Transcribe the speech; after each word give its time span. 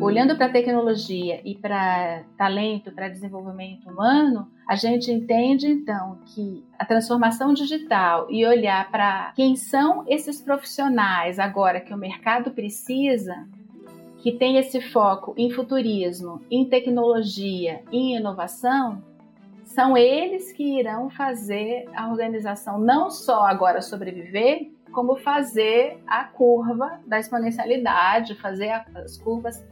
olhando 0.00 0.36
para 0.36 0.46
a 0.46 0.52
tecnologia 0.52 1.40
e 1.44 1.54
para 1.54 2.22
talento, 2.36 2.92
para 2.92 3.08
desenvolvimento 3.08 3.88
humano, 3.88 4.48
a 4.66 4.76
gente 4.76 5.10
entende 5.10 5.66
então 5.66 6.18
que 6.26 6.64
a 6.78 6.84
transformação 6.84 7.52
digital 7.52 8.26
e 8.30 8.46
olhar 8.46 8.90
para 8.90 9.32
quem 9.34 9.56
são 9.56 10.04
esses 10.06 10.40
profissionais 10.40 11.38
agora 11.38 11.80
que 11.80 11.92
o 11.92 11.98
mercado 11.98 12.50
precisa, 12.50 13.46
que 14.18 14.32
tem 14.32 14.56
esse 14.56 14.80
foco 14.80 15.34
em 15.36 15.50
futurismo, 15.50 16.40
em 16.50 16.68
tecnologia, 16.68 17.82
em 17.90 18.16
inovação, 18.16 19.02
são 19.64 19.96
eles 19.96 20.52
que 20.52 20.78
irão 20.78 21.10
fazer 21.10 21.88
a 21.94 22.08
organização 22.08 22.78
não 22.78 23.10
só 23.10 23.42
agora 23.46 23.82
sobreviver, 23.82 24.70
como 24.92 25.16
fazer 25.16 25.98
a 26.06 26.24
curva 26.24 27.00
da 27.06 27.18
exponencialidade, 27.18 28.34
fazer 28.36 28.70
as 28.94 29.18
curvas 29.18 29.62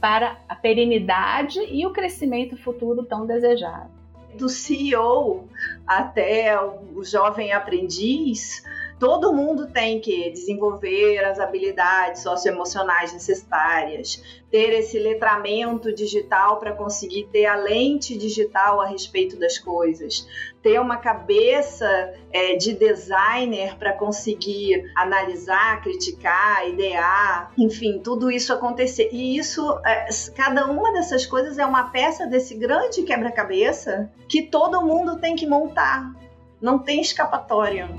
para 0.00 0.38
a 0.48 0.54
perenidade 0.54 1.58
e 1.60 1.86
o 1.86 1.92
crescimento 1.92 2.56
futuro 2.56 3.04
tão 3.04 3.26
desejado. 3.26 3.90
Do 4.34 4.48
CEO 4.48 5.48
até 5.86 6.60
o 6.60 7.02
jovem 7.02 7.52
aprendiz, 7.52 8.62
Todo 8.98 9.30
mundo 9.30 9.66
tem 9.66 10.00
que 10.00 10.30
desenvolver 10.30 11.18
as 11.18 11.38
habilidades 11.38 12.22
socioemocionais 12.22 13.12
necessárias, 13.12 14.22
ter 14.50 14.72
esse 14.72 14.98
letramento 14.98 15.94
digital 15.94 16.58
para 16.58 16.72
conseguir 16.72 17.28
ter 17.30 17.44
a 17.44 17.56
lente 17.56 18.16
digital 18.16 18.80
a 18.80 18.86
respeito 18.86 19.38
das 19.38 19.58
coisas, 19.58 20.26
ter 20.62 20.80
uma 20.80 20.96
cabeça 20.96 22.14
é, 22.32 22.56
de 22.56 22.72
designer 22.72 23.76
para 23.76 23.92
conseguir 23.92 24.90
analisar, 24.96 25.82
criticar, 25.82 26.66
idear, 26.66 27.52
enfim, 27.58 28.00
tudo 28.02 28.30
isso 28.30 28.50
acontecer. 28.50 29.10
E 29.12 29.36
isso, 29.36 29.78
é, 29.84 30.08
cada 30.34 30.66
uma 30.70 30.90
dessas 30.90 31.26
coisas 31.26 31.58
é 31.58 31.66
uma 31.66 31.90
peça 31.90 32.26
desse 32.26 32.54
grande 32.54 33.02
quebra-cabeça 33.02 34.10
que 34.26 34.42
todo 34.42 34.80
mundo 34.80 35.18
tem 35.20 35.36
que 35.36 35.46
montar. 35.46 36.14
Não 36.58 36.78
tem 36.78 37.02
escapatória. 37.02 37.90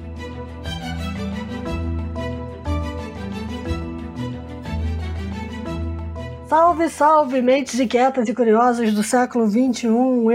Salve, 6.47 6.89
salve, 6.89 7.41
mentes 7.41 7.77
inquietas 7.77 8.29
e 8.29 8.33
curiosas 8.33 8.93
do 8.93 9.03
século 9.03 9.45
XXI. 9.49 9.89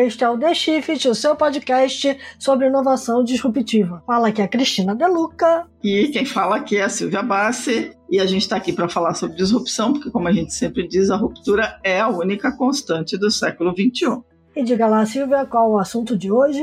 Este 0.04 0.22
é 0.22 0.28
o 0.28 0.36
The 0.36 0.52
Shift, 0.52 1.08
o 1.08 1.14
seu 1.14 1.34
podcast 1.34 2.18
sobre 2.38 2.66
inovação 2.66 3.24
disruptiva. 3.24 4.02
Fala 4.06 4.28
aqui 4.28 4.42
a 4.42 4.46
Cristina 4.46 4.94
Deluca. 4.94 5.66
E 5.82 6.08
quem 6.08 6.26
fala 6.26 6.56
aqui 6.56 6.76
é 6.76 6.82
a 6.82 6.90
Silvia 6.90 7.22
Bassi. 7.22 7.96
E 8.10 8.20
a 8.20 8.26
gente 8.26 8.42
está 8.42 8.56
aqui 8.56 8.74
para 8.74 8.90
falar 8.90 9.14
sobre 9.14 9.36
disrupção, 9.36 9.94
porque, 9.94 10.10
como 10.10 10.28
a 10.28 10.32
gente 10.32 10.52
sempre 10.52 10.86
diz, 10.86 11.08
a 11.08 11.16
ruptura 11.16 11.80
é 11.82 11.98
a 11.98 12.10
única 12.10 12.52
constante 12.52 13.16
do 13.16 13.30
século 13.30 13.70
XXI. 13.70 14.20
E 14.54 14.62
diga 14.62 14.86
lá, 14.86 15.06
Silvia, 15.06 15.46
qual 15.46 15.70
o 15.70 15.78
assunto 15.78 16.14
de 16.14 16.30
hoje? 16.30 16.62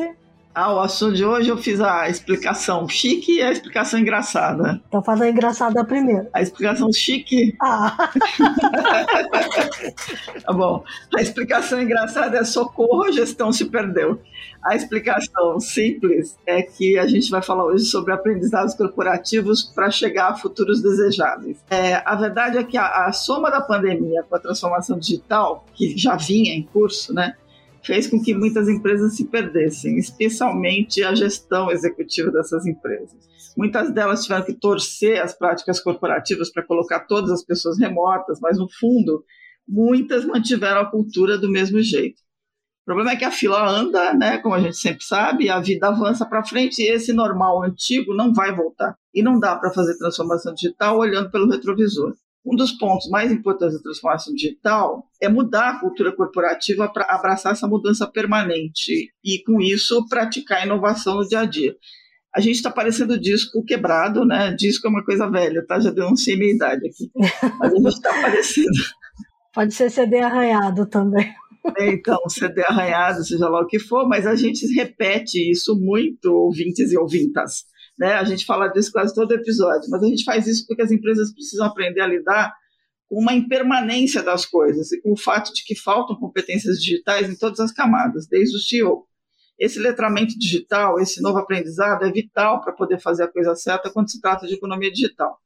Ah, 0.54 0.74
o 0.74 0.80
assunto 0.80 1.16
de 1.16 1.24
hoje 1.24 1.50
eu 1.50 1.58
fiz 1.58 1.80
a 1.80 2.10
explicação 2.10 2.90
chique 2.90 3.34
e 3.34 3.42
a 3.42 3.52
explicação 3.52 4.00
engraçada. 4.00 4.82
Então 4.88 5.04
faz 5.04 5.22
a 5.22 5.30
engraçada 5.30 5.86
primeiro. 5.86 6.28
A 6.34 6.42
explicação 6.42 6.92
chique. 6.92 7.56
Ah! 7.62 7.96
tá 10.44 10.52
bom. 10.52 10.84
A 11.16 11.22
explicação 11.22 11.80
engraçada 11.82 12.38
é 12.38 12.44
socorro, 12.44 13.04
a 13.04 13.12
gestão 13.12 13.52
se 13.52 13.66
perdeu. 13.66 14.20
A 14.64 14.76
explicação 14.76 15.60
simples 15.60 16.38
é 16.46 16.62
que 16.62 16.98
a 16.98 17.08
gente 17.08 17.30
vai 17.30 17.42
falar 17.42 17.66
hoje 17.66 17.86
sobre 17.86 18.12
aprendizados 18.12 18.74
corporativos 18.74 19.64
para 19.64 19.90
chegar 19.90 20.30
a 20.30 20.36
futuros 20.36 20.82
desejáveis. 20.82 21.64
É, 21.70 22.02
a 22.04 22.16
verdade 22.16 22.58
é 22.58 22.64
que 22.64 22.78
a, 22.78 23.06
a 23.06 23.14
soma 23.14 23.50
da 23.50 23.62
pandemia 23.62 24.24
com 24.24 24.36
a 24.36 24.40
transformação 24.40 25.00
digital, 25.00 25.64
que 25.74 25.98
já 25.98 26.16
vinha 26.16 26.54
em 26.54 26.64
curso, 26.64 27.14
né? 27.14 27.36
Fez 27.84 28.08
com 28.08 28.22
que 28.22 28.34
muitas 28.34 28.68
empresas 28.68 29.16
se 29.16 29.26
perdessem, 29.26 29.98
especialmente 29.98 31.04
a 31.04 31.16
gestão 31.16 31.72
executiva 31.72 32.32
dessas 32.32 32.66
empresas. 32.66 33.28
Muitas 33.58 33.94
delas 33.94 34.24
tiveram 34.24 34.46
que 34.46 34.54
torcer 34.54 35.22
as 35.22 35.34
práticas 35.34 35.80
corporativas 35.80 36.52
para 36.52 36.66
colocar 36.66 37.02
todas 37.02 37.32
as 37.32 37.44
pessoas 37.44 37.80
remotas, 37.80 38.40
mas 38.42 38.58
no 38.58 38.68
fundo, 38.80 39.24
muitas 39.68 40.26
mantiveram 40.26 40.82
a 40.82 40.90
cultura 40.90 41.38
do 41.38 41.52
mesmo 41.52 41.82
jeito. 41.82 42.22
O 42.82 42.86
problema 42.86 43.12
é 43.12 43.16
que 43.16 43.26
a 43.26 43.32
fila 43.32 43.70
anda, 43.70 44.14
né, 44.14 44.40
como 44.40 44.56
a 44.56 44.60
gente 44.60 44.78
sempre 44.78 45.04
sabe, 45.04 45.50
a 45.50 45.60
vida 45.60 45.88
avança 45.88 46.26
para 46.26 46.44
frente 46.44 46.82
e 46.82 46.88
esse 46.88 47.14
normal 47.14 47.64
antigo 47.64 48.16
não 48.16 48.34
vai 48.34 48.56
voltar. 48.56 48.96
E 49.14 49.22
não 49.22 49.40
dá 49.40 49.56
para 49.56 49.72
fazer 49.72 49.98
transformação 49.98 50.54
digital 50.54 50.98
olhando 50.98 51.30
pelo 51.30 51.50
retrovisor. 51.50 52.16
Um 52.50 52.56
dos 52.56 52.72
pontos 52.72 53.08
mais 53.10 53.32
importantes 53.32 53.78
da 53.78 53.84
transformação 53.84 54.34
digital 54.34 55.08
é 55.22 55.30
mudar 55.30 55.70
a 55.70 55.80
cultura 55.80 56.12
corporativa 56.12 56.92
para 56.92 57.06
abraçar 57.06 57.52
essa 57.52 57.68
mudança 57.68 58.08
permanente 58.08 59.12
e, 59.24 59.44
com 59.44 59.62
isso, 59.62 60.04
praticar 60.08 60.66
inovação 60.66 61.18
no 61.18 61.28
dia 61.28 61.42
a 61.42 61.46
dia. 61.46 61.76
A 62.36 62.40
gente 62.40 62.56
está 62.56 62.72
parecendo 62.72 63.20
disco 63.20 63.64
quebrado, 63.64 64.26
né? 64.26 64.52
Disco 64.54 64.88
é 64.88 64.90
uma 64.90 65.06
coisa 65.06 65.30
velha, 65.30 65.64
tá? 65.64 65.80
Já 65.80 65.92
denunciei 65.92 66.38
minha 66.38 66.56
idade 66.56 66.88
aqui. 66.88 67.12
Mas 67.60 67.72
a 67.72 67.76
gente 67.76 67.88
está 67.88 68.10
parecendo. 68.22 68.68
Pode 69.54 69.74
ser 69.74 69.92
CD 69.92 70.20
arranhado 70.20 70.88
também. 70.88 71.32
É, 71.78 71.92
então, 71.92 72.18
CD 72.30 72.64
arranhado, 72.64 73.24
seja 73.24 73.48
lá 73.48 73.62
o 73.62 73.68
que 73.68 73.78
for, 73.78 74.08
mas 74.08 74.26
a 74.26 74.34
gente 74.34 74.66
repete 74.74 75.52
isso 75.52 75.76
muito, 75.80 76.32
ouvintes 76.32 76.92
e 76.92 76.98
ouvintas. 76.98 77.66
Né? 78.00 78.14
A 78.14 78.24
gente 78.24 78.46
fala 78.46 78.70
disso 78.70 78.94
quase 78.94 79.14
todo 79.14 79.34
episódio, 79.34 79.90
mas 79.90 80.02
a 80.02 80.08
gente 80.08 80.24
faz 80.24 80.48
isso 80.48 80.66
porque 80.66 80.82
as 80.82 80.90
empresas 80.90 81.34
precisam 81.34 81.68
aprender 81.68 82.00
a 82.00 82.08
lidar 82.08 82.56
com 83.10 83.20
uma 83.20 83.34
impermanência 83.34 84.24
das 84.24 84.46
coisas 84.46 84.92
e 84.94 85.02
com 85.02 85.12
o 85.12 85.18
fato 85.18 85.54
de 85.54 85.66
que 85.66 85.76
faltam 85.76 86.16
competências 86.16 86.80
digitais 86.80 87.30
em 87.30 87.36
todas 87.36 87.60
as 87.60 87.74
camadas, 87.74 88.26
desde 88.28 88.56
o 88.56 88.60
CEO. 88.60 89.06
Esse 89.60 89.80
letramento 89.80 90.40
digital, 90.40 90.98
esse 91.02 91.22
novo 91.22 91.40
aprendizado 91.40 92.06
é 92.06 92.12
vital 92.12 92.62
para 92.62 92.72
poder 92.72 93.02
fazer 93.02 93.24
a 93.24 93.28
coisa 93.28 93.54
certa 93.56 93.92
quando 93.92 94.10
se 94.10 94.22
trata 94.22 94.48
de 94.48 94.54
economia 94.54 94.90
digital. 94.90 95.38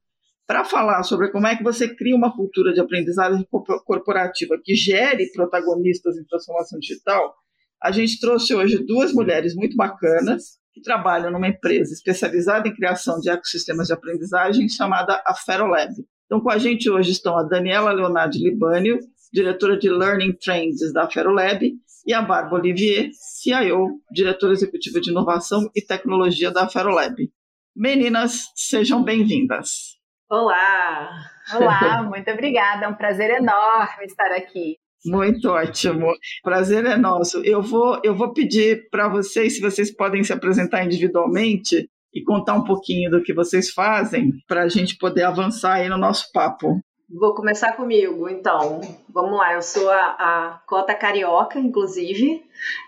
Para 0.45 0.63
falar 0.63 1.01
sobre 1.03 1.31
como 1.31 1.47
é 1.47 1.55
que 1.55 1.63
você 1.63 1.95
cria 1.95 2.15
uma 2.15 2.35
cultura 2.35 2.71
de 2.73 2.81
aprendizagem 2.81 3.47
corporativa 3.85 4.59
que 4.63 4.75
gere 4.75 5.31
protagonistas 5.31 6.17
em 6.17 6.25
transformação 6.25 6.77
digital, 6.77 7.33
a 7.81 7.91
gente 7.91 8.19
trouxe 8.19 8.53
hoje 8.53 8.85
duas 8.85 9.11
mulheres 9.11 9.55
muito 9.55 9.75
bacanas, 9.75 10.59
que 10.73 10.81
trabalham 10.81 11.31
numa 11.31 11.47
empresa 11.47 11.93
especializada 11.93 12.67
em 12.67 12.73
criação 12.73 13.19
de 13.19 13.29
ecossistemas 13.29 13.87
de 13.87 13.93
aprendizagem 13.93 14.67
chamada 14.67 15.21
Aferolab. 15.25 15.93
Então, 16.25 16.41
com 16.41 16.49
a 16.49 16.57
gente 16.57 16.89
hoje 16.89 17.11
estão 17.11 17.37
a 17.37 17.43
Daniela 17.43 17.91
Leonardo 17.91 18.37
Libânio, 18.37 18.99
diretora 19.31 19.77
de 19.77 19.89
Learning 19.89 20.33
Trends 20.33 20.91
da 20.91 21.03
Aferolab, 21.03 21.71
e 22.05 22.13
a 22.13 22.21
Bárbara 22.21 22.55
Olivier, 22.55 23.11
CIO, 23.13 24.01
diretora 24.11 24.53
executiva 24.53 24.99
de 24.99 25.11
inovação 25.11 25.69
e 25.75 25.81
tecnologia 25.81 26.51
da 26.51 26.63
Aferolab. 26.63 27.15
Meninas, 27.75 28.51
sejam 28.55 29.03
bem-vindas. 29.03 29.97
Olá! 30.29 31.09
Olá, 31.53 32.03
muito 32.03 32.29
obrigada. 32.31 32.85
É 32.85 32.87
um 32.87 32.95
prazer 32.95 33.29
enorme 33.29 34.05
estar 34.05 34.31
aqui. 34.31 34.77
Muito 35.05 35.49
ótimo. 35.49 36.13
Prazer 36.43 36.85
é 36.85 36.97
nosso. 36.97 37.43
Eu 37.43 37.61
vou, 37.61 37.99
eu 38.03 38.15
vou 38.15 38.33
pedir 38.33 38.87
para 38.89 39.09
vocês 39.09 39.55
se 39.55 39.61
vocês 39.61 39.93
podem 39.93 40.23
se 40.23 40.31
apresentar 40.31 40.85
individualmente 40.85 41.89
e 42.13 42.23
contar 42.23 42.53
um 42.53 42.63
pouquinho 42.63 43.09
do 43.09 43.21
que 43.21 43.33
vocês 43.33 43.71
fazem 43.71 44.31
para 44.47 44.63
a 44.63 44.67
gente 44.69 44.97
poder 44.97 45.23
avançar 45.23 45.73
aí 45.73 45.89
no 45.89 45.97
nosso 45.97 46.31
papo. 46.31 46.79
Vou 47.15 47.35
começar 47.35 47.73
comigo, 47.73 48.27
então. 48.27 48.81
Vamos 49.07 49.37
lá, 49.37 49.53
eu 49.53 49.61
sou 49.61 49.87
a, 49.87 50.15
a 50.17 50.61
Cota 50.65 50.95
Carioca, 50.95 51.59
inclusive. 51.59 52.43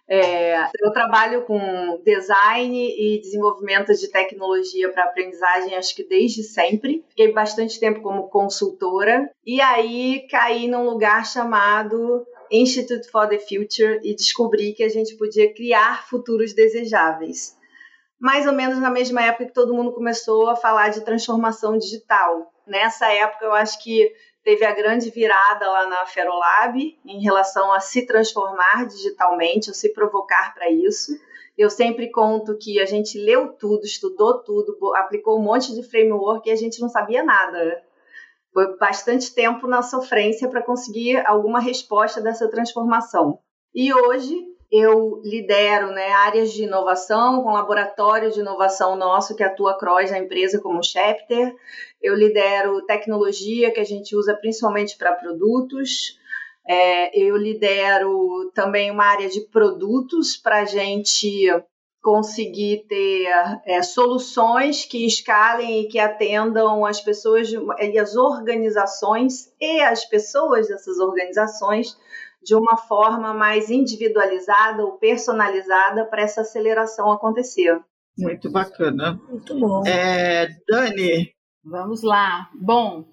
É, 0.09 0.63
eu 0.81 0.91
trabalho 0.91 1.43
com 1.43 2.01
design 2.03 2.75
e 2.75 3.21
desenvolvimento 3.21 3.93
de 3.93 4.07
tecnologia 4.07 4.91
para 4.91 5.03
aprendizagem, 5.03 5.75
acho 5.75 5.95
que 5.95 6.03
desde 6.03 6.41
sempre. 6.41 7.05
Fiquei 7.09 7.31
bastante 7.31 7.79
tempo 7.79 8.01
como 8.01 8.27
consultora. 8.27 9.29
E 9.45 9.61
aí 9.61 10.25
caí 10.27 10.67
num 10.67 10.85
lugar 10.85 11.23
chamado 11.23 12.25
Institute 12.49 13.07
for 13.11 13.29
the 13.29 13.37
Future 13.37 13.99
e 14.03 14.15
descobri 14.15 14.73
que 14.73 14.83
a 14.83 14.89
gente 14.89 15.15
podia 15.17 15.53
criar 15.53 16.07
futuros 16.07 16.51
desejáveis. 16.51 17.55
Mais 18.19 18.47
ou 18.47 18.53
menos 18.53 18.79
na 18.79 18.89
mesma 18.89 19.21
época 19.21 19.45
que 19.45 19.53
todo 19.53 19.75
mundo 19.75 19.93
começou 19.93 20.49
a 20.49 20.55
falar 20.55 20.89
de 20.89 21.05
transformação 21.05 21.77
digital 21.77 22.54
nessa 22.67 23.11
época 23.11 23.45
eu 23.45 23.53
acho 23.53 23.81
que 23.83 24.11
teve 24.43 24.63
a 24.63 24.73
grande 24.73 25.09
virada 25.09 25.69
lá 25.69 25.87
na 25.87 26.05
Ferolab 26.05 26.77
em 27.05 27.21
relação 27.21 27.71
a 27.71 27.79
se 27.79 28.05
transformar 28.05 28.85
digitalmente, 28.85 29.69
ou 29.69 29.73
se 29.73 29.93
provocar 29.93 30.53
para 30.53 30.69
isso. 30.69 31.11
Eu 31.57 31.69
sempre 31.69 32.11
conto 32.11 32.57
que 32.57 32.79
a 32.79 32.85
gente 32.85 33.17
leu 33.17 33.53
tudo, 33.53 33.85
estudou 33.85 34.43
tudo, 34.43 34.77
aplicou 34.95 35.39
um 35.39 35.43
monte 35.43 35.73
de 35.73 35.81
framework 35.81 36.47
e 36.47 36.51
a 36.51 36.55
gente 36.55 36.79
não 36.79 36.89
sabia 36.89 37.23
nada. 37.23 37.81
Foi 38.53 38.77
bastante 38.77 39.33
tempo 39.33 39.65
na 39.67 39.81
sofrência 39.81 40.47
para 40.47 40.61
conseguir 40.61 41.25
alguma 41.25 41.59
resposta 41.59 42.21
dessa 42.21 42.49
transformação. 42.49 43.39
E 43.73 43.93
hoje 43.93 44.54
eu 44.75 45.21
lidero 45.23 45.91
né, 45.91 46.09
áreas 46.09 46.51
de 46.51 46.63
inovação, 46.63 47.41
com 47.41 47.53
laboratórios 47.53 48.33
de 48.33 48.41
inovação 48.41 48.95
nosso 48.95 49.35
que 49.35 49.43
atua 49.43 49.77
cross 49.77 50.11
na 50.11 50.19
empresa 50.19 50.59
como 50.59 50.83
chapter. 50.83 51.55
Eu 52.01 52.13
lidero 52.13 52.85
tecnologia 52.85 53.71
que 53.71 53.79
a 53.79 53.85
gente 53.85 54.15
usa 54.15 54.35
principalmente 54.35 54.97
para 54.97 55.13
produtos. 55.13 56.19
É, 56.67 57.17
eu 57.17 57.37
lidero 57.37 58.51
também 58.53 58.91
uma 58.91 59.05
área 59.05 59.29
de 59.29 59.41
produtos 59.41 60.35
para 60.35 60.61
a 60.61 60.65
gente 60.65 61.47
conseguir 62.01 62.85
ter 62.87 63.27
é, 63.65 63.81
soluções 63.81 64.85
que 64.85 65.07
escalem 65.07 65.81
e 65.81 65.87
que 65.87 65.97
atendam 65.97 66.85
as 66.85 67.01
pessoas 67.01 67.49
e 67.51 67.97
as 67.97 68.15
organizações 68.15 69.51
e 69.59 69.81
as 69.81 70.05
pessoas 70.05 70.67
dessas 70.67 70.99
organizações 70.99 71.97
de 72.45 72.53
uma 72.53 72.77
forma 72.77 73.33
mais 73.33 73.71
individualizada 73.71 74.85
ou 74.85 74.93
personalizada 74.99 76.05
para 76.05 76.21
essa 76.21 76.41
aceleração 76.41 77.11
acontecer. 77.11 77.81
Muito 78.17 78.51
bacana. 78.51 79.19
Muito 79.27 79.59
bom. 79.59 79.83
É, 79.85 80.47
Dani. 80.67 81.33
Vamos 81.63 82.03
lá. 82.03 82.47
Bom, 82.53 83.03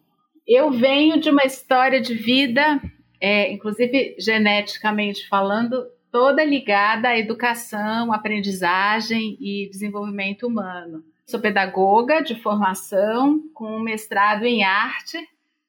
eu 0.47 0.71
venho 0.71 1.19
de 1.19 1.31
uma 1.31 1.45
história 1.45 1.99
de 1.99 2.15
vida, 2.15 2.79
é, 3.19 3.51
inclusive 3.51 4.15
geneticamente 4.19 5.27
falando, 5.29 5.87
toda 6.11 6.45
ligada 6.45 7.09
à 7.09 7.19
educação, 7.19 8.13
aprendizagem 8.13 9.39
e 9.41 9.67
desenvolvimento 9.71 10.47
humano. 10.47 11.03
Sou 11.27 11.41
pedagoga 11.41 12.21
de 12.21 12.35
formação, 12.35 13.41
com 13.55 13.79
um 13.79 13.83
mestrado 13.83 14.45
em 14.45 14.63
arte, 14.63 15.19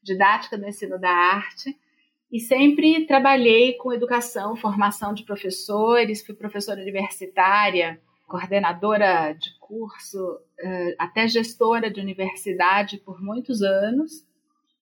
didática 0.04 0.58
do 0.58 0.68
ensino 0.68 1.00
da 1.00 1.10
arte, 1.10 1.74
e 2.34 2.40
sempre 2.40 3.06
trabalhei 3.06 3.74
com 3.74 3.94
educação, 3.94 4.56
formação 4.56 5.14
de 5.14 5.24
professores, 5.24 6.26
fui 6.26 6.34
professora 6.34 6.82
universitária, 6.82 8.02
coordenadora 8.28 9.34
de 9.34 9.56
curso, 9.60 10.40
eh, 10.60 10.96
até 10.98 11.28
gestora 11.28 11.92
de 11.92 12.02
universidade 12.02 12.98
por 12.98 13.22
muitos 13.22 13.62
anos. 13.62 14.26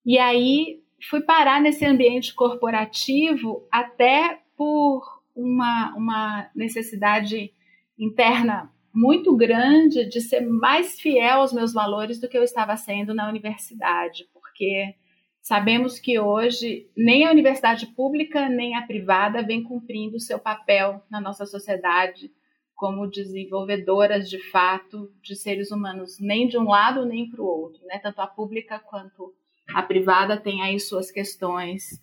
E 0.06 0.18
aí 0.18 0.82
fui 1.10 1.20
parar 1.20 1.60
nesse 1.62 1.86
ambiente 1.86 2.34
corporativo 2.34 3.68
até 3.70 4.40
por 4.56 5.22
uma, 5.36 5.94
uma 5.98 6.50
necessidade 6.56 7.52
interna 8.00 8.72
muito 8.94 9.36
grande 9.36 10.08
de 10.08 10.22
ser 10.22 10.40
mais 10.40 11.02
fiel 11.02 11.42
aos 11.42 11.52
meus 11.52 11.74
valores 11.74 12.18
do 12.18 12.30
que 12.30 12.38
eu 12.38 12.44
estava 12.44 12.78
sendo 12.78 13.14
na 13.14 13.28
universidade, 13.28 14.26
porque 14.34 14.96
Sabemos 15.42 16.00
que 16.00 16.20
hoje 16.20 16.88
nem 16.96 17.26
a 17.26 17.32
universidade 17.32 17.88
pública 17.88 18.48
nem 18.48 18.76
a 18.76 18.86
privada 18.86 19.42
vem 19.42 19.64
cumprindo 19.64 20.20
seu 20.20 20.38
papel 20.38 21.02
na 21.10 21.20
nossa 21.20 21.46
sociedade 21.48 22.32
como 22.76 23.10
desenvolvedoras 23.10 24.30
de 24.30 24.40
fato 24.50 25.12
de 25.22 25.36
seres 25.36 25.72
humanos, 25.72 26.18
nem 26.20 26.48
de 26.48 26.58
um 26.58 26.70
lado 26.70 27.06
nem 27.06 27.30
para 27.30 27.42
o 27.42 27.46
outro, 27.46 27.84
né? 27.86 28.00
Tanto 28.00 28.22
a 28.22 28.28
pública 28.28 28.80
quanto 28.80 29.34
a 29.74 29.84
privada 29.84 30.38
tem 30.38 30.62
aí 30.62 30.80
suas 30.80 31.12
questões 31.12 32.02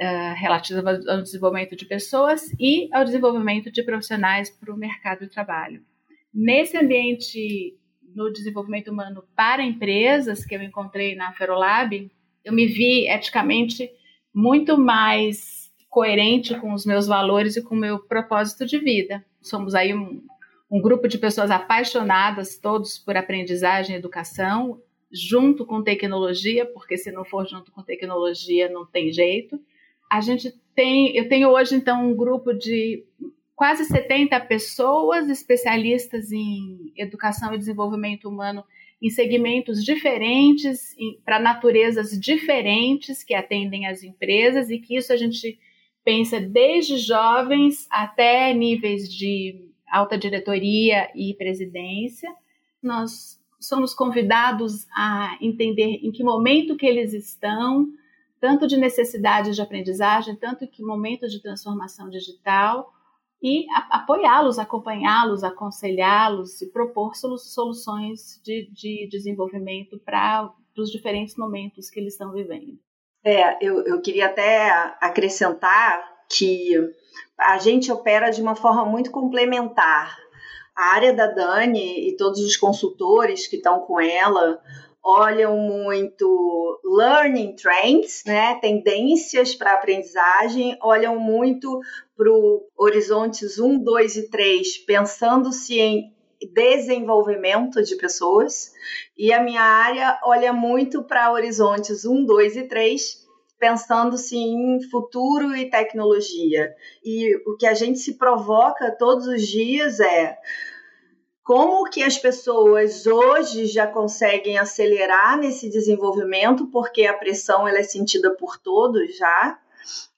uh, 0.00 0.34
relativas 0.36 1.06
ao 1.06 1.22
desenvolvimento 1.22 1.76
de 1.76 1.86
pessoas 1.86 2.52
e 2.58 2.88
ao 2.92 3.04
desenvolvimento 3.04 3.70
de 3.70 3.82
profissionais 3.82 4.50
para 4.50 4.72
o 4.72 4.76
mercado 4.76 5.20
de 5.20 5.30
trabalho. 5.30 5.82
Nesse 6.32 6.76
ambiente 6.76 7.76
no 8.14 8.32
desenvolvimento 8.32 8.90
humano 8.90 9.24
para 9.34 9.62
empresas 9.62 10.44
que 10.44 10.54
eu 10.54 10.62
encontrei 10.62 11.14
na 11.14 11.32
Ferolab, 11.32 12.10
eu 12.46 12.52
me 12.52 12.64
vi 12.64 13.08
eticamente 13.08 13.90
muito 14.32 14.78
mais 14.78 15.68
coerente 15.90 16.54
com 16.60 16.72
os 16.72 16.86
meus 16.86 17.08
valores 17.08 17.56
e 17.56 17.62
com 17.62 17.74
o 17.74 17.78
meu 17.78 17.98
propósito 17.98 18.64
de 18.64 18.78
vida. 18.78 19.24
Somos 19.42 19.74
aí 19.74 19.92
um, 19.92 20.22
um 20.70 20.80
grupo 20.80 21.08
de 21.08 21.18
pessoas 21.18 21.50
apaixonadas, 21.50 22.56
todos 22.56 22.98
por 22.98 23.16
aprendizagem 23.16 23.96
e 23.96 23.98
educação, 23.98 24.80
junto 25.10 25.66
com 25.66 25.82
tecnologia, 25.82 26.64
porque 26.64 26.96
se 26.96 27.10
não 27.10 27.24
for 27.24 27.48
junto 27.48 27.72
com 27.72 27.82
tecnologia 27.82 28.68
não 28.68 28.86
tem 28.86 29.12
jeito. 29.12 29.60
A 30.08 30.20
gente 30.20 30.54
tem, 30.72 31.16
eu 31.16 31.28
tenho 31.28 31.48
hoje 31.48 31.74
então 31.74 32.08
um 32.08 32.14
grupo 32.14 32.54
de 32.54 33.04
quase 33.56 33.86
70 33.86 34.38
pessoas 34.42 35.28
especialistas 35.28 36.30
em 36.30 36.92
educação 36.96 37.52
e 37.52 37.58
desenvolvimento 37.58 38.28
humano 38.28 38.62
em 39.00 39.10
segmentos 39.10 39.84
diferentes, 39.84 40.94
para 41.24 41.38
naturezas 41.38 42.18
diferentes 42.18 43.22
que 43.22 43.34
atendem 43.34 43.86
as 43.86 44.02
empresas 44.02 44.70
e 44.70 44.78
que 44.78 44.96
isso 44.96 45.12
a 45.12 45.16
gente 45.16 45.58
pensa 46.04 46.40
desde 46.40 46.98
jovens 46.98 47.86
até 47.90 48.54
níveis 48.54 49.12
de 49.12 49.68
alta 49.90 50.16
diretoria 50.16 51.10
e 51.14 51.34
presidência. 51.34 52.32
Nós 52.82 53.38
somos 53.60 53.92
convidados 53.92 54.86
a 54.96 55.36
entender 55.40 56.00
em 56.02 56.10
que 56.10 56.22
momento 56.22 56.76
que 56.76 56.86
eles 56.86 57.12
estão, 57.12 57.88
tanto 58.40 58.66
de 58.66 58.76
necessidade 58.76 59.54
de 59.54 59.60
aprendizagem, 59.60 60.36
tanto 60.36 60.66
que 60.66 60.82
momento 60.82 61.28
de 61.28 61.42
transformação 61.42 62.08
digital, 62.08 62.92
e 63.46 63.64
apoiá-los, 63.70 64.58
acompanhá-los, 64.58 65.44
aconselhá-los 65.44 66.60
e 66.62 66.66
propor 66.66 67.14
soluções 67.14 68.40
de, 68.42 68.68
de 68.72 69.08
desenvolvimento 69.08 70.00
para 70.04 70.52
os 70.76 70.90
diferentes 70.90 71.36
momentos 71.36 71.88
que 71.88 72.00
eles 72.00 72.14
estão 72.14 72.32
vivendo. 72.32 72.76
É, 73.24 73.64
eu, 73.64 73.86
eu 73.86 74.00
queria 74.00 74.26
até 74.26 74.68
acrescentar 75.00 76.04
que 76.28 76.72
a 77.38 77.56
gente 77.58 77.92
opera 77.92 78.30
de 78.30 78.42
uma 78.42 78.56
forma 78.56 78.84
muito 78.84 79.12
complementar. 79.12 80.18
A 80.76 80.94
área 80.94 81.12
da 81.14 81.28
Dani 81.28 82.08
e 82.08 82.16
todos 82.16 82.40
os 82.40 82.56
consultores 82.56 83.46
que 83.46 83.56
estão 83.56 83.78
com 83.78 84.00
ela 84.00 84.60
olham 85.06 85.56
muito 85.56 86.80
learning 86.84 87.54
trends, 87.54 88.24
né, 88.26 88.58
tendências 88.60 89.54
para 89.54 89.74
aprendizagem, 89.74 90.76
olham 90.82 91.16
muito 91.16 91.78
para 92.16 92.28
o 92.28 92.66
horizontes 92.76 93.60
1, 93.60 93.84
2 93.84 94.16
e 94.16 94.28
3, 94.28 94.78
pensando-se 94.78 95.78
em 95.78 96.12
desenvolvimento 96.52 97.80
de 97.82 97.94
pessoas, 97.94 98.72
e 99.16 99.32
a 99.32 99.40
minha 99.40 99.62
área 99.62 100.18
olha 100.24 100.52
muito 100.52 101.04
para 101.04 101.32
horizontes 101.32 102.04
1, 102.04 102.26
2 102.26 102.56
e 102.56 102.62
3, 102.64 103.26
pensando-se 103.60 104.36
em 104.36 104.82
futuro 104.90 105.54
e 105.54 105.70
tecnologia. 105.70 106.74
E 107.04 107.36
o 107.48 107.56
que 107.56 107.66
a 107.66 107.74
gente 107.74 108.00
se 108.00 108.18
provoca 108.18 108.90
todos 108.98 109.28
os 109.28 109.46
dias 109.46 110.00
é 110.00 110.36
como 111.46 111.88
que 111.88 112.02
as 112.02 112.18
pessoas 112.18 113.06
hoje 113.06 113.66
já 113.66 113.86
conseguem 113.86 114.58
acelerar 114.58 115.38
nesse 115.38 115.70
desenvolvimento, 115.70 116.66
porque 116.72 117.06
a 117.06 117.14
pressão 117.14 117.68
ela 117.68 117.78
é 117.78 117.84
sentida 117.84 118.34
por 118.34 118.58
todos 118.58 119.16
já, 119.16 119.56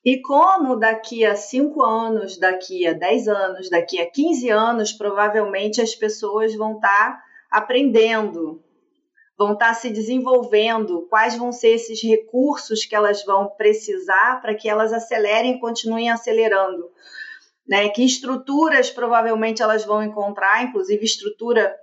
e 0.02 0.22
como 0.22 0.74
daqui 0.74 1.26
a 1.26 1.36
5 1.36 1.82
anos, 1.82 2.38
daqui 2.38 2.86
a 2.86 2.94
10 2.94 3.28
anos, 3.28 3.68
daqui 3.68 4.00
a 4.00 4.10
15 4.10 4.48
anos, 4.48 4.92
provavelmente 4.94 5.82
as 5.82 5.94
pessoas 5.94 6.54
vão 6.54 6.76
estar 6.76 6.88
tá 6.88 7.22
aprendendo, 7.50 8.64
vão 9.36 9.52
estar 9.52 9.68
tá 9.68 9.74
se 9.74 9.90
desenvolvendo, 9.90 11.06
quais 11.10 11.36
vão 11.36 11.52
ser 11.52 11.74
esses 11.74 12.02
recursos 12.02 12.86
que 12.86 12.96
elas 12.96 13.22
vão 13.22 13.50
precisar 13.50 14.40
para 14.40 14.54
que 14.54 14.66
elas 14.66 14.94
acelerem 14.94 15.56
e 15.56 15.60
continuem 15.60 16.08
acelerando 16.08 16.90
né? 17.68 17.88
Que 17.88 18.04
estruturas 18.04 18.90
provavelmente 18.90 19.62
elas 19.62 19.84
vão 19.84 20.02
encontrar, 20.02 20.64
inclusive 20.64 21.04
estrutura 21.04 21.74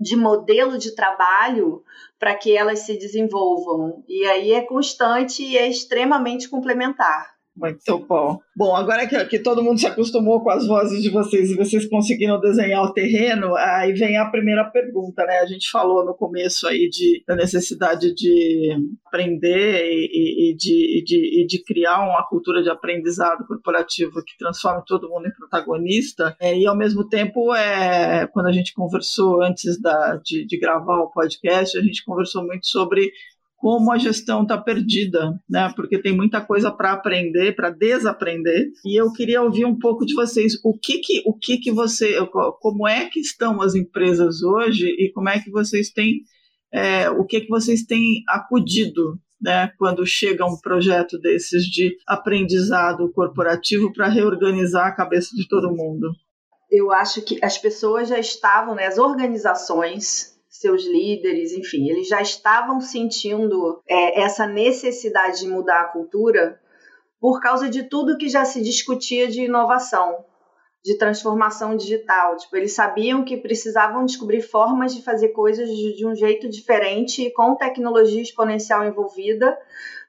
de 0.00 0.16
modelo 0.16 0.78
de 0.78 0.94
trabalho 0.94 1.82
para 2.18 2.34
que 2.34 2.56
elas 2.56 2.80
se 2.80 2.96
desenvolvam. 2.96 4.04
E 4.08 4.24
aí 4.26 4.52
é 4.52 4.62
constante 4.62 5.42
e 5.42 5.58
é 5.58 5.68
extremamente 5.68 6.48
complementar. 6.48 7.37
Muito 7.58 7.98
bom. 8.06 8.38
Bom, 8.56 8.76
agora 8.76 9.06
que, 9.06 9.24
que 9.24 9.38
todo 9.40 9.62
mundo 9.62 9.80
se 9.80 9.86
acostumou 9.86 10.40
com 10.40 10.50
as 10.50 10.66
vozes 10.66 11.02
de 11.02 11.10
vocês 11.10 11.50
e 11.50 11.56
vocês 11.56 11.86
conseguiram 11.86 12.38
desenhar 12.40 12.84
o 12.84 12.92
terreno, 12.92 13.56
aí 13.56 13.92
vem 13.92 14.16
a 14.16 14.30
primeira 14.30 14.64
pergunta, 14.64 15.24
né? 15.24 15.38
A 15.38 15.46
gente 15.46 15.68
falou 15.68 16.04
no 16.04 16.14
começo 16.14 16.68
aí 16.68 16.88
de, 16.88 17.24
da 17.26 17.34
necessidade 17.34 18.14
de 18.14 18.76
aprender 19.06 19.84
e, 19.90 20.52
e, 20.52 20.56
de, 20.56 20.98
e, 20.98 21.04
de, 21.04 21.42
e 21.42 21.46
de 21.46 21.64
criar 21.64 22.00
uma 22.00 22.24
cultura 22.28 22.62
de 22.62 22.70
aprendizado 22.70 23.44
corporativo 23.44 24.22
que 24.24 24.38
transforme 24.38 24.82
todo 24.86 25.08
mundo 25.08 25.26
em 25.26 25.32
protagonista. 25.32 26.36
É, 26.40 26.56
e 26.56 26.64
ao 26.64 26.76
mesmo 26.76 27.08
tempo, 27.08 27.52
é, 27.54 28.28
quando 28.28 28.46
a 28.46 28.52
gente 28.52 28.72
conversou 28.72 29.42
antes 29.42 29.80
da, 29.80 30.16
de, 30.24 30.46
de 30.46 30.58
gravar 30.58 31.00
o 31.00 31.10
podcast, 31.10 31.76
a 31.76 31.82
gente 31.82 32.04
conversou 32.04 32.46
muito 32.46 32.68
sobre 32.68 33.10
como 33.58 33.92
a 33.92 33.98
gestão 33.98 34.42
está 34.42 34.56
perdida, 34.56 35.38
né? 35.50 35.70
Porque 35.74 36.00
tem 36.00 36.16
muita 36.16 36.40
coisa 36.40 36.70
para 36.70 36.92
aprender, 36.92 37.56
para 37.56 37.70
desaprender. 37.70 38.70
E 38.86 38.98
eu 38.98 39.12
queria 39.12 39.42
ouvir 39.42 39.64
um 39.64 39.76
pouco 39.76 40.06
de 40.06 40.14
vocês, 40.14 40.54
o 40.64 40.78
que 40.78 40.98
que, 41.00 41.22
o 41.26 41.36
que 41.36 41.58
que 41.58 41.72
você, 41.72 42.16
como 42.60 42.86
é 42.86 43.06
que 43.06 43.18
estão 43.18 43.60
as 43.60 43.74
empresas 43.74 44.42
hoje 44.42 44.86
e 44.86 45.10
como 45.12 45.28
é 45.28 45.40
que 45.40 45.50
vocês 45.50 45.90
têm, 45.90 46.20
é, 46.72 47.10
o 47.10 47.24
que 47.24 47.40
que 47.40 47.48
vocês 47.48 47.82
têm 47.82 48.22
acudido, 48.28 49.18
né? 49.42 49.72
Quando 49.76 50.06
chega 50.06 50.46
um 50.46 50.56
projeto 50.56 51.18
desses 51.18 51.64
de 51.64 51.96
aprendizado 52.06 53.10
corporativo 53.12 53.92
para 53.92 54.06
reorganizar 54.06 54.86
a 54.86 54.94
cabeça 54.94 55.34
de 55.34 55.48
todo 55.48 55.74
mundo. 55.74 56.12
Eu 56.70 56.92
acho 56.92 57.22
que 57.22 57.44
as 57.44 57.58
pessoas 57.58 58.08
já 58.08 58.20
estavam, 58.20 58.76
né? 58.76 58.86
As 58.86 58.98
organizações 58.98 60.37
seus 60.60 60.84
líderes, 60.84 61.52
enfim, 61.52 61.88
eles 61.88 62.08
já 62.08 62.20
estavam 62.20 62.80
sentindo 62.80 63.80
é, 63.88 64.22
essa 64.22 64.46
necessidade 64.46 65.40
de 65.40 65.48
mudar 65.48 65.82
a 65.82 65.88
cultura 65.88 66.60
por 67.20 67.40
causa 67.40 67.68
de 67.68 67.84
tudo 67.84 68.18
que 68.18 68.28
já 68.28 68.44
se 68.44 68.60
discutia 68.60 69.28
de 69.28 69.42
inovação, 69.42 70.24
de 70.84 70.98
transformação 70.98 71.76
digital. 71.76 72.36
Tipo, 72.36 72.56
eles 72.56 72.72
sabiam 72.72 73.24
que 73.24 73.36
precisavam 73.36 74.04
descobrir 74.04 74.42
formas 74.42 74.94
de 74.94 75.02
fazer 75.02 75.28
coisas 75.28 75.68
de, 75.68 75.96
de 75.96 76.06
um 76.06 76.14
jeito 76.14 76.48
diferente, 76.48 77.30
com 77.34 77.54
tecnologia 77.54 78.22
exponencial 78.22 78.84
envolvida, 78.84 79.56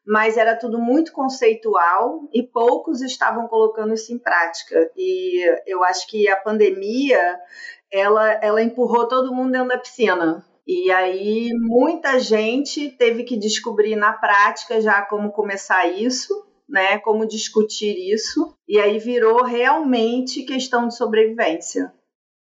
mas 0.06 0.36
era 0.38 0.56
tudo 0.56 0.79
muito 0.79 1.12
conceitual 1.12 2.27
e 2.34 2.41
poucos 2.41 3.01
estavam 3.01 3.48
colocando 3.48 3.94
isso 3.94 4.12
em 4.12 4.18
prática. 4.18 4.89
E 4.98 5.44
eu 5.68 5.84
acho 5.84 6.08
que 6.08 6.27
a 6.27 6.36
pandemia 6.36 7.39
ela, 7.91 8.31
ela 8.43 8.62
empurrou 8.62 9.08
todo 9.08 9.34
mundo 9.34 9.51
dentro 9.51 9.69
da 9.69 9.77
piscina. 9.77 10.46
E 10.67 10.91
aí 10.91 11.50
muita 11.53 12.19
gente 12.19 12.89
teve 12.91 13.24
que 13.24 13.36
descobrir 13.36 13.96
na 13.96 14.13
prática 14.13 14.79
já 14.79 15.01
como 15.01 15.31
começar 15.31 15.88
isso, 15.88 16.46
né? 16.67 17.00
Como 17.00 17.27
discutir 17.27 18.13
isso. 18.13 18.55
E 18.67 18.79
aí 18.79 19.00
virou 19.00 19.43
realmente 19.43 20.43
questão 20.43 20.88
de 20.88 20.96
sobrevivência. 20.96 21.91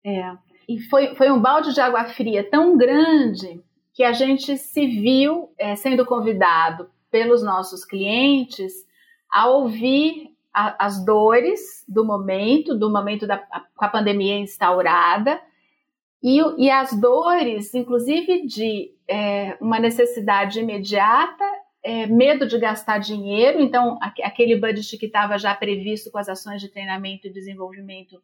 É. 0.04 0.36
E 0.68 0.82
foi, 0.90 1.16
foi 1.16 1.32
um 1.32 1.40
balde 1.40 1.74
de 1.74 1.80
água 1.80 2.06
fria 2.06 2.44
tão 2.50 2.76
grande 2.76 3.62
que 3.94 4.04
a 4.04 4.12
gente 4.12 4.58
se 4.58 4.86
viu 4.86 5.50
é, 5.58 5.76
sendo 5.76 6.06
convidado 6.06 6.90
pelos 7.10 7.42
nossos 7.44 7.86
clientes 7.86 8.74
a 9.32 9.48
ouvir 9.48 10.37
a, 10.58 10.88
as 10.88 11.06
dores 11.06 11.86
do 11.88 12.04
momento, 12.04 12.74
do 12.74 12.92
momento 12.92 13.28
da 13.28 13.38
com 13.38 13.86
a 13.86 13.90
pandemia 13.90 14.40
instaurada, 14.40 15.40
e, 16.22 16.40
e 16.58 16.72
as 16.72 17.00
dores, 17.00 17.76
inclusive 17.76 18.48
de 18.48 18.92
é, 19.08 19.56
uma 19.62 19.78
necessidade 19.78 20.60
imediata, 20.60 21.46
é, 21.84 22.08
medo 22.08 22.48
de 22.48 22.58
gastar 22.58 22.98
dinheiro, 22.98 23.62
então 23.62 24.00
aquele 24.02 24.56
budget 24.56 24.98
que 24.98 25.06
estava 25.06 25.38
já 25.38 25.54
previsto 25.54 26.10
com 26.10 26.18
as 26.18 26.28
ações 26.28 26.60
de 26.60 26.70
treinamento 26.70 27.28
e 27.28 27.32
desenvolvimento 27.32 28.20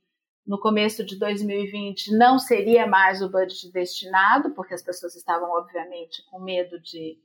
no 0.46 0.60
começo 0.60 1.06
de 1.06 1.18
2020 1.18 2.18
não 2.18 2.40
seria 2.40 2.88
mais 2.88 3.22
o 3.22 3.30
budget 3.30 3.72
destinado, 3.72 4.50
porque 4.56 4.74
as 4.74 4.82
pessoas 4.82 5.16
estavam, 5.16 5.52
obviamente, 5.52 6.26
com 6.32 6.40
medo 6.40 6.80
de 6.82 7.16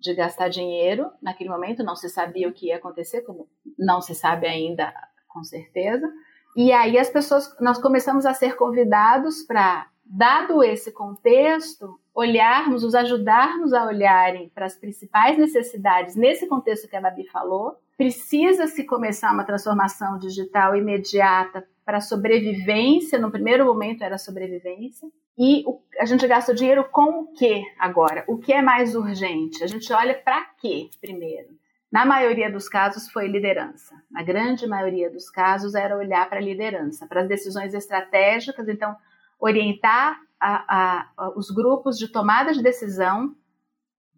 de 0.00 0.14
gastar 0.14 0.48
dinheiro 0.48 1.10
naquele 1.20 1.50
momento, 1.50 1.84
não 1.84 1.94
se 1.94 2.08
sabia 2.08 2.48
o 2.48 2.52
que 2.52 2.68
ia 2.68 2.76
acontecer, 2.76 3.20
como 3.22 3.46
não 3.78 4.00
se 4.00 4.14
sabe 4.14 4.46
ainda 4.46 4.92
com 5.28 5.44
certeza. 5.44 6.10
E 6.56 6.72
aí 6.72 6.98
as 6.98 7.10
pessoas, 7.10 7.54
nós 7.60 7.80
começamos 7.80 8.26
a 8.26 8.34
ser 8.34 8.56
convidados 8.56 9.42
para, 9.42 9.88
dado 10.04 10.64
esse 10.64 10.90
contexto, 10.90 12.00
olharmos, 12.14 12.82
os 12.82 12.94
ajudarmos 12.94 13.72
a 13.72 13.86
olharem 13.86 14.48
para 14.48 14.66
as 14.66 14.76
principais 14.76 15.38
necessidades 15.38 16.16
nesse 16.16 16.48
contexto 16.48 16.88
que 16.88 16.96
a 16.96 17.00
Babi 17.00 17.26
falou. 17.28 17.76
Precisa 18.00 18.66
se 18.66 18.84
começar 18.84 19.30
uma 19.30 19.44
transformação 19.44 20.16
digital 20.16 20.74
imediata 20.74 21.68
para 21.84 22.00
sobrevivência, 22.00 23.18
no 23.18 23.30
primeiro 23.30 23.66
momento 23.66 24.02
era 24.02 24.16
sobrevivência, 24.16 25.06
e 25.36 25.62
a 25.98 26.06
gente 26.06 26.26
gasta 26.26 26.50
o 26.50 26.54
dinheiro 26.54 26.88
com 26.90 27.20
o 27.20 27.26
que 27.34 27.62
agora? 27.78 28.24
O 28.26 28.38
que 28.38 28.54
é 28.54 28.62
mais 28.62 28.94
urgente? 28.96 29.62
A 29.62 29.66
gente 29.66 29.92
olha 29.92 30.14
para 30.14 30.46
quê 30.58 30.88
primeiro? 30.98 31.48
Na 31.92 32.06
maioria 32.06 32.50
dos 32.50 32.70
casos 32.70 33.06
foi 33.10 33.28
liderança. 33.28 33.94
Na 34.10 34.22
grande 34.22 34.66
maioria 34.66 35.10
dos 35.10 35.28
casos 35.28 35.74
era 35.74 35.94
olhar 35.94 36.26
para 36.26 36.38
a 36.38 36.42
liderança, 36.42 37.06
para 37.06 37.20
as 37.20 37.28
decisões 37.28 37.74
estratégicas, 37.74 38.66
então 38.66 38.96
orientar 39.38 40.18
a, 40.40 41.04
a, 41.18 41.32
os 41.36 41.50
grupos 41.50 41.98
de 41.98 42.08
tomada 42.08 42.54
de 42.54 42.62
decisão 42.62 43.36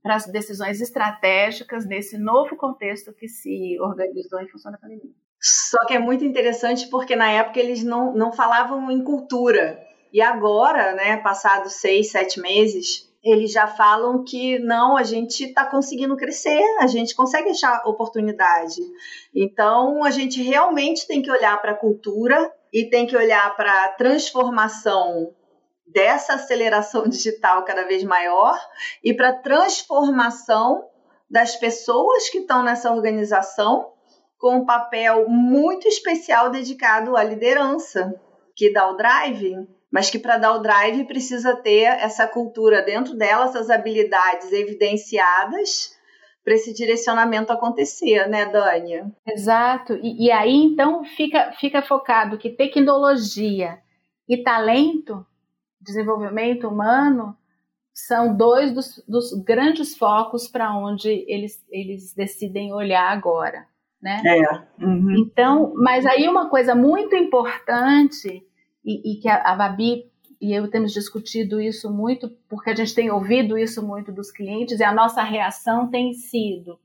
para 0.02 0.16
as 0.16 0.26
decisões 0.26 0.80
estratégicas 0.80 1.86
nesse 1.86 2.18
novo 2.18 2.56
contexto 2.56 3.12
que 3.12 3.28
se 3.28 3.78
organizou 3.80 4.40
em 4.40 4.48
função 4.48 4.72
da 4.72 4.78
pandemia. 4.78 5.12
Só 5.40 5.84
que 5.86 5.94
é 5.94 5.98
muito 5.98 6.24
interessante 6.24 6.88
porque 6.88 7.16
na 7.16 7.30
época 7.30 7.60
eles 7.60 7.82
não, 7.82 8.12
não 8.14 8.32
falavam 8.32 8.90
em 8.90 9.02
cultura. 9.02 9.80
E 10.12 10.20
agora, 10.20 10.94
né, 10.94 11.16
passados 11.16 11.74
seis, 11.74 12.10
sete 12.10 12.40
meses, 12.40 13.10
eles 13.24 13.52
já 13.52 13.66
falam 13.66 14.24
que 14.24 14.58
não, 14.58 14.96
a 14.96 15.04
gente 15.04 15.44
está 15.44 15.64
conseguindo 15.64 16.16
crescer, 16.16 16.62
a 16.80 16.86
gente 16.86 17.14
consegue 17.14 17.50
achar 17.50 17.82
oportunidade. 17.86 18.80
Então, 19.34 20.04
a 20.04 20.10
gente 20.10 20.42
realmente 20.42 21.06
tem 21.06 21.22
que 21.22 21.30
olhar 21.30 21.60
para 21.62 21.72
a 21.72 21.76
cultura 21.76 22.52
e 22.72 22.90
tem 22.90 23.06
que 23.06 23.16
olhar 23.16 23.54
para 23.56 23.84
a 23.84 23.88
transformação 23.90 25.32
dessa 25.92 26.34
aceleração 26.34 27.04
digital 27.08 27.64
cada 27.64 27.84
vez 27.84 28.02
maior 28.04 28.58
e 29.02 29.14
para 29.14 29.30
a 29.30 29.38
transformação 29.38 30.88
das 31.30 31.56
pessoas 31.56 32.28
que 32.28 32.38
estão 32.38 32.62
nessa 32.62 32.92
organização 32.92 33.92
com 34.38 34.56
um 34.56 34.66
papel 34.66 35.28
muito 35.28 35.86
especial 35.86 36.50
dedicado 36.50 37.16
à 37.16 37.22
liderança, 37.22 38.12
que 38.56 38.72
dá 38.72 38.90
o 38.90 38.96
drive, 38.96 39.56
mas 39.90 40.10
que 40.10 40.18
para 40.18 40.36
dar 40.36 40.54
o 40.54 40.58
drive 40.58 41.04
precisa 41.04 41.54
ter 41.54 41.84
essa 41.84 42.26
cultura 42.26 42.82
dentro 42.82 43.14
dela, 43.14 43.44
essas 43.44 43.70
habilidades 43.70 44.52
evidenciadas 44.52 45.96
para 46.44 46.54
esse 46.54 46.74
direcionamento 46.74 47.52
acontecer, 47.52 48.26
né, 48.28 48.46
Dânia? 48.46 49.10
Exato. 49.26 49.94
E, 50.02 50.26
e, 50.26 50.30
aí 50.32 50.56
então 50.56 51.04
fica, 51.04 51.52
fica 51.60 51.80
focado 51.82 52.36
que 52.36 52.50
tecnologia 52.50 53.78
e 54.28 54.42
talento, 54.42 55.24
desenvolvimento 55.82 56.68
humano, 56.68 57.36
são 57.92 58.34
dois 58.36 58.72
dos, 58.72 59.04
dos 59.06 59.32
grandes 59.44 59.96
focos 59.96 60.48
para 60.48 60.74
onde 60.74 61.24
eles, 61.28 61.62
eles 61.70 62.14
decidem 62.14 62.72
olhar 62.72 63.10
agora 63.10 63.66
né? 64.02 64.20
É. 64.26 64.84
Uhum. 64.84 65.14
Então, 65.20 65.72
mas 65.76 66.04
aí 66.04 66.28
uma 66.28 66.50
coisa 66.50 66.74
muito 66.74 67.14
importante 67.14 68.44
e, 68.84 69.12
e 69.12 69.20
que 69.20 69.28
a, 69.28 69.36
a 69.36 69.54
Babi 69.54 70.10
e 70.40 70.52
eu 70.52 70.68
temos 70.68 70.92
discutido 70.92 71.60
isso 71.60 71.88
muito, 71.88 72.28
porque 72.48 72.70
a 72.70 72.74
gente 72.74 72.92
tem 72.96 73.12
ouvido 73.12 73.56
isso 73.56 73.80
muito 73.80 74.10
dos 74.10 74.32
clientes, 74.32 74.80
e 74.80 74.82
a 74.82 74.92
nossa 74.92 75.22
reação 75.22 75.88
tem 75.88 76.12
sido 76.14 76.80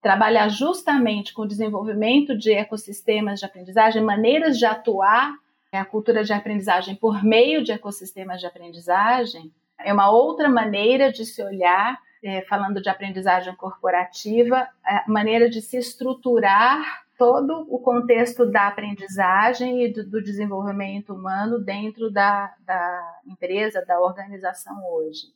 trabalhar 0.00 0.48
justamente 0.48 1.34
com 1.34 1.42
o 1.42 1.46
desenvolvimento 1.46 2.34
de 2.34 2.52
ecossistemas 2.52 3.38
de 3.38 3.44
aprendizagem, 3.44 4.02
maneiras 4.02 4.58
de 4.58 4.64
atuar 4.64 5.34
a 5.78 5.84
cultura 5.84 6.22
de 6.22 6.32
aprendizagem 6.32 6.94
por 6.94 7.24
meio 7.24 7.62
de 7.62 7.72
ecossistemas 7.72 8.40
de 8.40 8.46
aprendizagem, 8.46 9.52
é 9.78 9.92
uma 9.92 10.10
outra 10.10 10.48
maneira 10.48 11.10
de 11.10 11.24
se 11.24 11.42
olhar 11.42 11.98
é, 12.22 12.42
falando 12.42 12.80
de 12.80 12.88
aprendizagem 12.88 13.54
corporativa, 13.56 14.68
a 14.84 15.04
maneira 15.08 15.50
de 15.50 15.60
se 15.60 15.76
estruturar 15.76 17.02
todo 17.18 17.66
o 17.68 17.78
contexto 17.78 18.44
da 18.44 18.68
aprendizagem 18.68 19.84
e 19.84 19.92
do, 19.92 20.08
do 20.08 20.22
desenvolvimento 20.22 21.14
humano 21.14 21.58
dentro 21.58 22.10
da, 22.10 22.54
da, 22.64 23.20
empresa, 23.26 23.84
da 23.84 24.00
organização 24.00 24.76
hoje. 24.92 25.26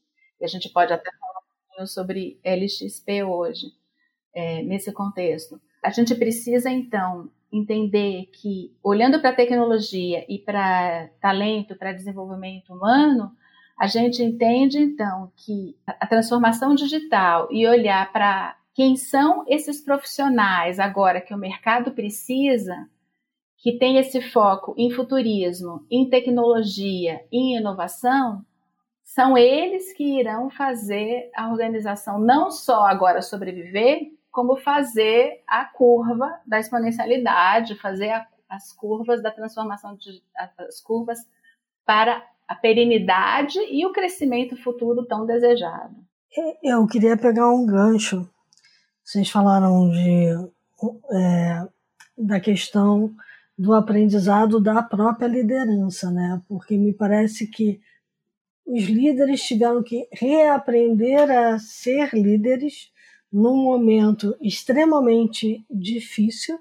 E 0.40 0.44
a 0.44 0.48
gente 0.48 0.68
pode 0.72 0.92
até 0.92 1.10
falar 1.10 1.40
um 1.40 1.66
pouquinho 1.68 1.86
sobre 1.86 2.40
LXP 2.44 3.24
hoje, 3.24 3.66
é, 4.34 4.62
nesse 4.62 4.92
contexto. 4.92 5.60
A 5.82 5.90
gente 5.90 6.14
precisa, 6.14 6.70
então, 6.70 7.30
entender 7.56 8.26
que, 8.32 8.72
olhando 8.82 9.20
para 9.20 9.30
a 9.30 9.34
tecnologia 9.34 10.24
e 10.28 10.38
para 10.38 11.08
talento, 11.20 11.76
para 11.76 11.92
desenvolvimento 11.92 12.72
humano, 12.72 13.32
a 13.78 13.86
gente 13.86 14.22
entende 14.22 14.78
então 14.78 15.30
que 15.36 15.76
a 15.86 16.06
transformação 16.06 16.74
digital 16.74 17.48
e 17.50 17.66
olhar 17.66 18.10
para 18.12 18.56
quem 18.74 18.96
são 18.96 19.44
esses 19.48 19.82
profissionais 19.82 20.78
agora 20.78 21.20
que 21.20 21.34
o 21.34 21.38
mercado 21.38 21.92
precisa, 21.92 22.88
que 23.58 23.78
tem 23.78 23.98
esse 23.98 24.20
foco 24.20 24.74
em 24.76 24.90
futurismo, 24.90 25.86
em 25.90 26.08
tecnologia, 26.08 27.20
em 27.32 27.56
inovação, 27.56 28.44
são 29.02 29.38
eles 29.38 29.92
que 29.92 30.18
irão 30.18 30.50
fazer 30.50 31.30
a 31.34 31.50
organização 31.50 32.18
não 32.18 32.50
só 32.50 32.84
agora 32.84 33.22
sobreviver, 33.22 34.10
como 34.36 34.54
fazer 34.54 35.42
a 35.46 35.64
curva 35.64 36.38
da 36.46 36.60
exponencialidade, 36.60 37.80
fazer 37.80 38.10
a, 38.10 38.26
as 38.50 38.70
curvas 38.70 39.22
da 39.22 39.30
transformação, 39.30 39.96
de, 39.96 40.22
as 40.58 40.78
curvas 40.78 41.18
para 41.86 42.22
a 42.46 42.54
perenidade 42.54 43.58
e 43.70 43.86
o 43.86 43.94
crescimento 43.94 44.54
futuro 44.54 45.06
tão 45.06 45.24
desejado. 45.24 45.96
Eu 46.62 46.86
queria 46.86 47.16
pegar 47.16 47.48
um 47.48 47.64
gancho. 47.64 48.28
Vocês 49.02 49.30
falaram 49.30 49.88
de, 49.88 50.28
é, 51.12 51.66
da 52.18 52.38
questão 52.38 53.14
do 53.56 53.72
aprendizado 53.72 54.60
da 54.60 54.82
própria 54.82 55.28
liderança, 55.28 56.10
né? 56.10 56.42
Porque 56.46 56.76
me 56.76 56.92
parece 56.92 57.46
que 57.46 57.80
os 58.66 58.84
líderes 58.84 59.40
tiveram 59.40 59.82
que 59.82 60.06
reaprender 60.12 61.30
a 61.30 61.58
ser 61.58 62.10
líderes 62.12 62.94
num 63.36 63.54
momento 63.54 64.34
extremamente 64.40 65.62
difícil 65.70 66.58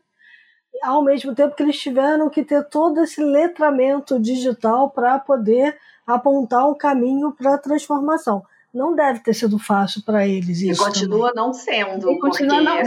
ao 0.84 1.02
mesmo 1.02 1.34
tempo 1.34 1.56
que 1.56 1.64
eles 1.64 1.80
tiveram 1.80 2.30
que 2.30 2.44
ter 2.44 2.68
todo 2.68 3.02
esse 3.02 3.24
letramento 3.24 4.20
digital 4.20 4.90
para 4.90 5.18
poder 5.18 5.78
apontar 6.06 6.68
o 6.68 6.76
caminho 6.76 7.32
para 7.32 7.56
a 7.56 7.58
transformação. 7.58 8.44
Não 8.76 8.94
deve 8.94 9.22
ter 9.22 9.34
sido 9.34 9.58
fácil 9.58 10.04
para 10.04 10.28
eles 10.28 10.60
isso. 10.62 10.82
E 10.82 10.86
continua 10.86 11.30
também. 11.30 11.44
não 11.46 11.54
sendo. 11.54 12.12
E 12.12 12.20
continua 12.20 12.58
porque... 12.58 12.66
não 12.66 12.78
é. 12.78 12.84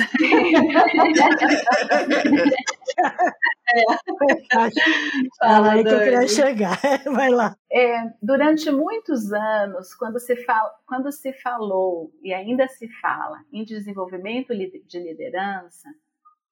Fala 5.41 5.73
aí 5.73 5.83
que 5.83 5.91
eu 5.91 5.99
queria 5.99 6.29
chegar. 6.29 6.79
Vai 7.11 7.31
lá. 7.31 7.57
É, 7.73 8.13
durante 8.23 8.71
muitos 8.71 9.33
anos, 9.33 9.95
quando 9.95 10.21
se, 10.21 10.37
fala, 10.45 10.71
quando 10.87 11.11
se 11.11 11.33
falou 11.33 12.13
e 12.23 12.35
ainda 12.35 12.69
se 12.69 12.87
fala 13.01 13.41
em 13.51 13.65
desenvolvimento 13.65 14.55
de 14.55 14.99
liderança, 14.99 15.89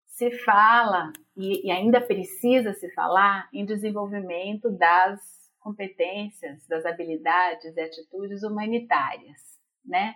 se 0.06 0.30
fala 0.30 1.12
e, 1.36 1.66
e 1.66 1.70
ainda 1.70 2.00
precisa 2.00 2.72
se 2.72 2.90
falar 2.94 3.50
em 3.52 3.66
desenvolvimento 3.66 4.70
das 4.70 5.45
competências, 5.66 6.64
das 6.68 6.86
habilidades 6.86 7.76
e 7.76 7.80
atitudes 7.80 8.44
humanitárias, 8.44 9.58
né? 9.84 10.14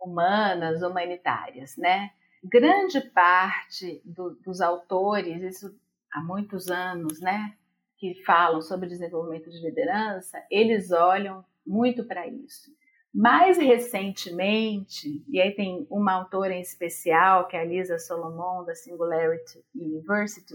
Humanas, 0.00 0.82
humanitárias, 0.82 1.76
né? 1.76 2.10
Grande 2.42 3.00
parte 3.00 4.02
do, 4.04 4.34
dos 4.44 4.60
autores, 4.60 5.40
isso 5.40 5.72
há 6.12 6.20
muitos 6.20 6.68
anos, 6.68 7.20
né, 7.20 7.54
que 7.96 8.24
falam 8.24 8.60
sobre 8.60 8.88
desenvolvimento 8.88 9.48
de 9.50 9.60
liderança, 9.60 10.42
eles 10.50 10.90
olham 10.90 11.44
muito 11.64 12.04
para 12.04 12.26
isso. 12.26 12.70
Mais 13.14 13.56
recentemente, 13.58 15.24
e 15.28 15.40
aí 15.40 15.54
tem 15.54 15.86
uma 15.88 16.12
autora 16.12 16.52
em 16.52 16.60
especial, 16.60 17.46
que 17.46 17.56
é 17.56 17.60
a 17.60 17.64
Lisa 17.64 17.98
Solomon, 17.98 18.64
da 18.64 18.74
Singularity 18.74 19.64
University, 19.74 20.54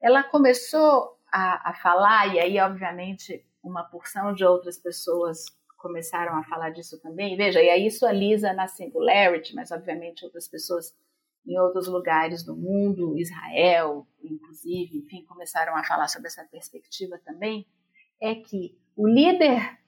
ela 0.00 0.22
começou 0.24 1.16
a, 1.32 1.70
a 1.70 1.74
falar, 1.74 2.34
e 2.34 2.40
aí, 2.40 2.60
obviamente, 2.60 3.44
uma 3.62 3.84
porção 3.84 4.34
de 4.34 4.44
outras 4.44 4.78
pessoas 4.78 5.44
começaram 5.76 6.36
a 6.36 6.44
falar 6.44 6.70
disso 6.70 7.00
também. 7.00 7.36
Veja, 7.36 7.60
e 7.60 7.68
aí 7.68 7.86
isso 7.86 8.06
a 8.06 8.12
Lisa 8.12 8.52
na 8.52 8.68
Singularity, 8.68 9.54
mas 9.54 9.70
obviamente 9.70 10.24
outras 10.24 10.48
pessoas 10.48 10.94
em 11.46 11.58
outros 11.58 11.88
lugares 11.88 12.44
do 12.44 12.56
mundo, 12.56 13.18
Israel, 13.18 14.06
inclusive, 14.22 14.98
enfim, 14.98 15.24
começaram 15.24 15.76
a 15.76 15.84
falar 15.84 16.08
sobre 16.08 16.28
essa 16.28 16.44
perspectiva 16.44 17.18
também, 17.24 17.66
é 18.20 18.36
que 18.36 18.78
o 18.96 19.08
líder, 19.08 19.78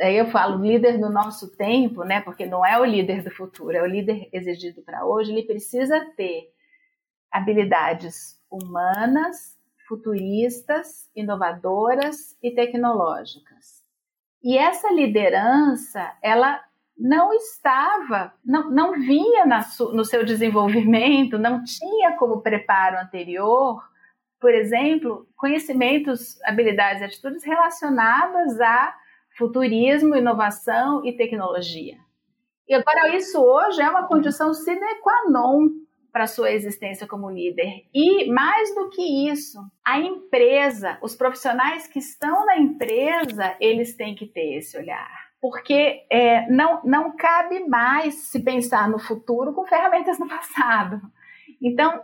eu 0.00 0.26
falo 0.26 0.60
líder 0.60 0.98
do 0.98 1.08
nosso 1.08 1.56
tempo, 1.56 2.02
né, 2.02 2.20
porque 2.20 2.46
não 2.46 2.66
é 2.66 2.80
o 2.80 2.84
líder 2.84 3.22
do 3.22 3.30
futuro, 3.30 3.76
é 3.76 3.82
o 3.82 3.86
líder 3.86 4.28
exigido 4.32 4.82
para 4.82 5.06
hoje, 5.06 5.30
ele 5.30 5.44
precisa 5.44 6.04
ter 6.16 6.52
habilidades 7.30 8.40
humanas, 8.50 9.56
futuristas, 9.86 11.10
inovadoras 11.14 12.36
e 12.42 12.50
tecnológicas. 12.50 13.82
E 14.42 14.58
essa 14.58 14.90
liderança, 14.92 16.12
ela 16.22 16.62
não 16.96 17.32
estava, 17.32 18.32
não, 18.44 18.70
não 18.70 18.92
vinha 18.92 19.44
no 19.46 20.04
seu 20.04 20.24
desenvolvimento, 20.24 21.38
não 21.38 21.64
tinha 21.64 22.16
como 22.16 22.40
preparo 22.40 22.98
anterior, 22.98 23.82
por 24.40 24.52
exemplo, 24.52 25.26
conhecimentos, 25.36 26.40
habilidades 26.42 27.00
e 27.00 27.04
atitudes 27.04 27.44
relacionadas 27.44 28.60
a 28.60 28.94
futurismo, 29.36 30.14
inovação 30.14 31.04
e 31.04 31.16
tecnologia. 31.16 31.96
E 32.68 32.74
agora, 32.74 33.16
isso 33.16 33.40
hoje 33.42 33.82
é 33.82 33.88
uma 33.88 34.06
condição 34.06 34.54
sine 34.54 35.00
qua 35.02 35.30
non 35.30 35.70
para 36.14 36.28
sua 36.28 36.52
existência 36.52 37.08
como 37.08 37.28
líder. 37.28 37.88
E 37.92 38.30
mais 38.30 38.72
do 38.72 38.88
que 38.88 39.28
isso, 39.28 39.58
a 39.84 39.98
empresa, 39.98 40.96
os 41.02 41.16
profissionais 41.16 41.88
que 41.88 41.98
estão 41.98 42.46
na 42.46 42.56
empresa, 42.56 43.56
eles 43.58 43.96
têm 43.96 44.14
que 44.14 44.24
ter 44.24 44.58
esse 44.58 44.78
olhar 44.78 45.24
porque 45.40 46.06
é, 46.10 46.48
não, 46.48 46.80
não 46.84 47.14
cabe 47.14 47.68
mais 47.68 48.14
se 48.30 48.42
pensar 48.42 48.88
no 48.88 48.98
futuro 48.98 49.52
com 49.52 49.66
ferramentas 49.66 50.18
no 50.18 50.26
passado. 50.30 51.02
Então, 51.60 52.02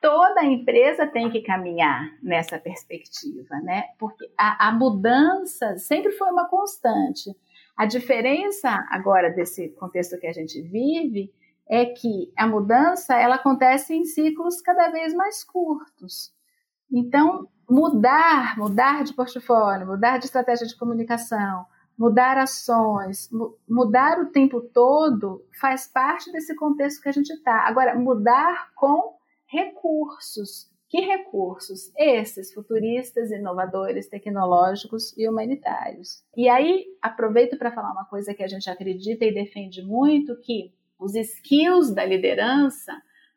toda 0.00 0.42
empresa 0.42 1.06
tem 1.06 1.28
que 1.28 1.42
caminhar 1.42 2.00
nessa 2.22 2.58
perspectiva, 2.58 3.56
né? 3.62 3.88
Porque 3.98 4.24
a, 4.38 4.68
a 4.68 4.72
mudança 4.72 5.76
sempre 5.76 6.12
foi 6.12 6.30
uma 6.30 6.48
constante. 6.48 7.30
A 7.76 7.84
diferença 7.84 8.70
agora 8.88 9.28
desse 9.28 9.68
contexto 9.74 10.18
que 10.18 10.26
a 10.26 10.32
gente 10.32 10.62
vive 10.62 11.30
é 11.72 11.86
que 11.86 12.30
a 12.36 12.46
mudança 12.46 13.14
ela 13.14 13.36
acontece 13.36 13.94
em 13.94 14.04
ciclos 14.04 14.60
cada 14.60 14.90
vez 14.90 15.14
mais 15.14 15.42
curtos. 15.42 16.30
Então, 16.92 17.48
mudar, 17.68 18.58
mudar 18.58 19.02
de 19.02 19.14
portfólio, 19.14 19.86
mudar 19.86 20.18
de 20.18 20.26
estratégia 20.26 20.66
de 20.66 20.76
comunicação, 20.76 21.64
mudar 21.96 22.36
ações, 22.36 23.30
mudar 23.66 24.20
o 24.20 24.26
tempo 24.26 24.60
todo 24.60 25.46
faz 25.58 25.86
parte 25.86 26.30
desse 26.30 26.54
contexto 26.56 27.00
que 27.00 27.08
a 27.08 27.12
gente 27.12 27.30
está. 27.30 27.66
Agora, 27.66 27.98
mudar 27.98 28.70
com 28.74 29.16
recursos. 29.46 30.70
Que 30.90 31.00
recursos? 31.00 31.90
Esses, 31.96 32.52
futuristas, 32.52 33.30
inovadores, 33.30 34.10
tecnológicos 34.10 35.16
e 35.16 35.26
humanitários. 35.26 36.22
E 36.36 36.50
aí, 36.50 36.84
aproveito 37.00 37.56
para 37.56 37.72
falar 37.72 37.92
uma 37.92 38.04
coisa 38.04 38.34
que 38.34 38.42
a 38.42 38.46
gente 38.46 38.68
acredita 38.68 39.24
e 39.24 39.32
defende 39.32 39.82
muito, 39.82 40.38
que 40.40 40.70
os 41.02 41.14
skills 41.14 41.92
da 41.92 42.04
liderança 42.04 42.92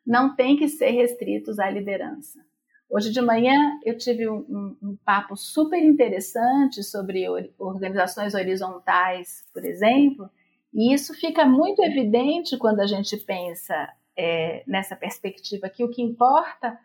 não 0.06 0.34
têm 0.34 0.56
que 0.56 0.68
ser 0.68 0.90
restritos 0.90 1.58
à 1.58 1.68
liderança. 1.68 2.40
Hoje 2.88 3.10
de 3.10 3.20
manhã 3.20 3.78
eu 3.84 3.98
tive 3.98 4.28
um, 4.28 4.38
um, 4.48 4.76
um 4.82 4.96
papo 5.04 5.36
super 5.36 5.82
interessante 5.82 6.84
sobre 6.84 7.24
organizações 7.58 8.34
horizontais, 8.34 9.44
por 9.52 9.64
exemplo, 9.64 10.30
e 10.72 10.94
isso 10.94 11.12
fica 11.14 11.44
muito 11.44 11.82
evidente 11.82 12.56
quando 12.56 12.80
a 12.80 12.86
gente 12.86 13.16
pensa 13.16 13.92
é, 14.16 14.62
nessa 14.66 14.94
perspectiva 14.94 15.68
que 15.68 15.82
o 15.82 15.90
que 15.90 16.00
importa 16.00 16.78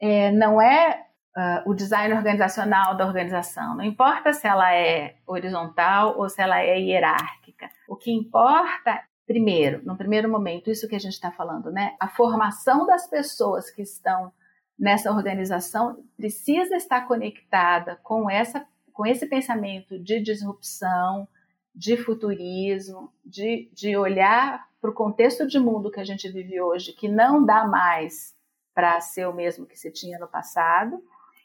é, 0.00 0.32
não 0.32 0.60
é 0.60 1.06
uh, 1.36 1.70
o 1.70 1.74
design 1.74 2.12
organizacional 2.14 2.96
da 2.96 3.06
organização, 3.06 3.76
não 3.76 3.84
importa 3.84 4.32
se 4.32 4.48
ela 4.48 4.74
é 4.74 5.16
horizontal 5.26 6.18
ou 6.18 6.28
se 6.28 6.42
ela 6.42 6.60
é 6.60 6.78
hierárquica. 6.80 7.70
O 7.88 7.94
que 7.94 8.10
importa 8.10 9.02
primeiro, 9.26 9.84
no 9.84 9.96
primeiro 9.96 10.30
momento, 10.30 10.70
isso 10.70 10.88
que 10.88 10.94
a 10.94 11.00
gente 11.00 11.14
está 11.14 11.30
falando, 11.30 11.70
né? 11.70 11.96
A 11.98 12.08
formação 12.08 12.86
das 12.86 13.06
pessoas 13.08 13.70
que 13.70 13.82
estão 13.82 14.32
nessa 14.78 15.10
organização 15.10 16.04
precisa 16.16 16.76
estar 16.76 17.06
conectada 17.06 17.96
com 18.02 18.30
essa 18.30 18.66
com 18.92 19.04
esse 19.04 19.26
pensamento 19.26 19.98
de 19.98 20.18
disrupção, 20.20 21.28
de 21.74 21.98
futurismo, 21.98 23.12
de, 23.22 23.68
de 23.74 23.94
olhar 23.94 24.66
para 24.80 24.88
o 24.88 24.94
contexto 24.94 25.46
de 25.46 25.58
mundo 25.60 25.90
que 25.90 26.00
a 26.00 26.04
gente 26.04 26.26
vive 26.30 26.58
hoje, 26.62 26.94
que 26.94 27.06
não 27.06 27.44
dá 27.44 27.66
mais 27.66 28.34
para 28.74 28.98
ser 29.02 29.28
o 29.28 29.34
mesmo 29.34 29.66
que 29.66 29.78
se 29.78 29.90
tinha 29.90 30.18
no 30.18 30.26
passado. 30.26 31.02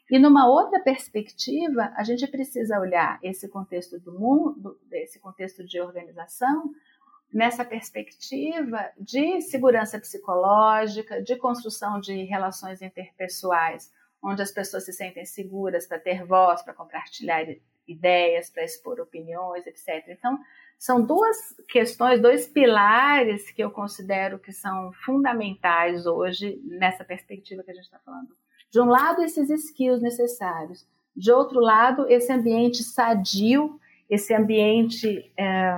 E 0.10 0.18
numa 0.18 0.48
outra 0.48 0.80
perspectiva, 0.80 1.92
a 1.96 2.04
gente 2.04 2.26
precisa 2.28 2.80
olhar 2.80 3.20
esse 3.22 3.50
contexto 3.50 4.00
do 4.00 4.18
mundo, 4.18 4.80
esse 4.90 5.20
contexto 5.20 5.62
de 5.62 5.82
organização, 5.82 6.72
nessa 7.34 7.64
perspectiva 7.64 8.92
de 9.00 9.42
segurança 9.42 10.00
psicológica, 10.00 11.22
de 11.22 11.36
construção 11.36 12.00
de 12.00 12.24
relações 12.24 12.82
interpessoais, 12.82 13.92
onde 14.22 14.42
as 14.42 14.52
pessoas 14.52 14.86
se 14.86 14.94
sentem 14.94 15.26
seguras 15.26 15.88
para 15.88 16.00
ter 16.00 16.26
voz, 16.26 16.62
para 16.62 16.74
compartilhar 16.74 17.44
ideias, 17.88 18.50
para 18.50 18.64
expor 18.64 19.00
opiniões, 19.00 19.66
etc. 19.66 20.08
Então, 20.10 20.38
são 20.78 21.02
duas 21.04 21.38
questões, 21.68 22.22
dois 22.22 22.48
pilares 22.48 23.52
que 23.52 23.64
eu 23.64 23.72
considero 23.72 24.40
que 24.40 24.52
são 24.52 24.92
fundamentais 25.06 26.06
hoje 26.06 26.60
nessa 26.64 27.04
perspectiva 27.04 27.64
que 27.64 27.72
a 27.72 27.74
gente 27.74 27.84
está 27.84 28.00
falando. 28.00 28.36
De 28.72 28.80
um 28.80 28.86
lado, 28.86 29.22
esses 29.22 29.50
skills 29.50 30.02
necessários. 30.02 30.88
De 31.16 31.32
outro 31.32 31.60
lado, 31.60 32.10
esse 32.10 32.32
ambiente 32.32 32.84
sadio, 32.84 33.80
esse 34.10 34.34
ambiente 34.34 35.32
é, 35.38 35.78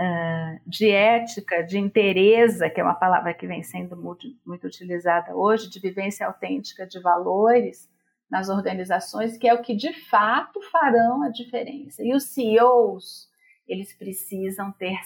uh, 0.00 0.60
de 0.66 0.90
ética, 0.90 1.62
de 1.62 1.78
interesa, 1.78 2.70
que 2.70 2.80
é 2.80 2.84
uma 2.84 2.94
palavra 2.94 3.34
que 3.34 3.46
vem 3.46 3.62
sendo 3.62 3.96
muito, 3.96 4.26
muito 4.44 4.66
utilizada 4.66 5.36
hoje, 5.36 5.68
de 5.68 5.78
vivência 5.78 6.26
autêntica 6.26 6.86
de 6.86 6.98
valores 6.98 7.88
nas 8.30 8.48
organizações, 8.48 9.36
que 9.36 9.48
é 9.48 9.52
o 9.52 9.60
que 9.60 9.74
de 9.74 9.92
fato 10.08 10.60
farão 10.70 11.22
a 11.22 11.28
diferença. 11.28 12.02
E 12.02 12.14
os 12.14 12.24
CEOs, 12.24 13.28
eles 13.68 13.92
precisam 13.92 14.72
ter 14.72 14.98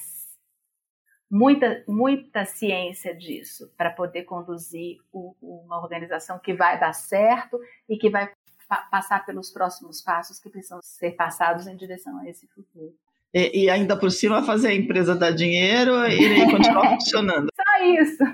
muita, 1.30 1.83
muita 1.88 2.44
ciência 2.44 3.14
disso 3.14 3.72
para 3.76 3.90
poder 3.90 4.24
conduzir 4.24 4.98
o, 5.11 5.35
uma 5.40 5.80
organização 5.80 6.38
que 6.38 6.54
vai 6.54 6.78
dar 6.78 6.92
certo 6.92 7.59
e 7.88 7.96
que 7.96 8.11
vai 8.11 8.33
pa 8.68 8.76
passar 8.90 9.26
pelos 9.26 9.50
próximos 9.50 10.00
passos 10.00 10.38
que 10.38 10.48
precisam 10.48 10.80
ser 10.83 11.12
passados 11.12 11.66
em 11.66 11.76
direção 11.76 12.18
a 12.18 12.28
esse 12.28 12.46
futuro. 12.48 12.94
E, 13.35 13.64
e, 13.64 13.70
ainda 13.70 13.97
por 13.97 14.11
cima 14.11 14.44
fazer 14.44 14.68
a 14.68 14.75
empresa 14.75 15.14
dar 15.14 15.33
dinheiro 15.33 16.07
e 16.07 16.47
continuar 16.51 16.90
funcionando. 16.90 17.49
Só 17.55 17.85
isso. 17.85 18.25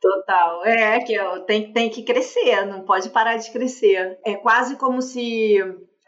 Total. 0.00 0.64
É 0.64 1.00
que 1.00 1.14
tem, 1.46 1.72
tem 1.72 1.90
que 1.90 2.02
crescer, 2.02 2.64
não 2.64 2.80
pode 2.80 3.10
parar 3.10 3.36
de 3.36 3.50
crescer. 3.50 4.18
É 4.24 4.34
quase 4.34 4.76
como 4.76 5.02
se 5.02 5.58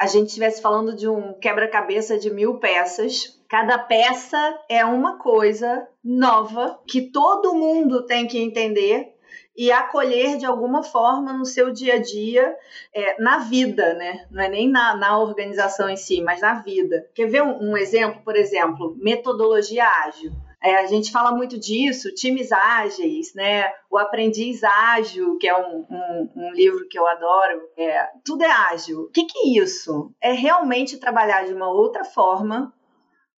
a 0.01 0.07
gente 0.07 0.29
estivesse 0.29 0.63
falando 0.63 0.97
de 0.97 1.07
um 1.07 1.35
quebra-cabeça 1.35 2.19
de 2.19 2.31
mil 2.31 2.59
peças. 2.59 3.41
Cada 3.49 3.79
peça 3.79 4.59
é 4.69 4.85
uma 4.85 5.19
coisa 5.19 5.87
nova 6.03 6.81
que 6.89 7.13
todo 7.13 7.55
mundo 7.55 8.07
tem 8.07 8.27
que 8.27 8.39
entender 8.39 9.12
e 9.57 9.71
acolher 9.71 10.39
de 10.39 10.47
alguma 10.47 10.83
forma 10.83 11.33
no 11.33 11.45
seu 11.45 11.71
dia 11.73 11.95
a 11.95 12.03
dia, 12.03 12.57
é, 12.95 13.21
na 13.23 13.39
vida, 13.39 13.95
né? 13.95 14.27
Não 14.31 14.43
é 14.43 14.49
nem 14.49 14.69
na, 14.69 14.97
na 14.97 15.19
organização 15.19 15.89
em 15.89 15.97
si, 15.97 16.23
mas 16.23 16.41
na 16.41 16.55
vida. 16.55 17.07
Quer 17.15 17.27
ver 17.27 17.43
um, 17.43 17.71
um 17.71 17.77
exemplo? 17.77 18.23
Por 18.25 18.37
exemplo, 18.37 18.97
metodologia 18.99 19.87
ágil. 19.87 20.33
É, 20.63 20.77
a 20.77 20.87
gente 20.87 21.11
fala 21.11 21.33
muito 21.33 21.59
disso, 21.59 22.15
times 22.15 22.53
ágeis, 22.53 23.35
né? 23.35 23.69
O 23.91 23.99
Aprendiz 23.99 24.63
Ágil, 24.63 25.37
que 25.37 25.49
é 25.49 25.57
um, 25.57 25.85
um, 25.91 26.31
um 26.37 26.53
livro 26.53 26.87
que 26.89 26.97
eu 26.97 27.07
adoro. 27.07 27.63
É, 27.77 28.09
tudo 28.25 28.45
é 28.45 28.51
ágil. 28.51 29.03
O 29.03 29.11
que, 29.11 29.25
que 29.25 29.39
é 29.39 29.63
isso? 29.63 30.15
É 30.21 30.33
realmente 30.33 30.99
trabalhar 30.99 31.45
de 31.45 31.53
uma 31.53 31.69
outra 31.69 32.05
forma, 32.05 32.73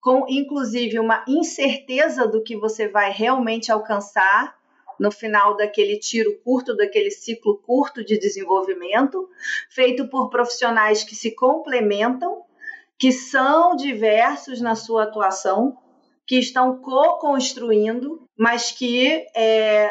com 0.02 0.26
inclusive 0.28 0.98
uma 0.98 1.24
incerteza 1.26 2.28
do 2.28 2.42
que 2.42 2.58
você 2.58 2.88
vai 2.88 3.10
realmente 3.10 3.72
alcançar 3.72 4.54
no 4.98 5.10
final 5.10 5.56
daquele 5.56 5.98
tiro 5.98 6.38
curto, 6.44 6.76
daquele 6.76 7.10
ciclo 7.10 7.58
curto 7.58 8.04
de 8.04 8.18
desenvolvimento, 8.18 9.28
feito 9.70 10.08
por 10.08 10.30
profissionais 10.30 11.04
que 11.04 11.14
se 11.14 11.32
complementam, 11.34 12.42
que 12.98 13.12
são 13.12 13.74
diversos 13.76 14.60
na 14.60 14.74
sua 14.74 15.04
atuação, 15.04 15.76
que 16.26 16.38
estão 16.38 16.78
co-construindo, 16.78 18.26
mas 18.36 18.70
que 18.72 19.26
é, 19.36 19.90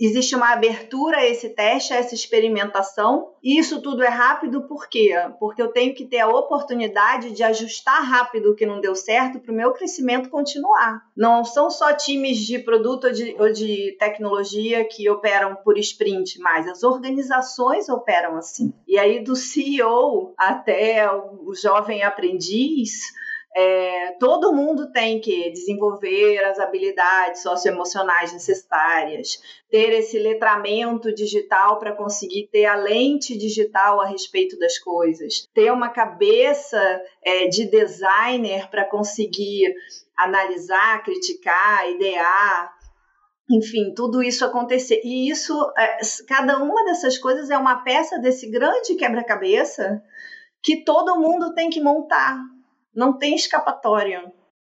existe 0.00 0.34
uma 0.34 0.52
abertura 0.52 1.18
a 1.18 1.26
esse 1.26 1.50
teste, 1.50 1.92
a 1.92 1.96
essa 1.96 2.14
experimentação. 2.14 3.32
E 3.42 3.58
isso 3.58 3.80
tudo 3.80 4.02
é 4.02 4.08
rápido 4.08 4.62
por 4.62 4.88
quê? 4.88 5.14
Porque 5.38 5.60
eu 5.60 5.68
tenho 5.68 5.94
que 5.94 6.04
ter 6.04 6.20
a 6.20 6.28
oportunidade 6.28 7.32
de 7.32 7.42
ajustar 7.42 8.02
rápido 8.02 8.50
o 8.50 8.54
que 8.54 8.66
não 8.66 8.80
deu 8.80 8.94
certo 8.94 9.38
para 9.38 9.52
o 9.52 9.54
meu 9.54 9.72
crescimento 9.72 10.28
continuar. 10.28 11.02
Não 11.16 11.44
são 11.44 11.70
só 11.70 11.92
times 11.92 12.38
de 12.38 12.58
produto 12.58 13.04
ou 13.06 13.12
de, 13.12 13.36
ou 13.38 13.52
de 13.52 13.96
tecnologia 13.98 14.84
que 14.84 15.08
operam 15.08 15.56
por 15.56 15.78
sprint, 15.78 16.38
mas 16.40 16.68
as 16.68 16.82
organizações 16.82 17.88
operam 17.88 18.36
assim. 18.36 18.72
E 18.86 18.98
aí, 18.98 19.22
do 19.22 19.36
CEO 19.36 20.34
até 20.36 21.10
o 21.12 21.54
jovem 21.54 22.02
aprendiz, 22.02 23.12
é, 23.54 24.12
todo 24.18 24.52
mundo 24.52 24.90
tem 24.90 25.20
que 25.20 25.50
desenvolver 25.50 26.42
as 26.44 26.58
habilidades 26.58 27.42
socioemocionais 27.42 28.32
necessárias, 28.32 29.42
ter 29.70 29.92
esse 29.92 30.18
letramento 30.18 31.14
digital 31.14 31.78
para 31.78 31.92
conseguir 31.92 32.48
ter 32.50 32.64
a 32.64 32.76
lente 32.76 33.36
digital 33.36 34.00
a 34.00 34.06
respeito 34.06 34.58
das 34.58 34.78
coisas, 34.78 35.46
ter 35.52 35.70
uma 35.70 35.90
cabeça 35.90 37.02
é, 37.22 37.46
de 37.46 37.66
designer 37.66 38.70
para 38.70 38.86
conseguir 38.86 39.74
analisar, 40.16 41.02
criticar, 41.02 41.90
idear, 41.90 42.72
enfim, 43.50 43.92
tudo 43.94 44.22
isso 44.22 44.46
acontecer. 44.46 45.02
E 45.04 45.28
isso, 45.28 45.54
é, 45.76 45.98
cada 46.26 46.62
uma 46.62 46.84
dessas 46.84 47.18
coisas 47.18 47.50
é 47.50 47.58
uma 47.58 47.82
peça 47.82 48.18
desse 48.18 48.48
grande 48.50 48.94
quebra-cabeça 48.94 50.02
que 50.62 50.84
todo 50.84 51.20
mundo 51.20 51.52
tem 51.52 51.68
que 51.68 51.82
montar 51.82 52.38
não 52.94 53.16
tem 53.16 53.34
escapatória. 53.34 54.22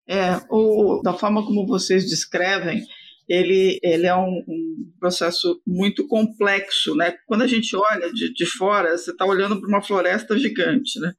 É, 0.07 0.41
o, 0.49 1.01
da 1.01 1.13
forma 1.13 1.45
como 1.45 1.65
vocês 1.65 2.09
descrevem, 2.09 2.83
ele, 3.27 3.79
ele 3.81 4.05
é 4.05 4.15
um, 4.15 4.43
um, 4.47 4.91
processo 4.99 5.61
muito 5.65 6.07
complexo, 6.07 6.95
né? 6.95 7.15
Quando 7.25 7.43
a 7.43 7.47
gente 7.47 7.75
olha 7.75 8.11
de, 8.11 8.33
de 8.33 8.45
fora, 8.45 8.97
você 8.97 9.11
está 9.11 9.25
olhando 9.25 9.59
para 9.59 9.67
uma 9.67 9.81
floresta 9.81 10.37
gigante, 10.37 10.99
né? 10.99 11.13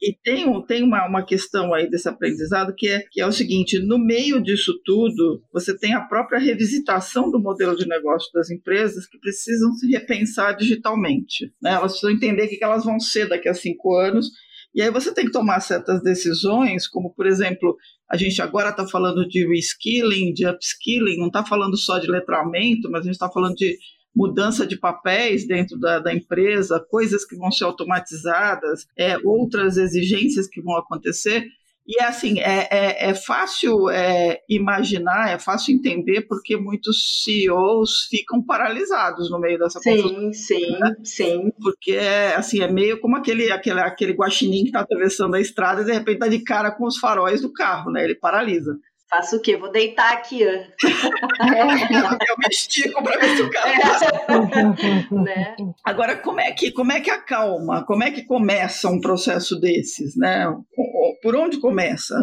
E 0.00 0.12
tem, 0.22 0.46
tem 0.66 0.82
uma, 0.84 1.08
uma 1.08 1.24
questão 1.24 1.74
aí 1.74 1.90
desse 1.90 2.08
aprendizado 2.08 2.72
que 2.76 2.88
é, 2.88 3.00
que 3.10 3.20
é 3.20 3.26
o 3.26 3.32
seguinte: 3.32 3.80
no 3.80 3.98
meio 3.98 4.40
disso 4.40 4.78
tudo, 4.84 5.42
você 5.52 5.76
tem 5.76 5.92
a 5.92 6.00
própria 6.00 6.38
revisitação 6.38 7.30
do 7.30 7.40
modelo 7.40 7.76
de 7.76 7.88
negócio 7.88 8.30
das 8.32 8.48
empresas 8.50 9.06
que 9.06 9.18
precisam 9.18 9.72
se 9.72 9.90
repensar 9.90 10.52
digitalmente. 10.52 11.52
Né? 11.60 11.72
Elas 11.72 11.92
precisam 11.92 12.12
entender 12.14 12.44
o 12.44 12.48
que 12.48 12.62
elas 12.62 12.84
vão 12.84 13.00
ser 13.00 13.28
daqui 13.28 13.48
a 13.48 13.54
cinco 13.54 13.96
anos 13.96 14.30
e 14.78 14.80
aí 14.80 14.92
você 14.92 15.12
tem 15.12 15.24
que 15.24 15.32
tomar 15.32 15.58
certas 15.58 16.00
decisões, 16.04 16.86
como, 16.86 17.12
por 17.12 17.26
exemplo, 17.26 17.76
a 18.08 18.16
gente 18.16 18.40
agora 18.40 18.70
está 18.70 18.86
falando 18.86 19.26
de 19.26 19.44
reskilling, 19.44 20.32
de 20.32 20.46
upskilling, 20.46 21.18
não 21.18 21.26
está 21.26 21.44
falando 21.44 21.76
só 21.76 21.98
de 21.98 22.08
letramento, 22.08 22.88
mas 22.88 23.00
a 23.00 23.04
gente 23.06 23.14
está 23.14 23.28
falando 23.28 23.56
de 23.56 23.76
mudança 24.14 24.64
de 24.64 24.78
papéis 24.78 25.48
dentro 25.48 25.76
da, 25.80 25.98
da, 25.98 26.14
empresa, 26.14 26.78
coisas 26.88 27.24
que 27.24 27.34
vão 27.34 27.50
ser 27.50 27.64
automatizadas, 27.64 28.86
é, 28.96 29.18
outras 29.24 29.78
exigências 29.78 30.46
que 30.46 30.62
vão 30.62 30.76
acontecer. 30.76 31.44
E 31.88 32.02
é 32.02 32.04
assim, 32.04 32.38
é, 32.38 32.68
é, 32.70 33.10
é 33.10 33.14
fácil 33.14 33.88
é, 33.88 34.42
imaginar, 34.46 35.30
é 35.30 35.38
fácil 35.38 35.74
entender 35.74 36.26
porque 36.28 36.54
muitos 36.54 37.24
CEOs 37.24 38.08
ficam 38.10 38.44
paralisados 38.44 39.30
no 39.30 39.40
meio 39.40 39.58
dessa 39.58 39.80
sim, 39.80 39.96
confusão. 39.96 40.32
Sim, 40.34 40.78
né? 40.78 40.96
sim, 41.02 41.52
Porque 41.62 41.92
é, 41.92 42.34
assim, 42.34 42.60
é 42.60 42.70
meio 42.70 43.00
como 43.00 43.16
aquele, 43.16 43.50
aquele, 43.50 43.80
aquele 43.80 44.12
guaxinim 44.12 44.64
que 44.64 44.68
está 44.68 44.80
atravessando 44.80 45.34
a 45.34 45.40
estrada 45.40 45.80
e 45.80 45.86
de 45.86 45.92
repente 45.92 46.16
está 46.16 46.28
de 46.28 46.44
cara 46.44 46.70
com 46.70 46.86
os 46.86 46.98
faróis 46.98 47.40
do 47.40 47.50
carro, 47.50 47.90
né? 47.90 48.04
Ele 48.04 48.14
paralisa. 48.14 48.78
Faço 49.10 49.36
o 49.36 49.40
quê? 49.40 49.56
Vou 49.56 49.72
deitar 49.72 50.12
aqui. 50.12 50.46
Ó. 50.46 50.86
É. 51.40 51.62
Eu 51.62 52.36
me 52.36 52.48
estico 52.50 53.02
para 53.02 53.16
ver 53.18 53.36
se 53.36 53.42
o 53.42 53.50
carro 53.50 53.68
é. 53.68 55.14
né? 55.14 55.56
Agora, 55.84 56.16
como 56.16 56.40
é, 56.40 56.50
que, 56.50 56.72
como 56.72 56.90
é 56.90 57.00
que 57.00 57.10
acalma? 57.10 57.84
Como 57.86 58.02
é 58.02 58.10
que 58.10 58.24
começa 58.24 58.88
um 58.88 59.00
processo 59.00 59.58
desses? 59.58 60.16
Né? 60.16 60.44
Por 61.22 61.36
onde 61.36 61.60
começa? 61.60 62.14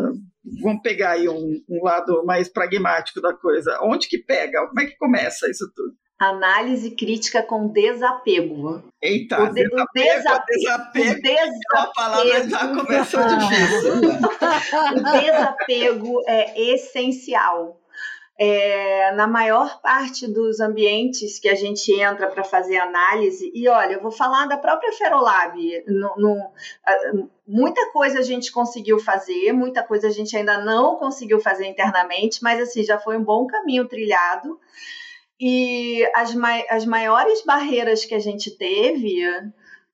Vamos 0.62 0.82
pegar 0.82 1.12
aí 1.12 1.28
um, 1.28 1.62
um 1.70 1.84
lado 1.84 2.24
mais 2.26 2.48
pragmático 2.48 3.22
da 3.22 3.34
coisa. 3.34 3.80
Onde 3.82 4.08
que 4.08 4.18
pega? 4.18 4.68
Como 4.68 4.80
é 4.80 4.86
que 4.86 4.98
começa 4.98 5.50
isso 5.50 5.72
tudo? 5.76 5.94
Análise 6.18 6.92
crítica 6.92 7.44
com 7.44 7.68
desapego. 7.68 8.82
Eita, 9.02 9.44
o, 9.44 9.54
de, 9.54 9.64
desapego, 9.64 10.44
desapego, 10.48 11.22
desapego. 11.22 11.52
A 11.74 11.88
palavra 11.88 12.50
já 12.50 12.68
começou 12.74 13.22
difícil. 13.28 13.94
o 14.96 15.12
desapego 15.12 16.22
é 16.26 16.74
essencial. 16.74 17.82
É, 18.38 19.14
na 19.14 19.28
maior 19.28 19.82
parte 19.82 20.28
dos 20.28 20.60
ambientes 20.60 21.40
que 21.40 21.48
a 21.48 21.56
gente 21.56 21.90
entra 21.94 22.28
para 22.28 22.44
fazer 22.44 22.78
análise, 22.78 23.50
e 23.56 23.68
olha, 23.70 23.94
eu 23.94 24.02
vou 24.02 24.12
falar 24.12 24.46
da 24.46 24.58
própria 24.58 24.92
Ferolab. 24.92 25.58
No, 25.88 26.16
no, 26.18 26.52
muita 27.48 27.92
coisa 27.92 28.20
a 28.20 28.24
gente 28.24 28.52
conseguiu 28.52 29.00
fazer, 29.00 29.54
muita 29.54 29.84
coisa 29.84 30.08
a 30.08 30.12
gente 30.12 30.36
ainda 30.36 30.58
não 30.58 30.98
conseguiu 30.98 31.40
fazer 31.40 31.66
internamente, 31.66 32.44
mas 32.44 32.60
assim, 32.60 32.84
já 32.84 33.00
foi 33.00 33.18
um 33.18 33.24
bom 33.24 33.48
caminho 33.48 33.88
trilhado. 33.88 34.60
E 35.40 36.06
as, 36.14 36.34
as 36.70 36.86
maiores 36.86 37.44
barreiras 37.44 38.06
que 38.06 38.16
a 38.16 38.20
gente 38.20 38.52
teve 38.52 39.22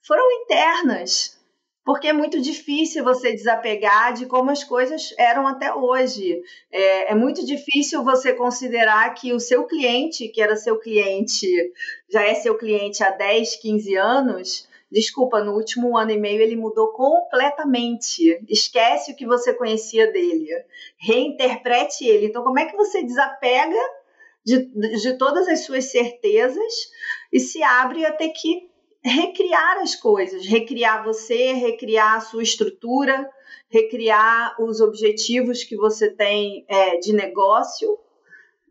foram 0.02 0.32
internas, 0.42 1.40
porque 1.84 2.08
é 2.08 2.14
muito 2.14 2.40
difícil 2.40 3.04
você 3.04 3.34
desapegar 3.34 4.14
de 4.14 4.26
como 4.28 4.52
as 4.52 4.64
coisas 4.64 5.14
eram 5.18 5.48
até 5.48 5.74
hoje. 5.74 6.42
É, 6.72 7.12
é, 7.12 7.16
muito 7.16 7.44
difícil 7.46 8.04
você 8.04 8.34
considerar 8.34 9.14
que 9.16 9.34
o 9.34 9.40
seu 9.40 9.66
cliente, 9.66 10.28
que 10.28 10.42
era 10.42 10.56
seu 10.56 10.78
cliente, 10.78 11.48
já 12.10 12.24
é 12.24 12.36
seu 12.36 12.56
cliente 12.58 13.04
há 13.04 13.10
10, 13.10 13.56
15 13.56 13.96
anos. 13.96 14.70
Desculpa, 14.92 15.42
no 15.42 15.54
último 15.54 15.98
ano 15.98 16.12
e 16.12 16.18
meio 16.18 16.42
ele 16.42 16.56
mudou 16.56 16.90
completamente. 16.90 18.40
Esquece 18.48 19.14
o 19.14 19.16
que 19.16 19.26
você 19.26 19.54
conhecia 19.54 20.12
dele. 20.12 20.50
Reinterprete 20.98 22.06
ele. 22.06 22.28
Então, 22.28 22.44
como 22.44 22.60
é 22.60 22.66
que 22.66 22.76
você 22.76 23.02
desapega 23.02 23.80
de, 24.46 24.66
de 25.00 25.18
todas 25.18 25.48
as 25.48 25.62
suas 25.62 25.86
certezas 25.86 26.92
e 27.32 27.40
se 27.40 27.64
abre 27.64 28.06
a 28.06 28.12
ter 28.12 28.30
que 28.30 28.71
recriar 29.04 29.80
as 29.80 29.96
coisas, 29.96 30.46
recriar 30.46 31.04
você, 31.04 31.54
recriar 31.54 32.16
a 32.16 32.22
sua 32.22 32.44
estrutura, 32.44 33.30
recriar 33.70 34.56
os 34.62 34.82
objetivos 34.82 35.64
que 35.64 35.76
você 35.76 36.10
tem 36.10 36.66
é, 36.68 36.98
de 36.98 37.14
negócio, 37.14 37.98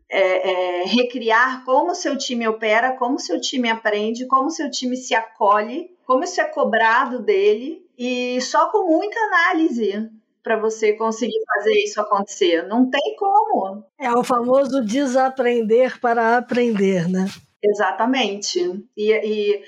é, 0.09 0.81
é, 0.81 0.83
recriar 0.85 1.63
como 1.65 1.95
seu 1.95 2.17
time 2.17 2.47
opera, 2.47 2.95
como 2.97 3.19
seu 3.19 3.39
time 3.39 3.69
aprende, 3.69 4.27
como 4.27 4.49
seu 4.49 4.69
time 4.69 4.95
se 4.95 5.15
acolhe, 5.15 5.89
como 6.05 6.23
isso 6.23 6.39
é 6.41 6.45
cobrado 6.45 7.19
dele 7.19 7.85
e 7.97 8.39
só 8.41 8.69
com 8.69 8.89
muita 8.89 9.19
análise 9.19 10.09
para 10.43 10.57
você 10.57 10.93
conseguir 10.93 11.39
fazer 11.55 11.73
isso 11.83 12.01
acontecer. 12.01 12.67
Não 12.67 12.89
tem 12.89 13.15
como. 13.17 13.85
É 13.99 14.11
o 14.11 14.23
famoso 14.23 14.83
desaprender 14.83 15.99
para 15.99 16.37
aprender, 16.37 17.07
né? 17.07 17.27
Exatamente. 17.63 18.59
E, 18.97 19.11
e 19.11 19.63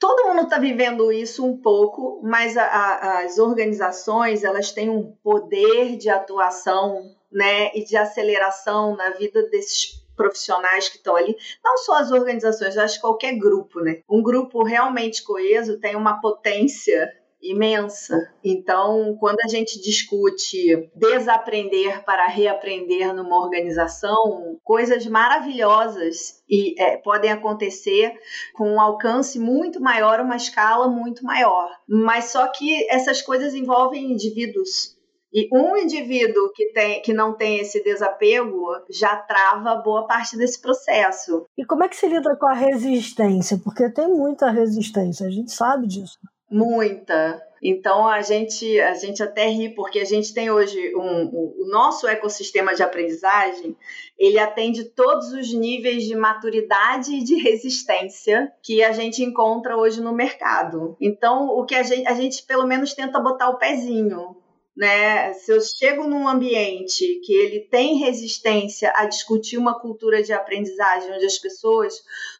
todo 0.00 0.26
mundo 0.26 0.44
está 0.44 0.58
vivendo 0.58 1.12
isso 1.12 1.46
um 1.46 1.56
pouco, 1.56 2.20
mas 2.24 2.56
a, 2.56 2.64
a, 2.64 3.18
as 3.24 3.38
organizações 3.38 4.42
elas 4.42 4.72
têm 4.72 4.88
um 4.88 5.12
poder 5.22 5.96
de 5.96 6.08
atuação, 6.08 7.14
né, 7.30 7.70
e 7.74 7.84
de 7.84 7.96
aceleração 7.96 8.96
na 8.96 9.10
vida 9.10 9.42
desses 9.50 10.00
profissionais 10.16 10.88
que 10.88 10.96
estão 10.96 11.16
ali, 11.16 11.36
não 11.64 11.78
só 11.78 11.94
as 11.98 12.10
organizações, 12.10 12.76
acho 12.76 12.96
que 12.96 13.00
qualquer 13.00 13.38
grupo, 13.38 13.80
né? 13.80 14.02
Um 14.10 14.22
grupo 14.22 14.62
realmente 14.62 15.22
coeso 15.22 15.78
tem 15.78 15.96
uma 15.96 16.20
potência 16.20 17.10
imensa. 17.42 18.16
Então, 18.44 19.16
quando 19.18 19.38
a 19.44 19.48
gente 19.48 19.80
discute 19.80 20.90
desaprender 20.94 22.04
para 22.04 22.26
reaprender 22.26 23.14
numa 23.14 23.40
organização, 23.42 24.58
coisas 24.62 25.06
maravilhosas 25.06 26.42
e 26.48 26.80
é, 26.80 26.96
podem 26.98 27.30
acontecer 27.30 28.12
com 28.54 28.74
um 28.74 28.80
alcance 28.80 29.38
muito 29.38 29.80
maior, 29.80 30.20
uma 30.20 30.36
escala 30.36 30.88
muito 30.88 31.24
maior. 31.24 31.70
Mas 31.88 32.26
só 32.26 32.46
que 32.48 32.88
essas 32.90 33.22
coisas 33.22 33.54
envolvem 33.54 34.12
indivíduos. 34.12 34.98
E 35.32 35.48
um 35.52 35.76
indivíduo 35.76 36.50
que, 36.52 36.72
tem, 36.72 37.00
que 37.02 37.12
não 37.12 37.36
tem 37.36 37.60
esse 37.60 37.80
desapego 37.84 38.66
já 38.90 39.14
trava 39.14 39.76
boa 39.76 40.04
parte 40.04 40.36
desse 40.36 40.60
processo. 40.60 41.46
E 41.56 41.64
como 41.64 41.84
é 41.84 41.88
que 41.88 41.94
se 41.94 42.08
lida 42.08 42.36
com 42.36 42.48
a 42.48 42.52
resistência? 42.52 43.56
Porque 43.62 43.88
tem 43.90 44.08
muita 44.08 44.50
resistência, 44.50 45.28
a 45.28 45.30
gente 45.30 45.52
sabe 45.52 45.86
disso. 45.86 46.18
Muita. 46.50 47.40
Então 47.62 48.08
a 48.08 48.22
gente, 48.22 48.80
a 48.80 48.94
gente 48.94 49.22
até 49.22 49.46
ri 49.46 49.68
porque 49.68 50.00
a 50.00 50.04
gente 50.04 50.32
tem 50.32 50.50
hoje 50.50 50.94
um, 50.96 51.00
um, 51.02 51.54
o 51.58 51.68
nosso 51.70 52.08
ecossistema 52.08 52.74
de 52.74 52.82
aprendizagem, 52.82 53.76
ele 54.18 54.38
atende 54.38 54.84
todos 54.84 55.32
os 55.32 55.52
níveis 55.52 56.04
de 56.04 56.16
maturidade 56.16 57.14
e 57.14 57.22
de 57.22 57.36
resistência 57.36 58.50
que 58.62 58.82
a 58.82 58.92
gente 58.92 59.22
encontra 59.22 59.76
hoje 59.76 60.00
no 60.00 60.14
mercado. 60.14 60.96
Então 61.00 61.48
o 61.48 61.64
que 61.64 61.74
a 61.74 61.82
gente, 61.82 62.08
a 62.08 62.14
gente 62.14 62.42
pelo 62.44 62.66
menos 62.66 62.94
tenta 62.94 63.20
botar 63.20 63.50
o 63.50 63.58
pezinho. 63.58 64.36
Né? 64.74 65.34
Se 65.34 65.52
eu 65.52 65.60
chego 65.60 66.06
num 66.06 66.26
ambiente 66.26 67.20
que 67.24 67.34
ele 67.34 67.60
tem 67.60 67.98
resistência 67.98 68.90
a 68.96 69.04
discutir 69.04 69.58
uma 69.58 69.78
cultura 69.78 70.22
de 70.22 70.32
aprendizagem 70.32 71.12
onde 71.12 71.26
as 71.26 71.38
pessoas 71.38 71.94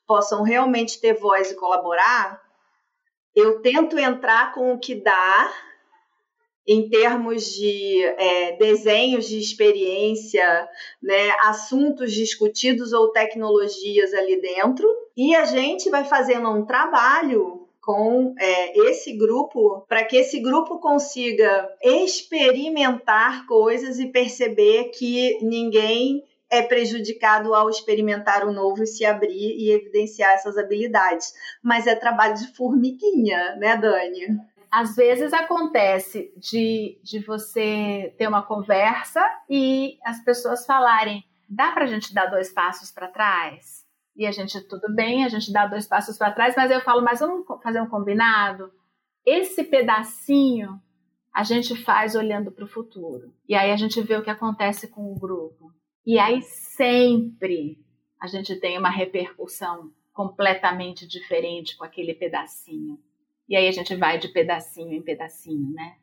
possam 0.07 0.43
realmente 0.43 0.99
ter 0.99 1.13
voz 1.13 1.51
e 1.51 1.57
colaborar, 1.57 2.41
eu 3.35 3.61
tento 3.61 3.99
entrar 3.99 4.53
com 4.53 4.73
o 4.73 4.79
que 4.79 4.95
dá 4.95 5.53
em 6.67 6.89
termos 6.89 7.45
de 7.55 8.05
é, 8.05 8.57
desenhos 8.57 9.29
de 9.29 9.39
experiência, 9.39 10.69
né, 11.03 11.31
assuntos 11.41 12.13
discutidos 12.13 12.93
ou 12.93 13.09
tecnologias 13.09 14.13
ali 14.15 14.41
dentro, 14.41 14.89
e 15.17 15.35
a 15.35 15.45
gente 15.45 15.91
vai 15.91 16.05
fazendo 16.05 16.49
um 16.49 16.65
trabalho 16.65 17.67
com 17.81 18.35
é, 18.39 18.79
esse 18.89 19.13
grupo 19.15 19.85
para 19.89 20.05
que 20.05 20.17
esse 20.17 20.39
grupo 20.39 20.79
consiga 20.79 21.69
experimentar 21.83 23.47
coisas 23.47 23.99
e 23.99 24.07
perceber 24.07 24.91
que 24.91 25.39
ninguém 25.43 26.23
é 26.51 26.63
prejudicado 26.63 27.55
ao 27.55 27.71
experimentar 27.71 28.45
o 28.45 28.53
novo 28.53 28.83
e 28.83 28.87
se 28.87 29.05
abrir 29.05 29.57
e 29.57 29.71
evidenciar 29.71 30.33
essas 30.33 30.59
habilidades. 30.59 31.33
Mas 31.63 31.87
é 31.87 31.95
trabalho 31.95 32.35
de 32.35 32.55
formiguinha, 32.55 33.57
né, 33.57 33.77
Dani? 33.77 34.41
Às 34.71 34.97
vezes 34.97 35.33
acontece 35.33 36.33
de, 36.37 36.99
de 37.03 37.21
você 37.21 38.15
ter 38.19 38.29
uma 38.29 38.43
conversa 38.43 39.21
e 39.49 39.99
as 40.05 40.23
pessoas 40.25 40.67
falarem: 40.67 41.25
dá 41.49 41.73
para 41.73 41.85
a 41.85 41.89
gente 41.89 42.13
dar 42.13 42.27
dois 42.27 42.53
passos 42.53 42.91
para 42.91 43.09
trás? 43.09 43.85
E 44.17 44.27
a 44.27 44.33
gente, 44.33 44.61
tudo 44.69 44.93
bem, 44.95 45.25
a 45.25 45.29
gente 45.29 45.53
dá 45.53 45.67
dois 45.67 45.87
passos 45.87 46.19
para 46.19 46.33
trás, 46.33 46.55
mas 46.57 46.71
eu 46.71 46.81
falo: 46.81 47.03
mas 47.03 47.21
vamos 47.21 47.45
fazer 47.63 47.81
um 47.81 47.89
combinado? 47.89 48.73
Esse 49.25 49.65
pedacinho 49.65 50.81
a 51.33 51.45
gente 51.45 51.77
faz 51.77 52.15
olhando 52.15 52.51
para 52.51 52.65
o 52.65 52.69
futuro. 52.69 53.33
E 53.49 53.55
aí 53.55 53.71
a 53.71 53.77
gente 53.77 54.01
vê 54.03 54.17
o 54.17 54.23
que 54.23 54.31
acontece 54.31 54.89
com 54.89 55.13
o 55.13 55.19
grupo. 55.19 55.73
E 56.07 56.19
aí 56.19 56.43
sempre 56.43 57.79
a 58.21 58.27
gente 58.27 58.57
tem 58.57 58.79
uma 58.79 58.91
repercussão 58.91 59.91
completamente 60.13 61.07
diferente 61.07 61.77
com 61.77 61.85
aquele 61.85 62.15
pedacinho. 62.15 62.99
E 63.49 63.57
aí 63.57 63.67
a 63.67 63.73
gente 63.73 63.95
vai 63.97 64.19
de 64.19 64.29
pedacinho 64.29 64.93
em 64.93 65.03
pedacinho, 65.03 65.73
né? 65.73 65.97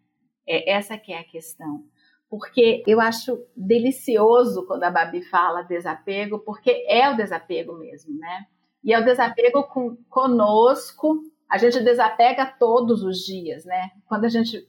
É 0.47 0.71
essa 0.71 0.97
que 0.97 1.13
é 1.13 1.19
a 1.19 1.23
questão. 1.23 1.83
Porque 2.29 2.83
eu 2.85 2.99
acho 2.99 3.41
delicioso 3.55 4.65
quando 4.65 4.83
a 4.83 4.91
Babi 4.91 5.21
fala 5.21 5.61
desapego, 5.61 6.39
porque 6.39 6.85
é 6.87 7.09
o 7.09 7.15
desapego 7.15 7.77
mesmo, 7.77 8.17
né? 8.17 8.47
E 8.83 8.93
é 8.93 8.99
o 8.99 9.05
desapego 9.05 9.63
com, 9.63 9.95
conosco. 10.09 11.21
A 11.49 11.57
gente 11.57 11.79
desapega 11.81 12.45
todos 12.45 13.03
os 13.03 13.19
dias, 13.19 13.63
né? 13.65 13.91
Quando 14.05 14.25
a 14.25 14.29
gente 14.29 14.67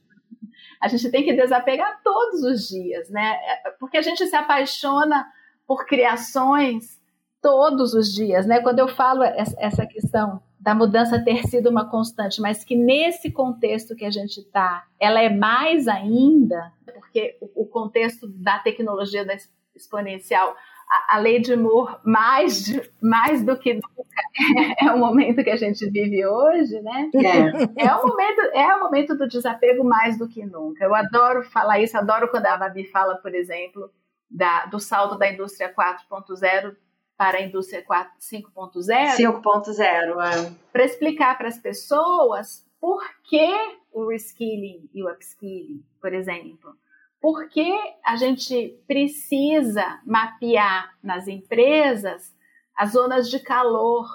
a 0.79 0.87
gente 0.87 1.09
tem 1.09 1.23
que 1.23 1.33
desapegar 1.33 2.01
todos 2.03 2.41
os 2.43 2.67
dias, 2.67 3.09
né? 3.09 3.37
É, 3.43 3.71
porque 3.79 3.97
a 3.97 4.01
gente 4.01 4.25
se 4.25 4.35
apaixona 4.35 5.27
por 5.67 5.85
criações 5.85 6.99
todos 7.41 7.93
os 7.93 8.13
dias, 8.13 8.45
né? 8.45 8.61
Quando 8.61 8.79
eu 8.79 8.87
falo 8.87 9.23
essa 9.23 9.85
questão 9.85 10.41
da 10.59 10.75
mudança 10.75 11.23
ter 11.23 11.47
sido 11.47 11.69
uma 11.69 11.89
constante, 11.89 12.41
mas 12.41 12.63
que 12.63 12.75
nesse 12.75 13.31
contexto 13.31 13.95
que 13.95 14.03
a 14.03 14.11
gente 14.11 14.41
está, 14.41 14.85
ela 14.99 15.21
é 15.21 15.29
mais 15.29 15.87
ainda, 15.87 16.71
porque 16.93 17.37
o 17.55 17.65
contexto 17.65 18.27
da 18.27 18.59
tecnologia 18.59 19.23
da 19.23 19.35
exponencial 19.73 20.55
a, 20.89 21.17
lei 21.19 21.39
de 21.39 21.55
Moore 21.55 21.97
mais, 22.03 22.65
mais 23.01 23.43
do 23.43 23.57
que 23.57 23.75
nunca 23.75 23.99
é 24.81 24.91
o 24.91 24.97
momento 24.97 25.43
que 25.43 25.49
a 25.49 25.55
gente 25.55 25.87
vive 25.89 26.25
hoje, 26.25 26.81
né? 26.81 27.09
É. 27.15 27.85
é 27.85 27.95
o 27.95 28.07
momento 28.07 28.41
é 28.53 28.75
o 28.75 28.79
momento 28.79 29.15
do 29.15 29.27
desapego 29.27 29.83
mais 29.83 30.17
do 30.17 30.27
que 30.27 30.45
nunca. 30.45 30.83
Eu 30.83 30.95
adoro 30.95 31.43
falar 31.43 31.79
isso, 31.79 31.97
adoro 31.97 32.29
quando 32.29 32.47
a 32.47 32.57
Babi 32.57 32.85
fala, 32.85 33.15
por 33.17 33.35
exemplo, 33.35 33.91
da, 34.29 34.65
do 34.65 34.79
salto 34.79 35.17
da 35.17 35.31
indústria 35.31 35.73
4.0 35.73 36.75
para 37.15 37.37
a 37.37 37.41
indústria 37.41 37.83
5.0. 37.83 39.17
5.0, 39.17 39.83
é. 39.83 40.55
Para 40.71 40.85
explicar 40.85 41.37
para 41.37 41.49
as 41.49 41.57
pessoas 41.57 42.65
por 42.79 43.03
que 43.23 43.49
o 43.91 44.07
reskilling 44.07 44.89
e 44.93 45.03
o 45.03 45.11
upskilling, 45.11 45.83
por 46.01 46.13
exemplo. 46.13 46.75
Por 47.21 47.49
que 47.49 47.71
a 48.05 48.15
gente 48.15 48.81
precisa 48.87 50.01
mapear 50.05 50.97
nas 51.03 51.27
empresas 51.27 52.33
as 52.75 52.91
zonas 52.93 53.29
de 53.29 53.39
calor 53.39 54.05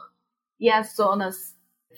e 0.58 0.70
as 0.70 0.96
zonas 0.96 1.54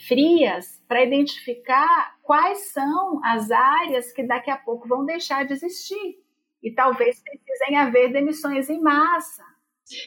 frias 0.09 0.83
para 0.88 1.05
identificar 1.05 2.16
quais 2.23 2.73
são 2.73 3.21
as 3.25 3.51
áreas 3.51 4.12
que 4.12 4.23
daqui 4.25 4.51
a 4.51 4.57
pouco 4.57 4.88
vão 4.88 5.05
deixar 5.05 5.47
de 5.47 5.53
existir 5.53 6.16
e 6.62 6.73
talvez 6.73 7.23
precisem 7.23 7.77
haver 7.77 8.12
demissões 8.12 8.69
em 8.69 8.81
massa. 8.81 9.45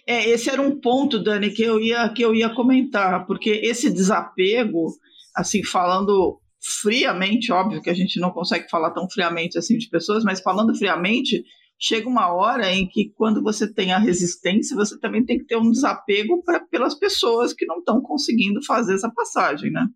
É, 0.06 0.30
esse 0.30 0.50
era 0.50 0.62
um 0.62 0.80
ponto, 0.80 1.24
Dani, 1.24 1.52
que 1.52 1.64
eu 1.64 1.80
ia 1.80 2.10
que 2.10 2.22
eu 2.22 2.36
ia 2.36 2.54
comentar, 2.54 3.26
porque 3.26 3.50
esse 3.50 3.90
desapego, 3.90 4.88
assim 5.34 5.64
falando 5.64 6.42
friamente, 6.62 7.52
óbvio 7.52 7.82
que 7.82 7.90
a 7.90 7.94
gente 7.94 8.20
não 8.20 8.32
consegue 8.32 8.70
falar 8.70 8.92
tão 8.92 9.10
friamente 9.10 9.58
assim 9.58 9.78
de 9.78 9.90
pessoas, 9.90 10.24
mas 10.24 10.42
falando 10.42 10.76
friamente, 10.76 11.44
chega 11.80 12.08
uma 12.10 12.34
hora 12.34 12.72
em 12.72 12.88
que 12.88 13.12
quando 13.16 13.42
você 13.42 13.72
tem 13.72 13.94
a 13.94 13.98
resistência, 13.98 14.76
você 14.76 15.00
também 15.00 15.26
tem 15.26 15.38
que 15.38 15.46
ter 15.46 15.56
um 15.56 15.72
desapego 15.72 16.44
pra, 16.44 16.60
pelas 16.60 16.96
pessoas 16.96 17.54
que 17.54 17.66
não 17.66 17.80
estão 17.80 18.02
conseguindo 18.02 18.64
fazer 18.66 18.96
essa 18.96 19.10
passagem, 19.10 19.72
né? 19.72 19.88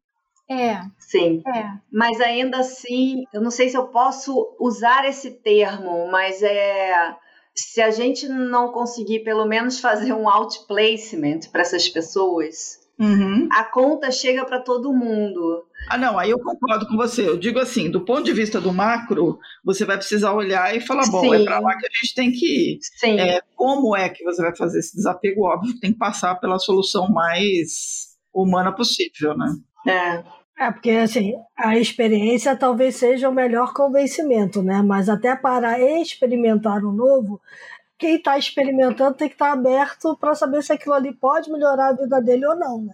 É. 0.50 0.82
Sim. 1.00 1.42
É. 1.48 1.72
Mas 1.92 2.20
ainda 2.22 2.60
assim, 2.60 3.24
eu 3.34 3.42
não 3.42 3.52
sei 3.52 3.70
se 3.70 3.78
eu 3.78 3.88
posso 3.88 4.56
usar 4.60 5.06
esse 5.06 5.32
termo, 5.42 6.10
mas 6.12 6.42
é 6.42 7.16
se 7.56 7.82
a 7.82 7.92
gente 7.92 8.28
não 8.28 8.72
conseguir 8.72 9.20
pelo 9.20 9.46
menos 9.46 9.80
fazer 9.80 10.12
um 10.12 10.28
outplacement 10.28 11.42
para 11.52 11.62
essas 11.62 11.88
pessoas, 11.88 12.80
uhum. 13.04 13.50
a 13.52 13.64
conta 13.64 14.12
chega 14.12 14.46
para 14.46 14.60
todo 14.60 14.94
mundo. 14.94 15.66
Ah, 15.90 15.98
não, 15.98 16.18
aí 16.18 16.30
eu 16.30 16.40
concordo 16.40 16.88
com 16.88 16.96
você. 16.96 17.28
Eu 17.28 17.38
digo 17.38 17.60
assim, 17.60 17.90
do 17.90 18.02
ponto 18.02 18.24
de 18.24 18.34
vista 18.34 18.62
do 18.62 18.74
macro, 18.74 19.38
você 19.64 19.86
vai 19.86 19.98
precisar 19.98 20.34
olhar 20.34 20.76
e 20.76 20.82
falar, 20.82 21.10
bom, 21.10 21.22
Sim. 21.22 21.36
é 21.36 21.44
para 21.44 21.60
lá 21.60 21.78
que 21.78 21.86
a 21.86 21.90
gente 22.02 22.16
tem 22.16 22.32
que 22.32 22.46
ir. 22.46 22.80
Sim. 22.98 23.20
É, 23.20 23.42
como 23.56 23.96
é 23.96 24.10
que 24.10 24.24
você 24.24 24.42
vai 24.42 24.56
fazer 24.56 24.80
esse 24.80 24.96
desapego? 24.96 25.46
Óbvio, 25.46 25.80
tem 25.80 25.92
que 25.92 26.00
passar 26.00 26.36
pela 26.36 26.60
solução 26.60 27.10
mais 27.10 28.14
humana 28.34 28.72
possível, 28.72 29.38
né? 29.38 29.56
É. 29.88 30.44
É, 30.60 30.72
porque 30.72 30.92
assim, 30.92 31.34
a 31.58 31.78
experiência 31.78 32.56
talvez 32.56 32.96
seja 32.96 33.28
o 33.28 33.34
melhor 33.34 33.74
convencimento, 33.74 34.62
né? 34.62 34.84
Mas 34.84 35.10
até 35.10 35.36
para 35.36 35.80
experimentar 36.00 36.84
o 36.86 36.92
novo, 36.92 37.42
quem 37.98 38.16
está 38.16 38.38
experimentando 38.38 39.18
tem 39.18 39.28
que 39.28 39.36
estar 39.36 39.48
tá 39.48 39.54
aberto 39.54 40.18
para 40.18 40.36
saber 40.36 40.64
se 40.64 40.74
aquilo 40.74 40.94
ali 40.94 41.14
pode 41.14 41.52
melhorar 41.52 41.90
a 41.90 41.94
vida 41.94 42.22
dele 42.22 42.46
ou 42.46 42.56
não, 42.56 42.82
né? 42.84 42.94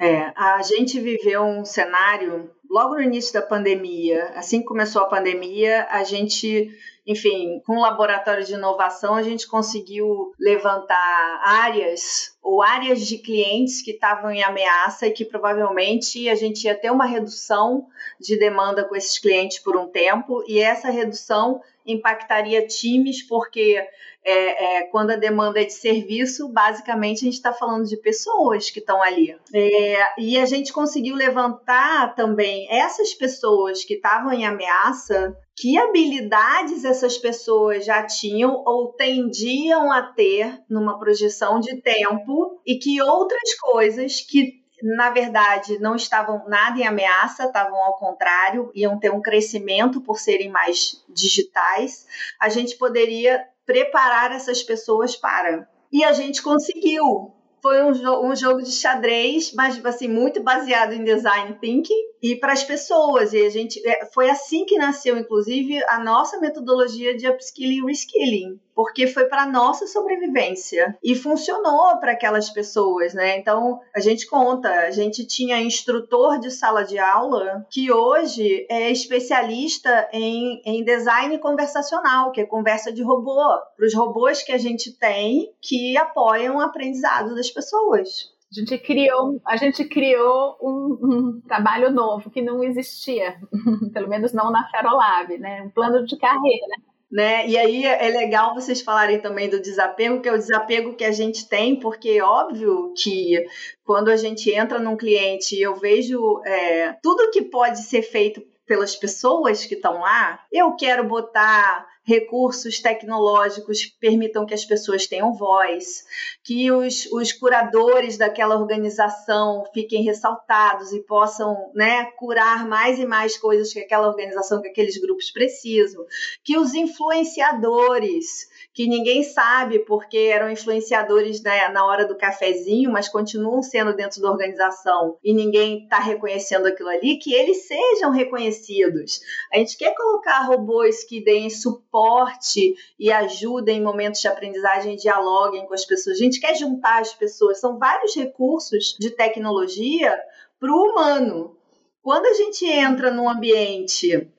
É, 0.00 0.32
a 0.36 0.62
gente 0.62 1.00
viveu 1.00 1.42
um 1.42 1.64
cenário 1.64 2.50
logo 2.70 2.94
no 2.94 3.02
início 3.02 3.32
da 3.32 3.42
pandemia. 3.42 4.32
Assim 4.36 4.60
que 4.60 4.66
começou 4.66 5.02
a 5.02 5.08
pandemia, 5.08 5.88
a 5.90 6.04
gente, 6.04 6.70
enfim, 7.04 7.60
com 7.66 7.76
o 7.76 7.80
laboratório 7.80 8.44
de 8.44 8.54
inovação, 8.54 9.16
a 9.16 9.22
gente 9.22 9.48
conseguiu 9.48 10.32
levantar 10.38 11.40
áreas 11.44 12.36
ou 12.40 12.62
áreas 12.62 13.04
de 13.06 13.18
clientes 13.18 13.82
que 13.82 13.90
estavam 13.90 14.30
em 14.30 14.42
ameaça 14.42 15.08
e 15.08 15.10
que 15.10 15.24
provavelmente 15.24 16.28
a 16.28 16.36
gente 16.36 16.64
ia 16.64 16.76
ter 16.76 16.92
uma 16.92 17.04
redução 17.04 17.88
de 18.20 18.38
demanda 18.38 18.84
com 18.84 18.94
esses 18.94 19.18
clientes 19.18 19.58
por 19.58 19.76
um 19.76 19.88
tempo, 19.88 20.44
e 20.46 20.60
essa 20.60 20.90
redução 20.90 21.60
impactaria 21.88 22.66
times, 22.66 23.26
porque 23.26 23.82
é, 24.24 24.78
é, 24.80 24.82
quando 24.84 25.10
a 25.10 25.16
demanda 25.16 25.60
é 25.60 25.64
de 25.64 25.72
serviço, 25.72 26.48
basicamente 26.48 27.18
a 27.18 27.24
gente 27.24 27.34
está 27.34 27.52
falando 27.52 27.86
de 27.86 27.96
pessoas 27.96 28.70
que 28.70 28.78
estão 28.78 29.02
ali. 29.02 29.34
É, 29.54 30.20
e 30.20 30.36
a 30.38 30.44
gente 30.44 30.72
conseguiu 30.72 31.16
levantar 31.16 32.14
também 32.14 32.68
essas 32.70 33.14
pessoas 33.14 33.84
que 33.84 33.94
estavam 33.94 34.32
em 34.32 34.44
ameaça, 34.44 35.34
que 35.56 35.78
habilidades 35.78 36.84
essas 36.84 37.16
pessoas 37.16 37.84
já 37.84 38.04
tinham 38.04 38.62
ou 38.66 38.92
tendiam 38.92 39.90
a 39.90 40.02
ter 40.02 40.60
numa 40.68 40.98
projeção 40.98 41.58
de 41.58 41.80
tempo 41.80 42.60
e 42.66 42.78
que 42.78 43.00
outras 43.00 43.54
coisas 43.58 44.20
que 44.20 44.57
na 44.82 45.10
verdade, 45.10 45.78
não 45.78 45.96
estavam 45.96 46.48
nada 46.48 46.78
em 46.78 46.86
ameaça, 46.86 47.44
estavam 47.44 47.78
ao 47.78 47.96
contrário, 47.96 48.70
iam 48.74 48.98
ter 48.98 49.12
um 49.12 49.20
crescimento 49.20 50.00
por 50.00 50.18
serem 50.18 50.50
mais 50.50 51.04
digitais. 51.08 52.06
A 52.40 52.48
gente 52.48 52.76
poderia 52.76 53.44
preparar 53.66 54.32
essas 54.32 54.62
pessoas 54.62 55.16
para. 55.16 55.68
E 55.92 56.04
a 56.04 56.12
gente 56.12 56.42
conseguiu. 56.42 57.34
Foi 57.60 57.82
um, 57.82 57.92
jo 57.92 58.24
um 58.24 58.36
jogo 58.36 58.62
de 58.62 58.70
xadrez, 58.70 59.52
mas 59.52 59.84
assim, 59.84 60.06
muito 60.06 60.40
baseado 60.40 60.92
em 60.92 61.02
design 61.02 61.58
thinking 61.60 62.08
e 62.22 62.36
para 62.36 62.52
as 62.52 62.62
pessoas. 62.62 63.32
E 63.32 63.44
a 63.44 63.50
gente 63.50 63.84
é, 63.86 64.06
foi 64.06 64.30
assim 64.30 64.64
que 64.64 64.78
nasceu, 64.78 65.18
inclusive, 65.18 65.82
a 65.88 65.98
nossa 65.98 66.38
metodologia 66.38 67.16
de 67.16 67.28
upskilling 67.28 67.78
e 67.78 67.84
reskilling, 67.84 68.60
porque 68.78 69.08
foi 69.08 69.24
para 69.24 69.44
nossa 69.44 69.88
sobrevivência 69.88 70.96
e 71.02 71.16
funcionou 71.16 71.98
para 71.98 72.12
aquelas 72.12 72.48
pessoas, 72.48 73.12
né? 73.12 73.36
Então 73.36 73.80
a 73.92 73.98
gente 73.98 74.24
conta, 74.28 74.70
a 74.70 74.92
gente 74.92 75.26
tinha 75.26 75.60
instrutor 75.60 76.38
de 76.38 76.48
sala 76.52 76.84
de 76.84 76.96
aula 76.96 77.66
que 77.72 77.90
hoje 77.90 78.64
é 78.70 78.88
especialista 78.88 80.08
em, 80.12 80.62
em 80.64 80.84
design 80.84 81.36
conversacional, 81.38 82.30
que 82.30 82.40
é 82.40 82.46
conversa 82.46 82.92
de 82.92 83.02
robô, 83.02 83.42
para 83.76 83.84
os 83.84 83.92
robôs 83.96 84.44
que 84.44 84.52
a 84.52 84.58
gente 84.58 84.96
tem 84.96 85.52
que 85.60 85.96
apoiam 85.96 86.58
o 86.58 86.60
aprendizado 86.60 87.34
das 87.34 87.50
pessoas. 87.50 88.32
A 88.52 88.60
gente 88.60 88.78
criou, 88.78 89.40
a 89.44 89.56
gente 89.56 89.84
criou 89.86 90.56
um, 90.62 90.98
um, 91.02 91.40
trabalho 91.40 91.90
novo 91.90 92.30
que 92.30 92.40
não 92.40 92.62
existia, 92.62 93.40
pelo 93.92 94.08
menos 94.08 94.32
não 94.32 94.52
na 94.52 94.70
Ferolab, 94.70 95.36
né? 95.36 95.64
Um 95.64 95.70
plano 95.70 96.06
de 96.06 96.16
carreira. 96.16 96.76
Né? 97.10 97.48
E 97.48 97.56
aí 97.56 97.86
é 97.86 98.08
legal 98.10 98.54
vocês 98.54 98.82
falarem 98.82 99.18
também 99.18 99.48
do 99.48 99.62
desapego, 99.62 100.20
que 100.20 100.28
é 100.28 100.32
o 100.32 100.38
desapego 100.38 100.94
que 100.94 101.04
a 101.04 101.12
gente 101.12 101.48
tem, 101.48 101.80
porque 101.80 102.10
é 102.10 102.22
óbvio 102.22 102.92
que 102.94 103.46
quando 103.82 104.10
a 104.10 104.16
gente 104.16 104.50
entra 104.50 104.78
num 104.78 104.96
cliente, 104.96 105.58
eu 105.58 105.74
vejo 105.74 106.42
é, 106.44 106.92
tudo 107.02 107.30
que 107.30 107.40
pode 107.40 107.82
ser 107.82 108.02
feito 108.02 108.42
pelas 108.66 108.94
pessoas 108.94 109.64
que 109.64 109.74
estão 109.74 110.00
lá, 110.00 110.44
eu 110.52 110.76
quero 110.76 111.02
botar 111.02 111.87
recursos 112.08 112.80
tecnológicos 112.80 113.84
que 113.84 113.98
permitam 114.00 114.46
que 114.46 114.54
as 114.54 114.64
pessoas 114.64 115.06
tenham 115.06 115.34
voz, 115.34 116.06
que 116.42 116.72
os, 116.72 117.04
os 117.12 117.32
curadores 117.34 118.16
daquela 118.16 118.56
organização 118.56 119.62
fiquem 119.74 120.02
ressaltados 120.02 120.90
e 120.92 121.00
possam 121.00 121.70
né, 121.74 122.06
curar 122.12 122.66
mais 122.66 122.98
e 122.98 123.04
mais 123.04 123.36
coisas 123.36 123.74
que 123.74 123.80
aquela 123.80 124.08
organização, 124.08 124.62
que 124.62 124.68
aqueles 124.68 124.98
grupos 124.98 125.30
precisam, 125.30 126.02
que 126.42 126.56
os 126.56 126.72
influenciadores 126.72 128.48
que 128.78 128.86
ninguém 128.86 129.24
sabe 129.24 129.80
porque 129.80 130.16
eram 130.16 130.48
influenciadores 130.48 131.42
né, 131.42 131.68
na 131.70 131.84
hora 131.84 132.06
do 132.06 132.16
cafezinho, 132.16 132.92
mas 132.92 133.08
continuam 133.08 133.60
sendo 133.60 133.92
dentro 133.92 134.22
da 134.22 134.30
organização 134.30 135.18
e 135.20 135.34
ninguém 135.34 135.82
está 135.82 135.98
reconhecendo 135.98 136.66
aquilo 136.66 136.88
ali, 136.88 137.18
que 137.18 137.34
eles 137.34 137.66
sejam 137.66 138.12
reconhecidos. 138.12 139.18
A 139.52 139.58
gente 139.58 139.76
quer 139.76 139.92
colocar 139.96 140.46
robôs 140.46 141.02
que 141.02 141.20
deem 141.24 141.50
suporte 141.50 142.76
e 142.96 143.10
ajudem 143.10 143.78
em 143.78 143.82
momentos 143.82 144.20
de 144.20 144.28
aprendizagem 144.28 144.94
dialoguem 144.94 145.66
com 145.66 145.74
as 145.74 145.84
pessoas. 145.84 146.14
A 146.14 146.22
gente 146.22 146.38
quer 146.38 146.54
juntar 146.54 147.00
as 147.00 147.12
pessoas. 147.12 147.58
São 147.58 147.80
vários 147.80 148.14
recursos 148.14 148.96
de 148.96 149.10
tecnologia 149.10 150.16
para 150.60 150.70
o 150.70 150.92
humano. 150.92 151.56
Quando 152.00 152.26
a 152.26 152.34
gente 152.34 152.64
entra 152.64 153.10
num 153.10 153.28
ambiente 153.28 154.32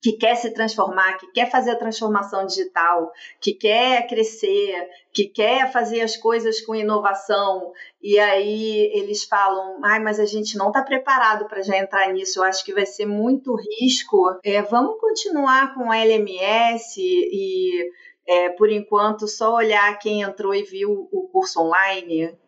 que 0.00 0.12
quer 0.12 0.36
se 0.36 0.50
transformar, 0.52 1.18
que 1.18 1.30
quer 1.32 1.50
fazer 1.50 1.72
a 1.72 1.78
transformação 1.78 2.46
digital, 2.46 3.10
que 3.40 3.52
quer 3.52 4.06
crescer, 4.06 4.88
que 5.12 5.26
quer 5.26 5.72
fazer 5.72 6.00
as 6.02 6.16
coisas 6.16 6.60
com 6.60 6.74
inovação, 6.74 7.72
e 8.00 8.18
aí 8.18 8.90
eles 8.94 9.24
falam, 9.24 9.80
ai, 9.84 9.98
mas 9.98 10.20
a 10.20 10.26
gente 10.26 10.56
não 10.56 10.68
está 10.68 10.82
preparado 10.82 11.48
para 11.48 11.62
já 11.62 11.76
entrar 11.76 12.12
nisso, 12.12 12.38
eu 12.38 12.44
acho 12.44 12.64
que 12.64 12.72
vai 12.72 12.86
ser 12.86 13.06
muito 13.06 13.56
risco. 13.56 14.38
É, 14.44 14.62
vamos 14.62 15.00
continuar 15.00 15.74
com 15.74 15.90
a 15.90 15.98
LMS 15.98 16.96
e, 16.98 17.90
é, 18.26 18.50
por 18.50 18.70
enquanto, 18.70 19.26
só 19.26 19.54
olhar 19.54 19.98
quem 19.98 20.22
entrou 20.22 20.54
e 20.54 20.62
viu 20.62 21.08
o 21.10 21.28
curso 21.28 21.60
online 21.60 22.38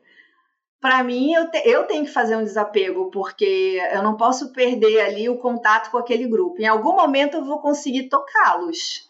para 0.80 1.04
mim, 1.04 1.34
eu, 1.34 1.50
te, 1.50 1.58
eu 1.68 1.84
tenho 1.84 2.04
que 2.04 2.10
fazer 2.10 2.36
um 2.36 2.44
desapego, 2.44 3.10
porque 3.10 3.78
eu 3.92 4.02
não 4.02 4.16
posso 4.16 4.52
perder 4.52 5.00
ali 5.00 5.28
o 5.28 5.38
contato 5.38 5.90
com 5.90 5.98
aquele 5.98 6.26
grupo. 6.26 6.60
Em 6.60 6.66
algum 6.66 6.94
momento 6.94 7.36
eu 7.36 7.44
vou 7.44 7.60
conseguir 7.60 8.08
tocá-los. 8.08 9.08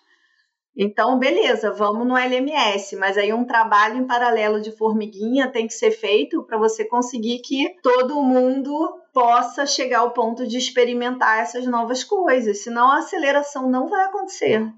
Então, 0.77 1.19
beleza, 1.19 1.71
vamos 1.71 2.07
no 2.07 2.17
LMS, 2.17 2.97
mas 2.97 3.19
aí 3.19 3.33
um 3.33 3.45
trabalho 3.45 3.97
em 3.97 4.07
paralelo 4.07 4.61
de 4.61 4.71
formiguinha 4.77 5.51
tem 5.51 5.67
que 5.67 5.75
ser 5.75 5.91
feito 5.91 6.43
para 6.45 6.57
você 6.59 6.85
conseguir 6.85 7.41
que 7.41 7.77
todo 7.83 8.23
mundo 8.23 9.01
possa 9.13 9.67
chegar 9.67 10.01
ao 10.01 10.13
ponto 10.13 10.47
de 10.47 10.57
experimentar 10.57 11.41
essas 11.41 11.67
novas 11.67 12.03
coisas, 12.03 12.63
senão 12.63 12.91
a 12.91 12.99
aceleração 12.99 13.69
não 13.69 13.89
vai 13.89 14.07
acontecer. 14.07 14.73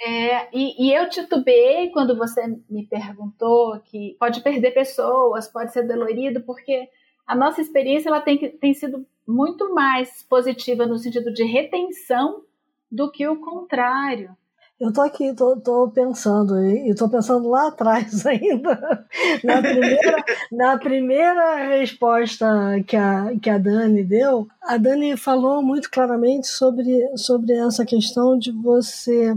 É, 0.00 0.48
e, 0.56 0.86
e, 0.86 0.94
eu 0.94 1.08
titubeei 1.08 1.90
quando 1.90 2.16
você 2.16 2.46
me 2.70 2.86
perguntou 2.86 3.80
que 3.80 4.16
pode 4.18 4.40
perder 4.42 4.70
pessoas, 4.70 5.48
pode 5.48 5.72
ser 5.72 5.88
dolorido, 5.88 6.40
porque 6.42 6.88
a 7.26 7.34
nossa 7.34 7.60
experiência 7.60 8.08
ela 8.08 8.20
tem, 8.20 8.38
tem 8.38 8.72
sido 8.72 9.04
muito 9.26 9.74
mais 9.74 10.22
positiva 10.22 10.86
no 10.86 10.98
sentido 10.98 11.32
de 11.32 11.44
retenção 11.44 12.42
do 12.90 13.10
que 13.10 13.26
o 13.26 13.40
contrário. 13.40 14.36
Eu 14.80 14.92
tô 14.92 15.00
aqui, 15.00 15.34
tô, 15.34 15.56
tô 15.56 15.90
pensando, 15.90 16.64
e 16.64 16.94
tô 16.94 17.08
pensando 17.08 17.48
lá 17.48 17.66
atrás 17.66 18.24
ainda, 18.24 19.04
na 19.42 19.60
primeira, 19.60 20.24
na 20.52 20.78
primeira 20.78 21.56
resposta 21.76 22.46
que 22.86 22.96
a, 22.96 23.32
que 23.42 23.50
a 23.50 23.58
Dani 23.58 24.04
deu, 24.04 24.46
a 24.62 24.76
Dani 24.76 25.16
falou 25.16 25.60
muito 25.60 25.90
claramente 25.90 26.46
sobre, 26.46 27.16
sobre 27.16 27.54
essa 27.54 27.84
questão 27.84 28.38
de 28.38 28.52
você 28.52 29.34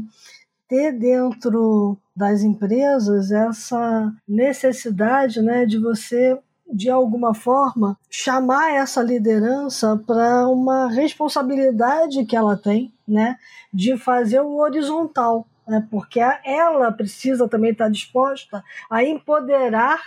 ter 0.72 0.94
dentro 0.94 1.98
das 2.16 2.44
empresas 2.44 3.30
essa 3.30 4.10
necessidade 4.26 5.42
né, 5.42 5.66
de 5.66 5.78
você, 5.78 6.40
de 6.74 6.90
alguma 6.90 7.34
forma, 7.34 7.98
chamar 8.10 8.72
essa 8.72 9.04
liderança 9.04 10.02
para 10.08 10.48
uma 10.48 10.88
responsabilidade 10.90 12.24
que 12.24 12.38
ela 12.38 12.56
tem 12.56 12.94
né, 13.06 13.36
de 13.74 13.98
fazer 13.98 14.40
o 14.40 14.60
horizontal. 14.60 15.46
Né, 15.68 15.86
porque 15.92 16.22
ela 16.46 16.90
precisa 16.90 17.50
também 17.50 17.72
estar 17.72 17.90
disposta 17.90 18.64
a 18.90 19.04
empoderar 19.04 20.00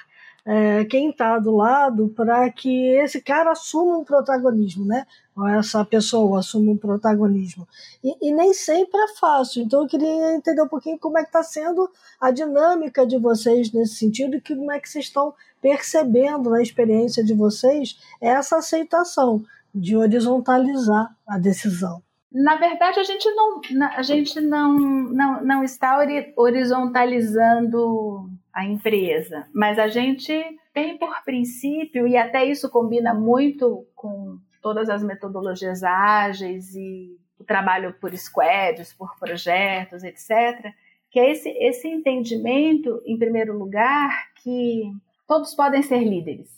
é, 0.47 0.85
quem 0.85 1.11
está 1.11 1.39
do 1.39 1.57
lado 1.57 2.13
para 2.15 2.51
que 2.51 2.89
esse 2.97 3.21
cara 3.23 3.53
assuma 3.53 3.97
um 3.97 4.05
protagonismo, 4.05 4.85
né? 4.85 5.07
Ou 5.35 5.49
essa 5.49 5.83
pessoa 5.85 6.41
assuma 6.41 6.73
um 6.73 6.77
protagonismo. 6.77 7.67
E, 8.03 8.29
e, 8.29 8.33
nem 8.33 8.53
sempre 8.53 9.01
é 9.01 9.09
fácil. 9.17 9.63
Então 9.63 9.83
eu 9.83 9.89
queria 9.89 10.35
entender 10.35 10.61
um 10.63 10.69
pouquinho 10.69 10.99
como 10.99 11.17
é 11.19 11.23
que 11.23 11.29
está 11.29 11.43
sendo 11.43 11.91
a 12.21 12.31
dinâmica 12.31 13.07
de 13.07 13.17
vocês 13.19 13.73
nesse 13.73 13.95
sentido 13.95 14.37
e 14.37 14.41
como 14.41 14.71
é 14.71 14.79
que 14.79 14.89
vocês 14.89 15.07
estão 15.07 15.35
percebendo 15.63 16.51
na 16.51 16.61
experiência 16.61 17.25
de 17.25 17.33
vocês 17.33 17.99
essa 18.21 18.59
aceitação 18.59 19.43
de 19.75 19.97
horizontalizar 19.97 21.17
a 21.27 21.39
decisão. 21.39 22.03
Na 22.31 22.57
verdade, 22.57 23.01
a 23.01 23.03
gente 23.03 23.31
não, 23.31 23.61
a 23.97 24.03
gente 24.03 24.41
não, 24.41 24.75
não, 24.79 25.45
não 25.45 25.65
está 25.65 25.99
horizontalizando 26.37 28.29
a 28.55 28.65
empresa, 28.65 29.49
mas 29.53 29.79
a 29.81 29.89
gente 29.89 30.33
tem 30.73 30.97
por 30.97 31.25
princípio, 31.25 32.07
e 32.07 32.17
até 32.17 32.45
isso 32.45 32.71
combina 32.71 33.13
muito 33.13 33.85
com 33.97 34.39
todas 34.63 34.89
as 34.89 35.03
metodologias 35.03 35.83
ágeis 35.83 36.75
e 36.75 37.19
o 37.39 37.45
trabalho 37.45 37.95
por 38.01 38.17
squads, 38.17 38.95
por 38.95 39.19
projetos, 39.19 40.05
etc., 40.05 40.73
que 41.11 41.19
é 41.19 41.31
esse, 41.31 41.49
esse 41.51 41.89
entendimento, 41.89 43.03
em 43.05 43.19
primeiro 43.19 43.57
lugar, 43.59 44.33
que 44.43 44.91
todos 45.27 45.55
podem 45.55 45.83
ser 45.83 46.03
líderes. 46.03 46.49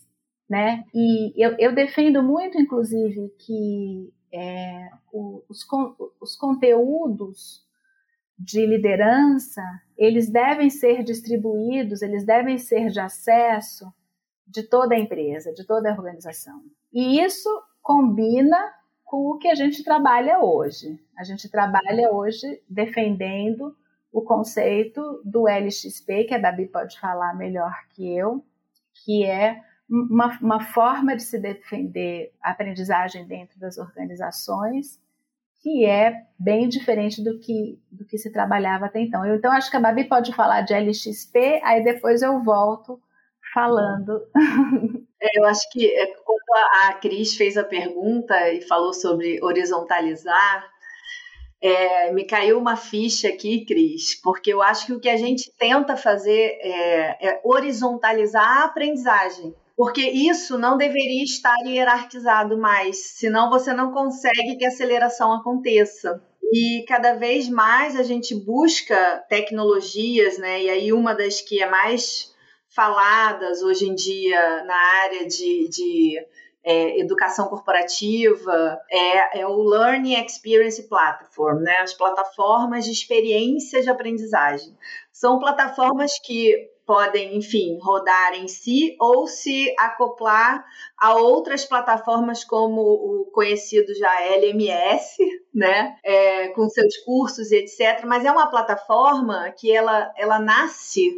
Né? 0.49 0.85
E 0.95 1.33
eu, 1.37 1.57
eu 1.59 1.75
defendo 1.75 2.23
muito, 2.23 2.59
inclusive, 2.59 3.29
que 3.39 4.13
é, 4.33 4.89
os, 5.13 5.67
os 6.21 6.37
conteúdos 6.37 7.66
de 8.39 8.67
liderança, 8.67 9.63
eles 9.97 10.31
devem 10.31 10.69
ser 10.69 11.03
distribuídos, 11.03 12.03
eles 12.03 12.25
devem 12.25 12.59
ser 12.59 12.91
de 12.91 13.01
acesso 13.01 13.93
de 14.47 14.63
toda 14.63 14.95
a 14.95 14.99
empresa, 14.99 15.53
de 15.53 15.67
toda 15.67 15.91
a 15.91 15.95
organização. 15.95 16.63
E 16.93 17.21
isso 17.21 17.49
combina 17.83 18.73
com 19.05 19.31
o 19.31 19.39
que 19.39 19.49
a 19.49 19.55
gente 19.55 19.83
trabalha 19.83 20.41
hoje. 20.41 20.99
A 21.17 21.25
gente 21.25 21.49
trabalha 21.49 22.13
hoje 22.13 22.63
defendendo 22.69 23.75
o 24.13 24.23
conceito 24.23 25.21
do 25.25 25.49
LXP, 25.49 26.25
que 26.25 26.35
a 26.35 26.39
Dabi 26.39 26.67
pode 26.67 26.99
falar 26.99 27.35
melhor 27.35 27.73
que 27.91 28.17
eu, 28.17 28.45
que 29.05 29.25
é 29.25 29.63
uma, 29.89 30.39
uma 30.41 30.61
forma 30.61 31.15
de 31.17 31.23
se 31.23 31.39
defender 31.39 32.33
a 32.43 32.51
aprendizagem 32.51 33.27
dentro 33.27 33.59
das 33.59 33.79
organizações 33.79 35.01
que 35.67 35.85
é 35.85 36.23
bem 36.39 36.69
diferente 36.69 37.21
do 37.21 37.41
que, 37.41 37.77
do 37.91 38.05
que 38.05 38.17
se 38.19 38.31
trabalhava 38.31 38.87
até 38.87 39.01
então. 39.01 39.27
Eu, 39.27 39.35
então, 39.35 39.51
acho 39.51 39.69
que 39.69 39.77
a 39.77 39.81
Babi 39.81 40.05
pode 40.05 40.33
falar 40.33 40.61
de 40.61 40.73
LXP, 40.73 41.61
aí 41.65 41.83
depois 41.83 42.23
eu 42.23 42.41
volto 42.41 43.01
falando. 43.53 44.23
É, 45.19 45.41
eu 45.41 45.47
acho 45.47 45.69
que 45.73 45.87
é, 45.87 46.07
quando 46.07 46.43
a 46.85 46.93
Cris 46.93 47.37
fez 47.37 47.57
a 47.57 47.65
pergunta 47.65 48.53
e 48.53 48.61
falou 48.61 48.93
sobre 48.93 49.43
horizontalizar, 49.43 50.71
é, 51.59 52.13
me 52.13 52.27
caiu 52.27 52.59
uma 52.59 52.77
ficha 52.77 53.27
aqui, 53.29 53.65
Cris, 53.65 54.21
porque 54.23 54.53
eu 54.53 54.61
acho 54.61 54.85
que 54.85 54.93
o 54.93 55.01
que 55.01 55.09
a 55.09 55.17
gente 55.17 55.51
tenta 55.59 55.97
fazer 55.97 56.59
é, 56.61 57.29
é 57.29 57.41
horizontalizar 57.43 58.59
a 58.59 58.65
aprendizagem 58.67 59.55
porque 59.77 60.01
isso 60.01 60.57
não 60.57 60.79
deveria 60.79 61.23
estar 61.23 61.57
hierarquizado 61.67 62.57
mais, 62.57 62.97
senão 63.19 63.51
você 63.51 63.75
não 63.75 63.93
consegue 63.93 64.57
que 64.57 64.65
a 64.65 64.69
aceleração 64.69 65.33
aconteça. 65.33 66.23
E 66.53 66.85
cada 66.89 67.15
vez 67.15 67.49
mais 67.49 67.99
a 67.99 68.03
gente 68.03 68.35
busca 68.35 69.23
tecnologias, 69.29 70.39
né? 70.39 70.63
E 70.63 70.71
aí 70.71 70.93
uma 70.93 71.15
das 71.15 71.41
que 71.43 71.61
é 71.63 71.69
mais 71.69 72.35
faladas 72.69 73.63
hoje 73.63 73.89
em 73.89 73.95
dia 73.95 74.65
na 74.65 74.77
área 75.03 75.27
de, 75.27 75.69
de 75.69 76.27
é, 76.65 76.99
educação 77.01 77.49
corporativa 77.49 78.81
é, 78.91 79.41
é, 79.41 79.47
o 79.47 79.63
Learning 79.63 80.15
Experience 80.15 80.83
Platform, 80.89 81.61
né? 81.61 81.79
As 81.79 81.93
plataformas 81.93 82.85
de 82.85 82.93
experiência 82.93 83.83
de 83.83 83.91
aprendizagem. 83.91 84.75
São 85.13 85.39
plataformas 85.39 86.19
que 86.19 86.71
podem, 86.87 87.37
enfim, 87.37 87.79
rodar 87.83 88.35
em 88.35 88.47
si 88.47 88.97
ou 89.01 89.27
se 89.27 89.75
acoplar 89.77 90.65
a 90.97 91.15
outras 91.17 91.65
plataformas 91.65 92.45
como 92.45 92.81
o 92.81 93.25
conhecido 93.33 93.93
já 93.95 94.23
LMS, 94.23 95.17
né, 95.53 95.99
é, 96.05 96.49
com 96.49 96.69
seus 96.69 96.97
cursos 96.99 97.51
e 97.51 97.57
etc. 97.57 98.05
Mas 98.07 98.25
é 98.25 98.31
uma 98.31 98.47
plataforma 98.47 99.51
que 99.51 99.75
ela, 99.75 100.13
ela 100.17 100.39
nasce 100.39 101.11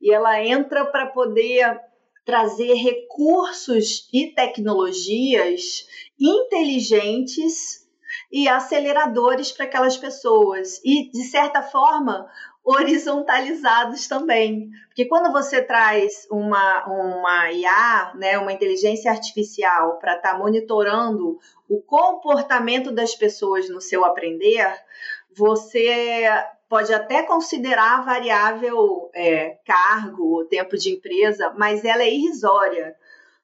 e 0.00 0.12
ela 0.12 0.42
entra 0.42 0.86
para 0.86 1.06
poder 1.06 1.80
trazer 2.24 2.74
recursos 2.74 4.08
e 4.12 4.28
tecnologias 4.28 5.88
inteligentes 6.20 7.88
e 8.30 8.48
aceleradores 8.48 9.50
para 9.50 9.64
aquelas 9.64 9.96
pessoas. 9.96 10.80
E, 10.84 11.10
de 11.10 11.24
certa 11.24 11.62
forma, 11.62 12.28
horizontalizados 12.64 14.06
também. 14.06 14.68
Porque 14.88 15.06
quando 15.06 15.32
você 15.32 15.62
traz 15.62 16.26
uma, 16.30 16.86
uma 16.86 17.52
IA, 17.52 18.12
né, 18.14 18.38
uma 18.38 18.52
inteligência 18.52 19.10
artificial, 19.10 19.98
para 19.98 20.16
estar 20.16 20.32
tá 20.32 20.38
monitorando 20.38 21.38
o 21.68 21.80
comportamento 21.80 22.92
das 22.92 23.14
pessoas 23.14 23.68
no 23.68 23.80
seu 23.80 24.04
aprender, 24.04 24.66
você 25.30 26.24
pode 26.68 26.92
até 26.92 27.22
considerar 27.22 27.98
a 27.98 28.02
variável 28.02 29.10
é, 29.14 29.58
cargo, 29.64 30.44
tempo 30.46 30.76
de 30.76 30.90
empresa, 30.90 31.54
mas 31.56 31.84
ela 31.84 32.02
é 32.02 32.10
irrisória 32.10 32.94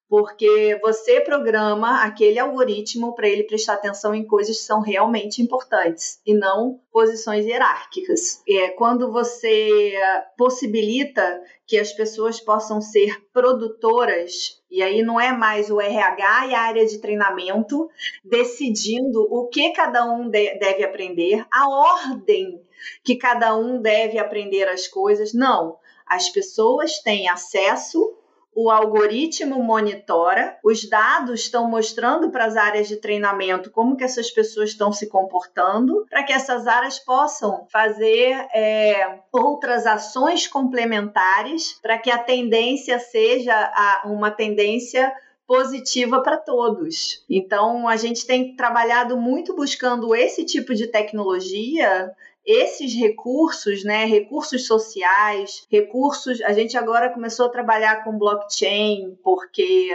porque 0.09 0.79
você 0.83 1.21
programa 1.21 2.05
aquele 2.05 2.39
algoritmo 2.39 3.15
para 3.15 3.29
ele 3.29 3.45
prestar 3.45 3.75
atenção 3.75 4.15
em 4.15 4.25
coisas 4.25 4.59
que 4.59 4.63
são 4.63 4.81
realmente 4.81 5.43
importantes 5.43 6.21
e 6.27 6.35
não 6.35 6.81
posições 6.93 7.47
hierárquicas. 7.47 8.43
É 8.49 8.69
quando 8.71 9.11
você 9.11 9.95
possibilita 10.37 11.43
que 11.67 11.79
as 11.79 11.93
pessoas 11.93 12.41
possam 12.41 12.81
ser 12.81 13.25
produtoras 13.33 14.63
e 14.71 14.83
aí 14.83 15.03
não 15.03 15.21
é 15.21 15.33
mais 15.33 15.71
o 15.71 15.81
RH 15.81 16.47
e 16.49 16.55
a 16.55 16.61
área 16.61 16.87
de 16.87 16.99
treinamento 16.99 17.89
decidindo 18.25 19.23
o 19.31 19.49
que 19.49 19.71
cada 19.73 20.05
um 20.05 20.29
deve 20.29 20.85
aprender, 20.85 21.47
a 21.51 21.69
ordem 21.69 22.61
que 23.03 23.17
cada 23.17 23.57
um 23.57 23.81
deve 23.81 24.19
aprender 24.19 24.69
as 24.69 24.87
coisas. 24.87 25.33
Não, 25.33 25.79
as 26.07 26.29
pessoas 26.29 26.99
têm 27.01 27.29
acesso 27.29 28.15
o 28.55 28.71
algoritmo 28.71 29.63
monitora, 29.63 30.57
os 30.63 30.89
dados 30.89 31.41
estão 31.41 31.69
mostrando 31.69 32.31
para 32.31 32.45
as 32.45 32.57
áreas 32.57 32.87
de 32.87 32.97
treinamento 32.97 33.71
como 33.71 33.97
que 33.97 34.05
essas 34.05 34.31
pessoas 34.31 34.71
estão 34.71 34.93
se 34.93 35.09
comportando, 35.09 36.07
para 36.09 36.23
que 36.23 36.33
essas 36.33 36.67
áreas 36.67 36.99
possam 36.99 37.67
fazer 37.71 38.47
é, 38.55 39.19
outras 39.33 39.87
ações 39.87 40.47
complementares, 40.47 41.79
para 41.83 41.99
que 41.99 42.11
a 42.11 42.19
tendência 42.19 42.99
seja 42.99 43.55
a, 43.55 44.03
uma 44.07 44.31
tendência 44.31 45.13
positiva 45.47 46.23
para 46.23 46.39
todos. 46.39 47.25
Então, 47.29 47.87
a 47.87 47.97
gente 47.97 48.27
tem 48.27 48.57
trabalhado 48.57 49.17
muito 49.17 49.55
buscando 49.55 50.15
esse 50.15 50.45
tipo 50.45 50.75
de 50.75 50.87
tecnologia 50.87 52.11
esses 52.45 52.95
recursos, 52.95 53.85
né, 53.85 54.05
recursos 54.05 54.67
sociais, 54.67 55.67
recursos, 55.71 56.43
a 56.43 56.53
gente 56.53 56.77
agora 56.77 57.09
começou 57.09 57.47
a 57.47 57.51
trabalhar 57.51 58.05
com 58.05 58.19
blockchain, 58.19 59.17
porque 59.23 59.91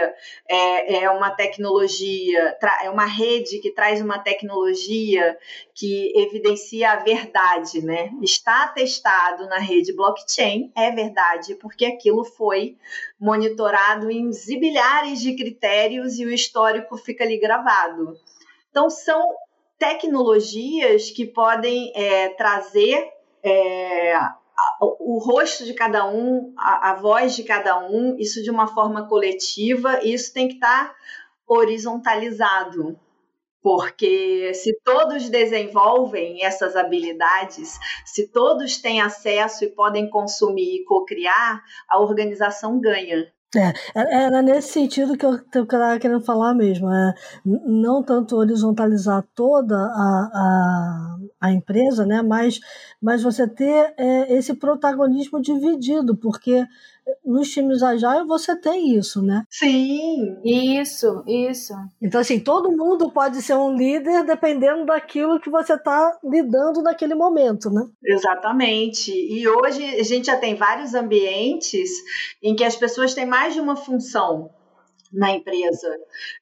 é, 0.48 1.04
é 1.04 1.10
uma 1.10 1.30
tecnologia, 1.30 2.58
é 2.82 2.90
uma 2.90 3.04
rede 3.04 3.60
que 3.60 3.70
traz 3.70 4.00
uma 4.00 4.18
tecnologia 4.18 5.38
que 5.74 6.12
evidencia 6.16 6.90
a 6.90 6.96
verdade, 6.96 7.82
né? 7.82 8.10
Está 8.20 8.64
atestado 8.64 9.46
na 9.46 9.58
rede 9.58 9.92
blockchain, 9.92 10.72
é 10.76 10.90
verdade, 10.90 11.54
porque 11.54 11.84
aquilo 11.84 12.24
foi 12.24 12.76
monitorado 13.18 14.10
em 14.10 14.32
zibilhares 14.32 15.20
de 15.20 15.36
critérios 15.36 16.18
e 16.18 16.24
o 16.24 16.32
histórico 16.32 16.96
fica 16.96 17.22
ali 17.22 17.38
gravado. 17.38 18.18
Então, 18.70 18.90
são 18.90 19.22
tecnologias 19.80 21.10
que 21.10 21.24
podem 21.24 21.90
é, 21.96 22.28
trazer 22.34 23.10
é, 23.42 24.14
o 24.80 25.18
rosto 25.18 25.64
de 25.64 25.72
cada 25.72 26.06
um, 26.06 26.52
a, 26.56 26.90
a, 26.90 26.94
voz 26.94 27.34
de 27.34 27.42
cada 27.42 27.78
um, 27.88 28.14
isso 28.18 28.42
de 28.42 28.50
uma 28.50 28.66
forma 28.66 29.08
coletiva, 29.08 30.00
e 30.02 30.12
isso 30.12 30.34
tem 30.34 30.48
que 30.48 30.54
estar 30.54 30.88
tá 30.88 30.96
horizontalizado. 31.48 33.00
Porque 33.62 34.52
se 34.54 34.78
todos 34.84 35.28
desenvolvem 35.28 36.44
essas 36.44 36.76
habilidades, 36.76 37.78
se 38.06 38.28
todos 38.28 38.78
têm 38.78 39.00
acesso 39.00 39.64
e 39.64 39.70
podem 39.70 40.08
consumir 40.08 40.76
e 40.76 40.84
co-criar, 40.84 41.62
a 41.88 42.00
organização 42.00 42.80
ganha. 42.80 43.30
É, 43.56 43.72
é, 43.98 44.24
era 44.26 44.42
nesse 44.42 44.68
sentido 44.72 45.16
que 45.16 45.26
eu 45.26 45.34
estava 45.34 45.98
querendo 45.98 46.20
falar 46.20 46.54
mesmo. 46.54 46.88
É, 46.92 47.14
não 47.44 48.02
tanto 48.02 48.36
horizontalizar 48.36 49.26
toda 49.34 49.74
a, 49.76 50.30
a, 50.32 51.18
a 51.40 51.52
empresa, 51.52 52.06
né, 52.06 52.22
mas, 52.22 52.60
mas 53.02 53.22
você 53.22 53.48
ter 53.48 53.92
é, 53.98 54.32
esse 54.34 54.54
protagonismo 54.54 55.40
dividido, 55.42 56.16
porque 56.16 56.64
nos 57.24 57.50
times 57.50 57.82
agile 57.82 58.24
você 58.26 58.56
tem 58.56 58.96
isso, 58.96 59.22
né? 59.22 59.44
Sim, 59.48 60.36
isso, 60.44 61.22
isso. 61.26 61.72
Então, 62.00 62.20
assim, 62.20 62.40
todo 62.40 62.76
mundo 62.76 63.10
pode 63.10 63.40
ser 63.42 63.54
um 63.54 63.76
líder 63.76 64.24
dependendo 64.24 64.86
daquilo 64.86 65.40
que 65.40 65.50
você 65.50 65.74
está 65.74 66.18
lidando 66.24 66.82
naquele 66.82 67.14
momento, 67.14 67.70
né? 67.70 67.86
Exatamente. 68.04 69.12
E 69.12 69.46
hoje 69.48 69.84
a 69.84 70.02
gente 70.02 70.26
já 70.26 70.36
tem 70.36 70.54
vários 70.54 70.94
ambientes 70.94 71.90
em 72.42 72.54
que 72.54 72.64
as 72.64 72.76
pessoas 72.76 73.14
têm 73.14 73.26
mais 73.26 73.54
de 73.54 73.60
uma 73.60 73.76
função 73.76 74.50
na 75.12 75.32
empresa. 75.32 75.88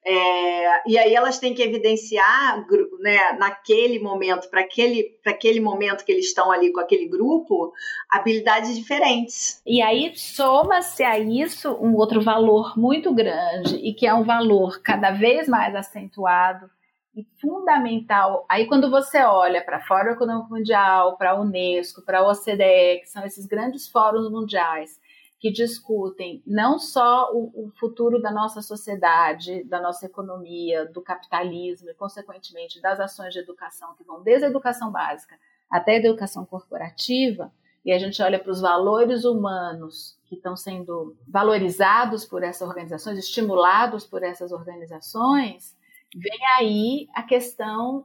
É, 0.05 0.91
e 0.91 0.99
aí 0.99 1.15
elas 1.15 1.39
têm 1.39 1.55
que 1.55 1.63
evidenciar, 1.63 2.67
né, 3.01 3.33
naquele 3.39 3.99
momento, 3.99 4.49
para 4.51 4.61
aquele, 4.61 5.19
aquele 5.27 5.61
momento 5.61 6.05
que 6.05 6.13
eles 6.13 6.27
estão 6.27 6.51
ali 6.51 6.73
com 6.73 6.81
aquele 6.81 7.09
grupo, 7.09 7.73
habilidades 8.11 8.77
diferentes. 8.77 9.63
E 9.67 9.81
aí 9.81 10.13
soma-se 10.17 11.03
a 11.03 11.19
isso 11.19 11.73
um 11.81 11.95
outro 11.95 12.21
valor 12.21 12.79
muito 12.79 13.15
grande, 13.15 13.77
e 13.77 13.95
que 13.95 14.07
é 14.07 14.15
um 14.15 14.25
valor 14.25 14.81
cada 14.83 15.11
vez 15.11 15.49
mais 15.49 15.75
acentuado 15.75 16.69
e 17.17 17.27
fundamental. 17.41 18.47
Aí 18.49 18.67
quando 18.67 18.91
você 18.91 19.19
olha 19.19 19.65
para 19.65 19.79
a 19.79 19.81
Fórum 19.81 20.13
Econômico 20.13 20.51
Mundial, 20.51 21.17
para 21.17 21.33
a 21.33 21.41
Unesco, 21.41 22.03
para 22.03 22.21
a 22.21 22.31
OCDE, 22.31 23.01
que 23.01 23.07
são 23.07 23.25
esses 23.25 23.47
grandes 23.47 23.89
fóruns 23.89 24.31
mundiais, 24.31 25.01
que 25.39 25.53
discutem 25.53 26.43
não 26.45 26.79
só 26.79 27.33
o, 27.33 27.67
o, 27.67 27.71
futuro 27.79 28.21
da 28.21 28.31
nossa 28.31 28.61
sociedade, 28.61 29.63
da 29.65 29.81
nossa 29.81 30.07
economia, 30.07 30.85
do 30.87 31.01
capitalismo 31.01 31.89
e, 31.89 31.95
consequentemente, 31.95 32.81
das 32.81 32.99
ações 32.99 33.33
de 33.33 33.39
educação, 33.39 33.95
que 33.95 34.03
vão 34.03 34.23
desde 34.23 34.47
a 34.47 34.49
educação 34.49 34.91
básica 34.91 35.39
até 35.71 35.93
a 35.93 35.99
educação 35.99 36.45
corporativa, 36.45 37.53
e 37.85 37.93
a 37.93 37.99
gente 37.99 38.21
olha 38.21 38.39
para 38.39 38.51
os 38.51 38.61
valores 38.61 39.25
humanos 39.25 40.19
que 40.27 40.35
estão 40.35 40.57
sendo 40.57 41.17
valorizados 41.27 42.25
por 42.25 42.43
essas 42.43 42.67
organizações, 42.67 43.19
estimulados 43.19 44.05
por 44.05 44.23
essas 44.23 44.51
organizações, 44.51 45.77
vem 46.15 46.39
aí 46.59 47.09
a 47.15 47.23
questão 47.23 48.05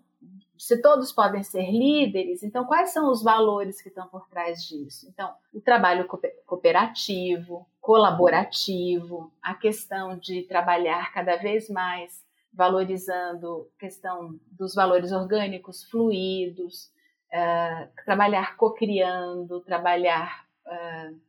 se 0.57 0.81
todos 0.81 1.11
podem 1.11 1.43
ser 1.43 1.71
líderes, 1.71 2.43
então 2.43 2.65
quais 2.65 2.91
são 2.91 3.11
os 3.11 3.23
valores 3.23 3.81
que 3.81 3.89
estão 3.89 4.07
por 4.07 4.27
trás 4.27 4.63
disso? 4.63 5.07
Então, 5.09 5.33
o 5.53 5.59
trabalho 5.59 6.07
cooperativo, 6.45 7.67
colaborativo, 7.81 9.31
a 9.41 9.53
questão 9.55 10.17
de 10.17 10.43
trabalhar 10.43 11.11
cada 11.11 11.35
vez 11.37 11.69
mais 11.69 12.23
valorizando 12.53 13.67
a 13.75 13.79
questão 13.79 14.39
dos 14.51 14.75
valores 14.75 15.11
orgânicos 15.11 15.83
fluidos, 15.85 16.91
uh, 17.33 17.89
trabalhar 18.05 18.55
cocriando, 18.55 19.59
trabalhar 19.61 20.45
uh, 20.67 21.19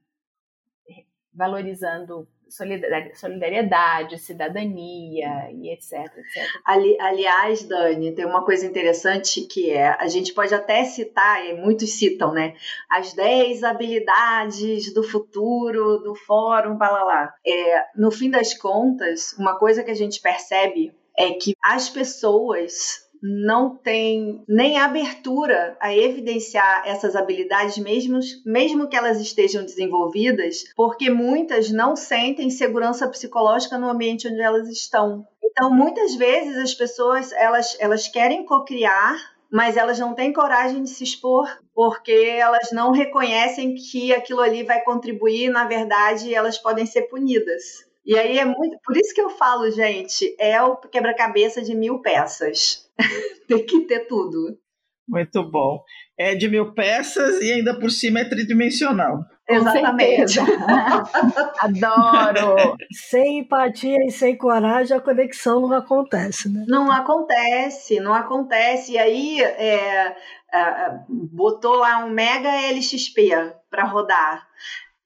valorizando 1.32 2.28
solidariedade, 2.56 4.18
cidadania 4.18 5.50
e 5.52 5.72
etc, 5.72 5.92
etc. 5.92 6.48
Ali, 6.64 6.96
aliás, 7.00 7.64
Dani, 7.64 8.14
tem 8.14 8.24
uma 8.24 8.44
coisa 8.44 8.64
interessante 8.64 9.42
que 9.42 9.70
é, 9.70 9.88
a 9.88 10.06
gente 10.06 10.32
pode 10.32 10.54
até 10.54 10.84
citar, 10.84 11.44
e 11.44 11.54
muitos 11.54 11.90
citam, 11.90 12.32
né, 12.32 12.54
as 12.88 13.12
10 13.12 13.64
habilidades 13.64 14.92
do 14.94 15.02
futuro 15.02 15.98
do 15.98 16.14
fórum, 16.14 16.78
lá. 16.78 17.34
É, 17.46 17.84
no 17.96 18.10
fim 18.10 18.30
das 18.30 18.54
contas, 18.54 19.32
uma 19.38 19.58
coisa 19.58 19.82
que 19.82 19.90
a 19.90 19.96
gente 19.96 20.20
percebe 20.20 20.92
é 21.16 21.30
que 21.32 21.54
as 21.62 21.88
pessoas 21.88 23.03
não 23.26 23.74
tem 23.74 24.44
nem 24.46 24.78
abertura 24.78 25.78
a 25.80 25.96
evidenciar 25.96 26.82
essas 26.84 27.16
habilidades, 27.16 27.78
mesmo, 27.78 28.20
mesmo 28.44 28.86
que 28.86 28.94
elas 28.94 29.18
estejam 29.18 29.64
desenvolvidas, 29.64 30.64
porque 30.76 31.08
muitas 31.08 31.70
não 31.70 31.96
sentem 31.96 32.50
segurança 32.50 33.08
psicológica 33.08 33.78
no 33.78 33.88
ambiente 33.88 34.28
onde 34.28 34.42
elas 34.42 34.68
estão. 34.68 35.26
Então, 35.42 35.70
muitas 35.70 36.14
vezes 36.14 36.58
as 36.58 36.74
pessoas 36.74 37.32
elas, 37.32 37.74
elas 37.80 38.08
querem 38.08 38.44
cocriar, 38.44 39.16
mas 39.50 39.78
elas 39.78 39.98
não 39.98 40.12
têm 40.12 40.30
coragem 40.30 40.82
de 40.82 40.90
se 40.90 41.04
expor 41.04 41.48
porque 41.74 42.12
elas 42.12 42.72
não 42.72 42.92
reconhecem 42.92 43.74
que 43.74 44.12
aquilo 44.12 44.40
ali 44.40 44.62
vai 44.64 44.82
contribuir, 44.82 45.48
na 45.48 45.64
verdade, 45.64 46.34
elas 46.34 46.58
podem 46.58 46.84
ser 46.84 47.02
punidas. 47.02 47.86
E 48.04 48.18
aí 48.18 48.38
é 48.38 48.44
muito. 48.44 48.78
Por 48.84 48.94
isso 48.96 49.14
que 49.14 49.20
eu 49.20 49.30
falo, 49.30 49.70
gente, 49.70 50.36
é 50.38 50.60
o 50.60 50.76
quebra-cabeça 50.76 51.62
de 51.62 51.74
mil 51.74 52.00
peças. 52.00 52.83
Tem 53.48 53.64
que 53.64 53.80
ter 53.82 54.06
tudo. 54.06 54.58
Muito 55.06 55.42
bom. 55.50 55.82
É 56.18 56.34
de 56.34 56.48
mil 56.48 56.72
peças 56.72 57.42
e 57.42 57.52
ainda 57.52 57.78
por 57.78 57.90
cima 57.90 58.20
é 58.20 58.24
tridimensional. 58.24 59.18
Exatamente. 59.46 60.38
Adoro. 61.60 62.74
Sem 63.10 63.40
empatia 63.40 63.98
e 64.06 64.10
sem 64.10 64.34
coragem, 64.36 64.96
a 64.96 65.00
conexão 65.00 65.60
não 65.60 65.74
acontece, 65.74 66.48
né? 66.48 66.64
Não 66.66 66.90
acontece, 66.90 68.00
não 68.00 68.14
acontece. 68.14 68.92
E 68.92 68.98
aí, 68.98 69.42
é, 69.42 70.16
é, 70.54 71.00
botou 71.08 71.76
lá 71.76 72.02
um 72.02 72.08
mega 72.08 72.48
LXP 72.70 73.28
para 73.70 73.84
rodar 73.84 74.46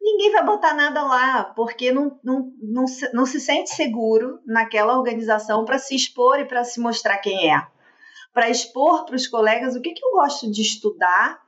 ninguém 0.00 0.32
vai 0.32 0.44
botar 0.44 0.74
nada 0.74 1.02
lá, 1.02 1.44
porque 1.56 1.92
não, 1.92 2.18
não, 2.24 2.52
não, 2.62 2.86
se, 2.86 3.12
não 3.12 3.26
se 3.26 3.40
sente 3.40 3.70
seguro 3.70 4.40
naquela 4.46 4.96
organização 4.96 5.64
para 5.64 5.78
se 5.78 5.94
expor 5.94 6.38
e 6.38 6.44
para 6.44 6.64
se 6.64 6.80
mostrar 6.80 7.18
quem 7.18 7.52
é. 7.52 7.66
Para 8.38 8.50
expor 8.50 9.04
para 9.04 9.16
os 9.16 9.26
colegas 9.26 9.74
o 9.74 9.80
que, 9.80 9.90
que 9.90 10.04
eu 10.04 10.12
gosto 10.12 10.48
de 10.48 10.62
estudar, 10.62 11.40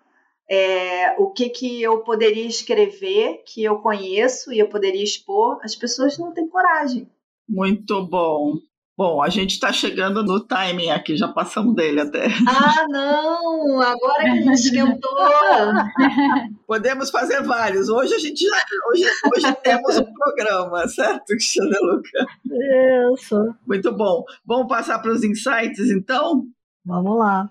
é, 0.51 1.15
o 1.21 1.31
que, 1.31 1.49
que 1.49 1.81
eu 1.81 2.01
poderia 2.01 2.45
escrever, 2.45 3.45
que 3.47 3.63
eu 3.63 3.79
conheço 3.79 4.53
e 4.53 4.59
eu 4.59 4.69
poderia 4.69 5.05
expor, 5.05 5.61
as 5.63 5.77
pessoas 5.77 6.19
não 6.19 6.35
têm 6.35 6.49
coragem. 6.49 7.09
Muito 7.49 8.05
bom. 8.05 8.55
Bom, 8.99 9.23
a 9.23 9.29
gente 9.29 9.53
está 9.53 9.73
chegando 9.73 10.25
no 10.25 10.41
timing 10.41 10.91
aqui, 10.91 11.17
já 11.17 11.29
passamos 11.29 11.77
dele 11.77 12.01
até. 12.01 12.27
Ah, 12.49 12.85
não! 12.89 13.81
Agora 13.81 14.25
que 14.25 14.29
a 14.29 14.35
gente 14.35 14.55
esquentou! 14.55 15.11
Podemos 16.67 17.09
fazer 17.09 17.41
vários. 17.45 17.89
Hoje 17.89 18.15
a 18.15 18.19
gente 18.19 18.45
já, 18.45 18.61
hoje, 18.91 19.05
hoje 19.33 19.57
temos 19.63 19.97
um 19.97 20.13
programa, 20.13 20.89
certo, 20.89 21.27
Cristiana 21.27 21.79
Luca? 21.83 22.27
Isso. 23.15 23.55
Muito 23.65 23.93
bom. 23.93 24.25
Vamos 24.45 24.67
passar 24.67 24.99
para 24.99 25.13
os 25.13 25.23
insights, 25.23 25.89
então? 25.89 26.49
Vamos 26.85 27.19
lá. 27.19 27.51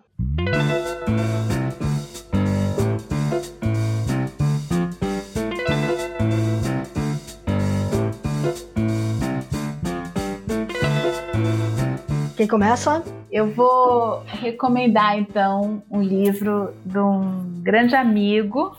Quem 12.36 12.48
começa? 12.48 13.04
Eu 13.32 13.52
vou 13.52 14.24
recomendar 14.26 15.18
então 15.20 15.84
um 15.92 16.02
livro 16.02 16.74
de 16.86 16.98
um 16.98 17.62
grande 17.62 17.96
amigo 17.96 18.76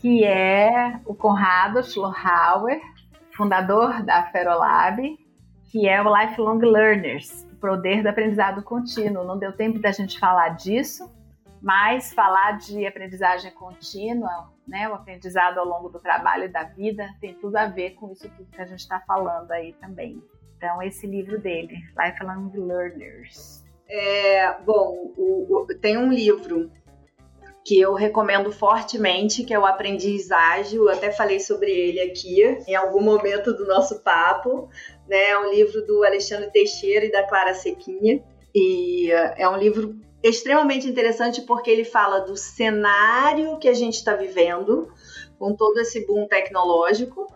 que 0.00 0.22
é 0.22 1.00
o 1.06 1.14
Conrado 1.14 1.82
Schlohauer, 1.82 2.78
fundador 3.32 4.02
da 4.04 4.24
Ferolab, 4.24 5.18
que 5.72 5.88
é 5.88 6.00
o 6.00 6.14
Lifelong 6.14 6.58
Learners, 6.58 7.44
poder 7.64 8.02
do 8.02 8.08
aprendizado 8.10 8.62
contínuo. 8.62 9.24
Não 9.24 9.38
deu 9.38 9.56
tempo 9.56 9.78
da 9.78 9.90
gente 9.90 10.18
falar 10.18 10.50
disso, 10.50 11.10
mas 11.62 12.12
falar 12.12 12.58
de 12.58 12.86
aprendizagem 12.86 13.50
contínua, 13.52 14.52
né, 14.68 14.86
o 14.86 14.94
aprendizado 14.94 15.58
ao 15.58 15.66
longo 15.66 15.88
do 15.88 15.98
trabalho 15.98 16.44
e 16.44 16.48
da 16.48 16.64
vida, 16.64 17.08
tem 17.22 17.32
tudo 17.32 17.56
a 17.56 17.66
ver 17.66 17.92
com 17.92 18.12
isso 18.12 18.28
tudo 18.36 18.50
que 18.50 18.60
a 18.60 18.66
gente 18.66 18.80
está 18.80 19.00
falando 19.00 19.50
aí 19.50 19.72
também. 19.80 20.22
Então, 20.58 20.82
esse 20.82 21.06
livro 21.06 21.40
dele, 21.40 21.76
Lifelong 21.98 22.50
Learners. 22.54 23.64
É, 23.88 24.60
bom, 24.60 25.12
o, 25.16 25.62
o, 25.62 25.66
tem 25.80 25.96
um 25.96 26.12
livro 26.12 26.70
que 27.64 27.80
eu 27.80 27.94
recomendo 27.94 28.52
fortemente, 28.52 29.42
que 29.42 29.54
é 29.54 29.58
o 29.58 29.64
Aprendiz 29.64 30.30
Ágil. 30.30 30.82
Eu 30.82 30.90
até 30.90 31.10
falei 31.10 31.40
sobre 31.40 31.70
ele 31.70 32.00
aqui 32.00 32.42
em 32.68 32.74
algum 32.74 33.00
momento 33.00 33.54
do 33.54 33.66
nosso 33.66 34.00
papo. 34.00 34.68
Né? 35.08 35.30
É 35.30 35.38
um 35.38 35.50
livro 35.50 35.84
do 35.86 36.04
Alexandre 36.04 36.50
Teixeira 36.52 37.06
e 37.06 37.10
da 37.10 37.22
Clara 37.26 37.54
Sequinha. 37.54 38.22
E 38.54 39.10
é, 39.10 39.42
é 39.42 39.48
um 39.48 39.56
livro 39.56 39.96
extremamente 40.22 40.86
interessante 40.86 41.40
porque 41.42 41.70
ele 41.70 41.84
fala 41.84 42.20
do 42.20 42.36
cenário 42.36 43.58
que 43.58 43.68
a 43.68 43.74
gente 43.74 43.94
está 43.94 44.14
vivendo, 44.14 44.92
com 45.38 45.54
todo 45.54 45.78
esse 45.78 46.06
boom 46.06 46.26
tecnológico, 46.26 47.26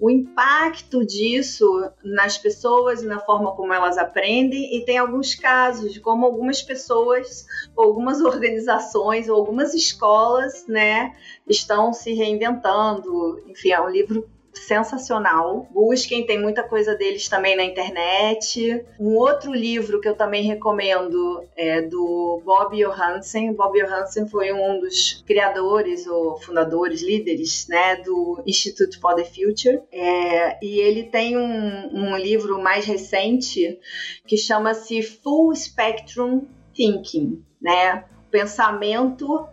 o 0.00 0.10
impacto 0.10 1.04
disso 1.04 1.88
nas 2.02 2.36
pessoas 2.36 3.02
e 3.02 3.06
na 3.06 3.20
forma 3.20 3.52
como 3.52 3.72
elas 3.72 3.96
aprendem, 3.96 4.76
e 4.76 4.84
tem 4.84 4.98
alguns 4.98 5.34
casos 5.34 5.92
de 5.92 6.00
como 6.00 6.26
algumas 6.26 6.62
pessoas, 6.62 7.46
algumas 7.76 8.20
organizações, 8.22 9.28
algumas 9.28 9.74
escolas, 9.74 10.66
né, 10.66 11.14
estão 11.48 11.92
se 11.92 12.12
reinventando. 12.12 13.42
Enfim, 13.46 13.72
é 13.72 13.80
um 13.80 13.88
livro 13.88 14.28
sensacional. 14.54 15.68
Busquem, 15.70 16.26
tem 16.26 16.40
muita 16.40 16.62
coisa 16.62 16.94
deles 16.94 17.28
também 17.28 17.56
na 17.56 17.64
internet. 17.64 18.84
Um 18.98 19.16
outro 19.16 19.52
livro 19.52 20.00
que 20.00 20.08
eu 20.08 20.14
também 20.14 20.42
recomendo 20.42 21.44
é 21.56 21.82
do 21.82 22.40
Bob 22.44 22.76
Johansen. 22.76 23.52
Bob 23.52 23.78
Johansen 23.78 24.28
foi 24.28 24.52
um 24.52 24.80
dos 24.80 25.22
criadores 25.26 26.06
ou 26.06 26.40
fundadores, 26.40 27.02
líderes, 27.02 27.66
né, 27.68 27.96
do 27.96 28.42
Institute 28.46 28.98
for 28.98 29.14
the 29.14 29.24
Future. 29.24 29.82
É, 29.92 30.58
e 30.64 30.78
ele 30.80 31.04
tem 31.04 31.36
um, 31.36 31.90
um 31.92 32.16
livro 32.16 32.62
mais 32.62 32.84
recente 32.84 33.78
que 34.26 34.36
chama-se 34.36 35.02
Full 35.02 35.54
Spectrum 35.54 36.46
Thinking, 36.74 37.44
né? 37.60 38.04
Pensamento, 38.30 39.46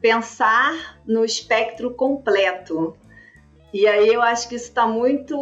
pensar 0.00 1.00
no 1.06 1.24
espectro 1.24 1.94
completo. 1.94 2.96
E 3.74 3.88
aí 3.88 4.06
eu 4.06 4.22
acho 4.22 4.48
que 4.48 4.54
isso 4.54 4.68
está 4.68 4.86
muito 4.86 5.36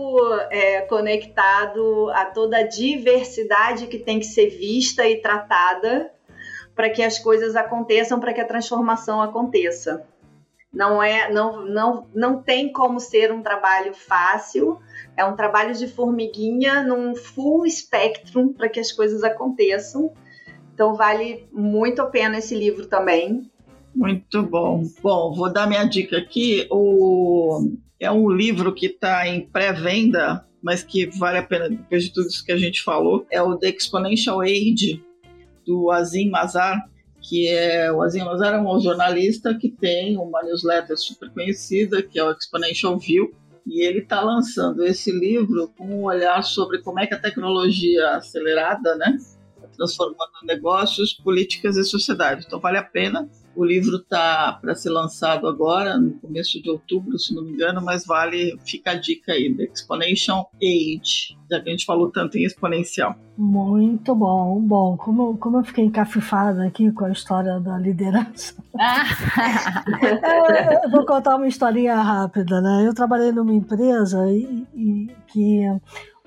é, 0.50 0.80
conectado 0.80 2.08
a 2.14 2.24
toda 2.24 2.56
a 2.56 2.66
diversidade 2.66 3.86
que 3.88 3.98
tem 3.98 4.18
que 4.18 4.24
ser 4.24 4.48
vista 4.48 5.06
e 5.06 5.20
tratada 5.20 6.10
para 6.74 6.88
que 6.88 7.02
as 7.02 7.18
coisas 7.18 7.54
aconteçam, 7.54 8.18
para 8.18 8.32
que 8.32 8.40
a 8.40 8.46
transformação 8.46 9.20
aconteça. 9.20 10.06
Não 10.72 11.02
é, 11.02 11.30
não, 11.30 11.66
não, 11.66 12.06
não 12.14 12.42
tem 12.42 12.72
como 12.72 12.98
ser 12.98 13.30
um 13.30 13.42
trabalho 13.42 13.92
fácil. 13.92 14.78
É 15.14 15.22
um 15.26 15.36
trabalho 15.36 15.74
de 15.74 15.86
formiguinha 15.86 16.82
num 16.82 17.14
full 17.14 17.68
spectrum 17.68 18.50
para 18.50 18.70
que 18.70 18.80
as 18.80 18.90
coisas 18.90 19.22
aconteçam. 19.22 20.10
Então 20.72 20.94
vale 20.94 21.46
muito 21.52 22.00
a 22.00 22.06
pena 22.06 22.38
esse 22.38 22.54
livro 22.54 22.86
também. 22.86 23.50
Muito 23.94 24.42
bom. 24.42 24.84
Bom, 25.02 25.34
vou 25.34 25.52
dar 25.52 25.68
minha 25.68 25.84
dica 25.84 26.16
aqui. 26.16 26.66
O 26.70 27.68
é 28.02 28.10
um 28.10 28.28
livro 28.28 28.74
que 28.74 28.86
está 28.86 29.28
em 29.28 29.46
pré-venda, 29.46 30.44
mas 30.60 30.82
que 30.82 31.06
vale 31.06 31.38
a 31.38 31.42
pena, 31.42 31.68
depois 31.68 32.02
de 32.02 32.12
tudo 32.12 32.26
isso 32.26 32.44
que 32.44 32.50
a 32.50 32.56
gente 32.56 32.82
falou. 32.82 33.24
É 33.30 33.40
o 33.40 33.56
The 33.56 33.68
Exponential 33.68 34.40
Age, 34.40 35.00
do 35.64 35.88
Azim 35.92 36.28
Mazar, 36.28 36.76
que 37.20 37.48
é 37.48 37.92
o 37.92 38.02
Azim 38.02 38.24
Mazar 38.24 38.54
é 38.54 38.60
um 38.60 38.80
jornalista 38.80 39.54
que 39.54 39.70
tem 39.70 40.18
uma 40.18 40.42
newsletter 40.42 40.98
super 40.98 41.30
conhecida, 41.30 42.02
que 42.02 42.18
é 42.18 42.24
o 42.24 42.32
Exponential 42.32 42.98
View, 42.98 43.32
e 43.64 43.86
ele 43.86 44.00
está 44.00 44.20
lançando 44.20 44.84
esse 44.84 45.12
livro 45.12 45.72
com 45.78 45.86
um 45.86 46.02
olhar 46.02 46.42
sobre 46.42 46.82
como 46.82 46.98
é 46.98 47.06
que 47.06 47.14
a 47.14 47.20
tecnologia 47.20 48.16
acelerada, 48.16 48.96
né, 48.96 49.16
transformando 49.76 50.32
negócios, 50.42 51.14
políticas 51.14 51.76
e 51.76 51.84
sociedade. 51.84 52.44
Então 52.44 52.58
vale 52.58 52.78
a 52.78 52.82
pena. 52.82 53.30
O 53.54 53.64
livro 53.64 53.96
está 53.96 54.58
para 54.60 54.74
ser 54.74 54.90
lançado 54.90 55.46
agora, 55.46 55.98
no 55.98 56.12
começo 56.12 56.62
de 56.62 56.70
outubro, 56.70 57.18
se 57.18 57.34
não 57.34 57.44
me 57.44 57.52
engano, 57.52 57.82
mas 57.82 58.06
vale, 58.06 58.58
fica 58.64 58.92
a 58.92 58.94
dica 58.94 59.32
aí, 59.32 59.54
The 59.54 59.64
Exponential 59.64 60.50
Age, 60.56 61.36
já 61.50 61.60
que 61.60 61.68
a 61.68 61.72
gente 61.72 61.84
falou 61.84 62.10
tanto 62.10 62.38
em 62.38 62.44
exponencial. 62.44 63.14
Muito 63.36 64.14
bom, 64.14 64.60
bom. 64.60 64.96
Como, 64.96 65.36
como 65.36 65.58
eu 65.58 65.64
fiquei 65.64 65.84
encafifada 65.84 66.64
aqui 66.66 66.90
com 66.92 67.04
a 67.04 67.12
história 67.12 67.60
da 67.60 67.78
liderança. 67.78 68.54
eu, 70.02 70.82
eu 70.84 70.90
vou 70.90 71.04
contar 71.04 71.36
uma 71.36 71.46
historinha 71.46 71.96
rápida, 71.96 72.60
né? 72.60 72.86
Eu 72.86 72.94
trabalhei 72.94 73.32
numa 73.32 73.52
empresa 73.52 74.30
e, 74.30 74.66
e 74.74 75.10
que 75.28 75.62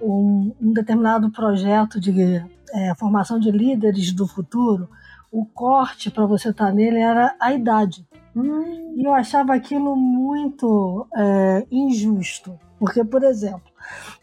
um, 0.01 0.53
um, 0.61 0.73
determinado 0.73 1.31
projeto 1.31 1.99
de 1.99 2.43
é, 2.73 2.93
formação 2.95 3.39
de 3.39 3.51
líderes 3.51 4.11
do 4.11 4.27
futuro 4.27 4.89
o 5.35 5.45
corte 5.45 6.09
para 6.09 6.25
você 6.25 6.49
estar 6.49 6.67
tá 6.67 6.71
nele 6.71 6.97
era 6.97 7.35
a 7.41 7.53
idade. 7.53 8.07
Hum. 8.33 8.93
E 8.95 9.03
eu 9.03 9.13
achava 9.13 9.53
aquilo 9.53 9.93
muito 9.93 11.05
é, 11.13 11.67
injusto. 11.69 12.57
Porque, 12.79 13.03
por 13.03 13.21
exemplo, 13.21 13.69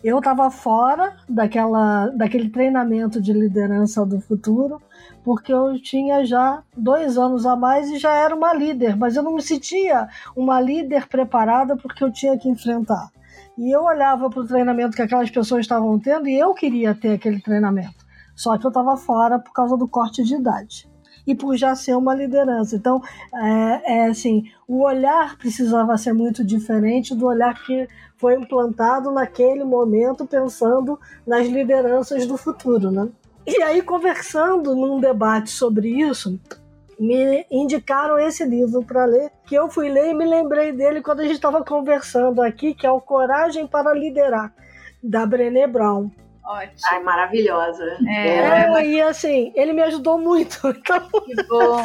eu 0.02 0.18
estava 0.18 0.50
fora 0.50 1.14
daquela, 1.28 2.08
daquele 2.08 2.48
treinamento 2.48 3.20
de 3.20 3.30
liderança 3.30 4.06
do 4.06 4.20
futuro, 4.20 4.80
porque 5.22 5.52
eu 5.52 5.80
tinha 5.82 6.24
já 6.24 6.62
dois 6.74 7.18
anos 7.18 7.44
a 7.44 7.56
mais 7.56 7.90
e 7.90 7.98
já 7.98 8.14
era 8.14 8.34
uma 8.34 8.54
líder, 8.54 8.96
mas 8.96 9.14
eu 9.14 9.22
não 9.22 9.34
me 9.34 9.42
sentia 9.42 10.08
uma 10.34 10.60
líder 10.62 11.08
preparada 11.08 11.76
porque 11.76 12.02
eu 12.02 12.10
tinha 12.10 12.38
que 12.38 12.48
enfrentar. 12.48 13.10
E 13.58 13.70
eu 13.70 13.82
olhava 13.82 14.30
para 14.30 14.40
o 14.40 14.46
treinamento 14.46 14.96
que 14.96 15.02
aquelas 15.02 15.30
pessoas 15.30 15.60
estavam 15.60 15.98
tendo 15.98 16.26
e 16.26 16.38
eu 16.38 16.54
queria 16.54 16.94
ter 16.94 17.12
aquele 17.12 17.40
treinamento. 17.40 18.02
Só 18.34 18.56
que 18.56 18.64
eu 18.64 18.70
estava 18.70 18.96
fora 18.96 19.38
por 19.38 19.52
causa 19.52 19.76
do 19.76 19.86
corte 19.86 20.22
de 20.22 20.36
idade 20.36 20.90
e 21.26 21.34
por 21.34 21.56
já 21.56 21.74
ser 21.74 21.96
uma 21.96 22.14
liderança. 22.14 22.76
Então, 22.76 23.00
é, 23.34 23.98
é, 23.98 24.06
assim, 24.06 24.50
o 24.66 24.82
olhar 24.82 25.36
precisava 25.36 25.96
ser 25.96 26.12
muito 26.12 26.44
diferente 26.44 27.14
do 27.14 27.26
olhar 27.26 27.54
que 27.64 27.88
foi 28.16 28.34
implantado 28.34 29.10
naquele 29.10 29.64
momento, 29.64 30.26
pensando 30.26 30.98
nas 31.26 31.46
lideranças 31.46 32.26
do 32.26 32.36
futuro, 32.36 32.90
né? 32.90 33.08
E 33.46 33.60
aí, 33.62 33.82
conversando 33.82 34.74
num 34.74 35.00
debate 35.00 35.50
sobre 35.50 35.88
isso, 35.88 36.38
me 36.98 37.44
indicaram 37.50 38.16
esse 38.16 38.44
livro 38.44 38.84
para 38.84 39.04
ler, 39.04 39.32
que 39.44 39.56
eu 39.56 39.68
fui 39.68 39.88
ler 39.88 40.10
e 40.10 40.14
me 40.14 40.24
lembrei 40.24 40.70
dele 40.70 41.02
quando 41.02 41.20
a 41.20 41.24
gente 41.24 41.34
estava 41.34 41.64
conversando 41.64 42.40
aqui, 42.40 42.74
que 42.74 42.86
é 42.86 42.90
o 42.90 43.00
Coragem 43.00 43.66
para 43.66 43.92
Liderar, 43.92 44.54
da 45.02 45.26
Brené 45.26 45.66
Brown. 45.66 46.10
Ótimo. 46.44 46.74
Ai, 46.90 47.02
maravilhosa. 47.02 47.98
É, 48.06 48.28
é, 48.28 48.72
é, 48.74 48.86
e 48.86 49.00
assim, 49.00 49.52
ele 49.54 49.72
me 49.72 49.82
ajudou 49.82 50.18
muito. 50.18 50.60
Então... 50.72 51.22
Que 51.24 51.42
bom. 51.44 51.82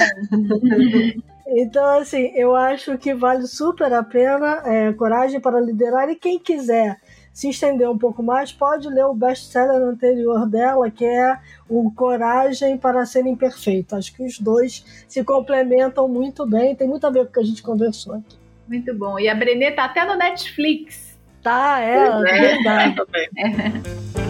então, 1.47 1.99
assim, 1.99 2.31
eu 2.35 2.55
acho 2.55 2.97
que 2.97 3.13
vale 3.13 3.47
super 3.47 3.93
a 3.93 4.03
pena 4.03 4.61
é, 4.65 4.93
Coragem 4.93 5.39
para 5.39 5.59
Liderar. 5.59 6.09
E 6.09 6.15
quem 6.15 6.39
quiser 6.39 6.99
se 7.37 7.49
estender 7.49 7.87
um 7.87 7.97
pouco 7.97 8.23
mais, 8.23 8.51
pode 8.51 8.89
ler 8.89 9.05
o 9.05 9.13
best-seller 9.13 9.79
anterior 9.79 10.47
dela, 10.47 10.89
que 10.89 11.05
é 11.05 11.37
o 11.69 11.91
Coragem 11.91 12.75
para 12.77 13.05
Ser 13.05 13.27
Imperfeito. 13.27 13.95
Acho 13.95 14.11
que 14.15 14.23
os 14.23 14.39
dois 14.39 14.83
se 15.07 15.23
complementam 15.23 16.07
muito 16.07 16.47
bem. 16.47 16.75
Tem 16.75 16.87
muito 16.87 17.05
a 17.05 17.11
ver 17.11 17.25
com 17.25 17.29
o 17.29 17.33
que 17.33 17.39
a 17.39 17.43
gente 17.43 17.61
conversou 17.61 18.15
aqui. 18.15 18.37
Muito 18.67 18.91
bom. 18.95 19.19
E 19.19 19.29
a 19.29 19.35
Brené 19.35 19.69
tá 19.69 19.85
até 19.85 20.03
no 20.03 20.15
Netflix. 20.15 21.15
Tá, 21.43 21.79
é, 21.79 22.07
é 22.07 22.39
verdade. 22.39 23.01
É. 23.37 24.26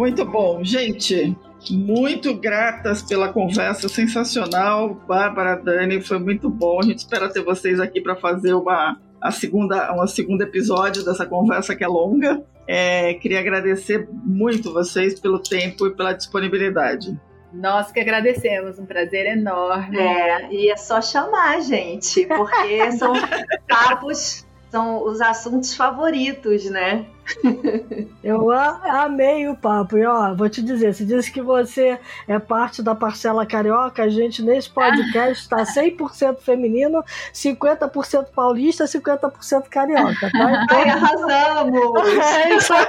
Muito 0.00 0.24
bom, 0.24 0.64
gente. 0.64 1.36
Muito 1.70 2.34
gratas 2.34 3.02
pela 3.02 3.30
conversa 3.30 3.86
sensacional, 3.86 4.94
Bárbara, 4.94 5.56
Dani, 5.56 6.00
foi 6.00 6.18
muito 6.18 6.48
bom. 6.48 6.80
A 6.80 6.84
gente 6.84 7.00
espera 7.00 7.30
ter 7.30 7.42
vocês 7.44 7.78
aqui 7.78 8.00
para 8.00 8.16
fazer 8.16 8.54
uma 8.54 8.98
a 9.20 9.30
segunda, 9.30 9.94
um 9.94 10.06
segundo 10.06 10.40
episódio 10.40 11.04
dessa 11.04 11.26
conversa 11.26 11.76
que 11.76 11.84
é 11.84 11.86
longa. 11.86 12.42
É, 12.66 13.12
queria 13.12 13.40
agradecer 13.40 14.08
muito 14.10 14.72
vocês 14.72 15.20
pelo 15.20 15.38
tempo 15.38 15.86
e 15.86 15.94
pela 15.94 16.14
disponibilidade. 16.14 17.14
Nós 17.52 17.92
que 17.92 18.00
agradecemos, 18.00 18.78
um 18.78 18.86
prazer 18.86 19.26
enorme. 19.26 19.98
É, 19.98 20.50
e 20.50 20.70
é 20.70 20.78
só 20.78 21.02
chamar, 21.02 21.60
gente, 21.60 22.24
porque 22.24 22.90
são 22.92 23.12
papos, 23.68 24.46
são 24.70 25.04
os 25.04 25.20
assuntos 25.20 25.74
favoritos, 25.74 26.64
né? 26.70 27.04
Eu 28.22 28.50
amei 28.50 29.48
o 29.48 29.56
papo. 29.56 29.96
E 29.96 30.04
ó, 30.04 30.34
vou 30.34 30.48
te 30.48 30.62
dizer, 30.62 30.94
se 30.94 31.04
diz 31.04 31.28
que 31.28 31.40
você 31.40 31.98
é 32.26 32.38
parte 32.38 32.82
da 32.82 32.94
parcela 32.94 33.46
carioca, 33.46 34.02
a 34.02 34.08
gente 34.08 34.42
nesse 34.42 34.68
podcast 34.70 35.42
está 35.42 35.62
100% 35.62 36.40
feminino, 36.40 37.04
50% 37.32 38.26
paulista, 38.34 38.84
50% 38.84 39.68
carioca. 39.68 40.30
Tá? 40.30 40.40
Então... 40.70 40.78
Ai, 40.78 40.88
arrasamos! 40.88 41.80
É 42.40 42.54
isso 42.54 42.72
aí. 42.72 42.86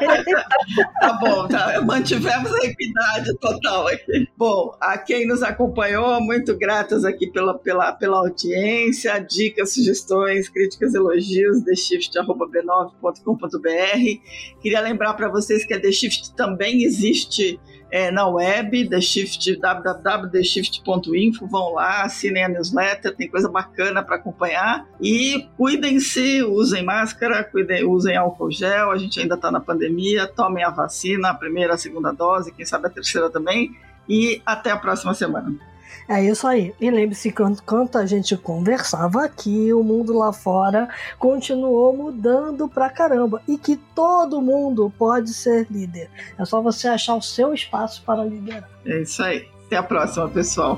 tá 0.99 1.13
bom, 1.13 1.47
tá. 1.47 1.81
mantivemos 1.81 2.53
a 2.53 2.65
equidade 2.65 3.35
total 3.39 3.87
aqui. 3.87 4.27
Bom, 4.37 4.75
a 4.79 4.95
quem 4.97 5.27
nos 5.27 5.43
acompanhou, 5.43 6.21
muito 6.21 6.57
gratas 6.57 7.05
aqui 7.05 7.31
pela, 7.31 7.57
pela, 7.57 7.91
pela 7.93 8.17
audiência, 8.17 9.17
dicas, 9.19 9.73
sugestões, 9.73 10.49
críticas, 10.49 10.93
elogios, 10.93 11.63
theshift.b9.com.br 11.63 14.21
Queria 14.61 14.81
lembrar 14.81 15.13
para 15.13 15.29
vocês 15.29 15.65
que 15.65 15.73
a 15.73 15.81
The 15.81 15.91
Shift 15.91 16.35
também 16.35 16.83
existe 16.83 17.59
é, 17.91 18.09
na 18.09 18.25
web, 18.27 18.87
The 18.87 19.01
Shift, 19.01 19.57
www.theshift.info. 19.57 21.47
Vão 21.47 21.73
lá, 21.73 22.03
assinem 22.03 22.45
a 22.45 22.49
newsletter, 22.49 23.15
tem 23.15 23.27
coisa 23.27 23.49
bacana 23.49 24.01
para 24.01 24.15
acompanhar. 24.15 24.87
E 24.99 25.47
cuidem-se, 25.57 26.41
usem 26.43 26.83
máscara, 26.83 27.43
cuidem, 27.43 27.83
usem 27.83 28.15
álcool 28.15 28.49
gel. 28.51 28.91
A 28.91 28.97
gente 28.97 29.19
ainda 29.19 29.35
está 29.35 29.51
na 29.51 29.59
pandemia, 29.59 30.25
tomem 30.27 30.63
a 30.63 30.69
vacina, 30.69 31.29
a 31.29 31.33
primeira, 31.33 31.73
a 31.73 31.77
segunda 31.77 32.11
dose, 32.11 32.53
quem 32.53 32.65
sabe 32.65 32.87
a 32.87 32.89
terceira 32.89 33.29
também. 33.29 33.71
E 34.07 34.41
até 34.45 34.71
a 34.71 34.77
próxima 34.77 35.13
semana. 35.13 35.70
É 36.07 36.23
isso 36.23 36.47
aí. 36.47 36.73
E 36.79 36.89
lembre-se 36.89 37.31
que 37.31 37.43
enquanto 37.43 37.97
a 37.97 38.05
gente 38.05 38.35
conversava 38.37 39.23
aqui, 39.23 39.73
o 39.73 39.83
mundo 39.83 40.17
lá 40.17 40.33
fora 40.33 40.89
continuou 41.17 41.95
mudando 41.95 42.67
pra 42.67 42.89
caramba. 42.89 43.41
E 43.47 43.57
que 43.57 43.77
todo 43.95 44.41
mundo 44.41 44.91
pode 44.97 45.33
ser 45.33 45.67
líder. 45.69 46.09
É 46.37 46.45
só 46.45 46.61
você 46.61 46.87
achar 46.87 47.15
o 47.15 47.21
seu 47.21 47.53
espaço 47.53 48.03
para 48.03 48.23
liderar. 48.23 48.69
É 48.85 49.01
isso 49.01 49.23
aí. 49.23 49.47
Até 49.65 49.77
a 49.77 49.83
próxima, 49.83 50.27
pessoal. 50.27 50.77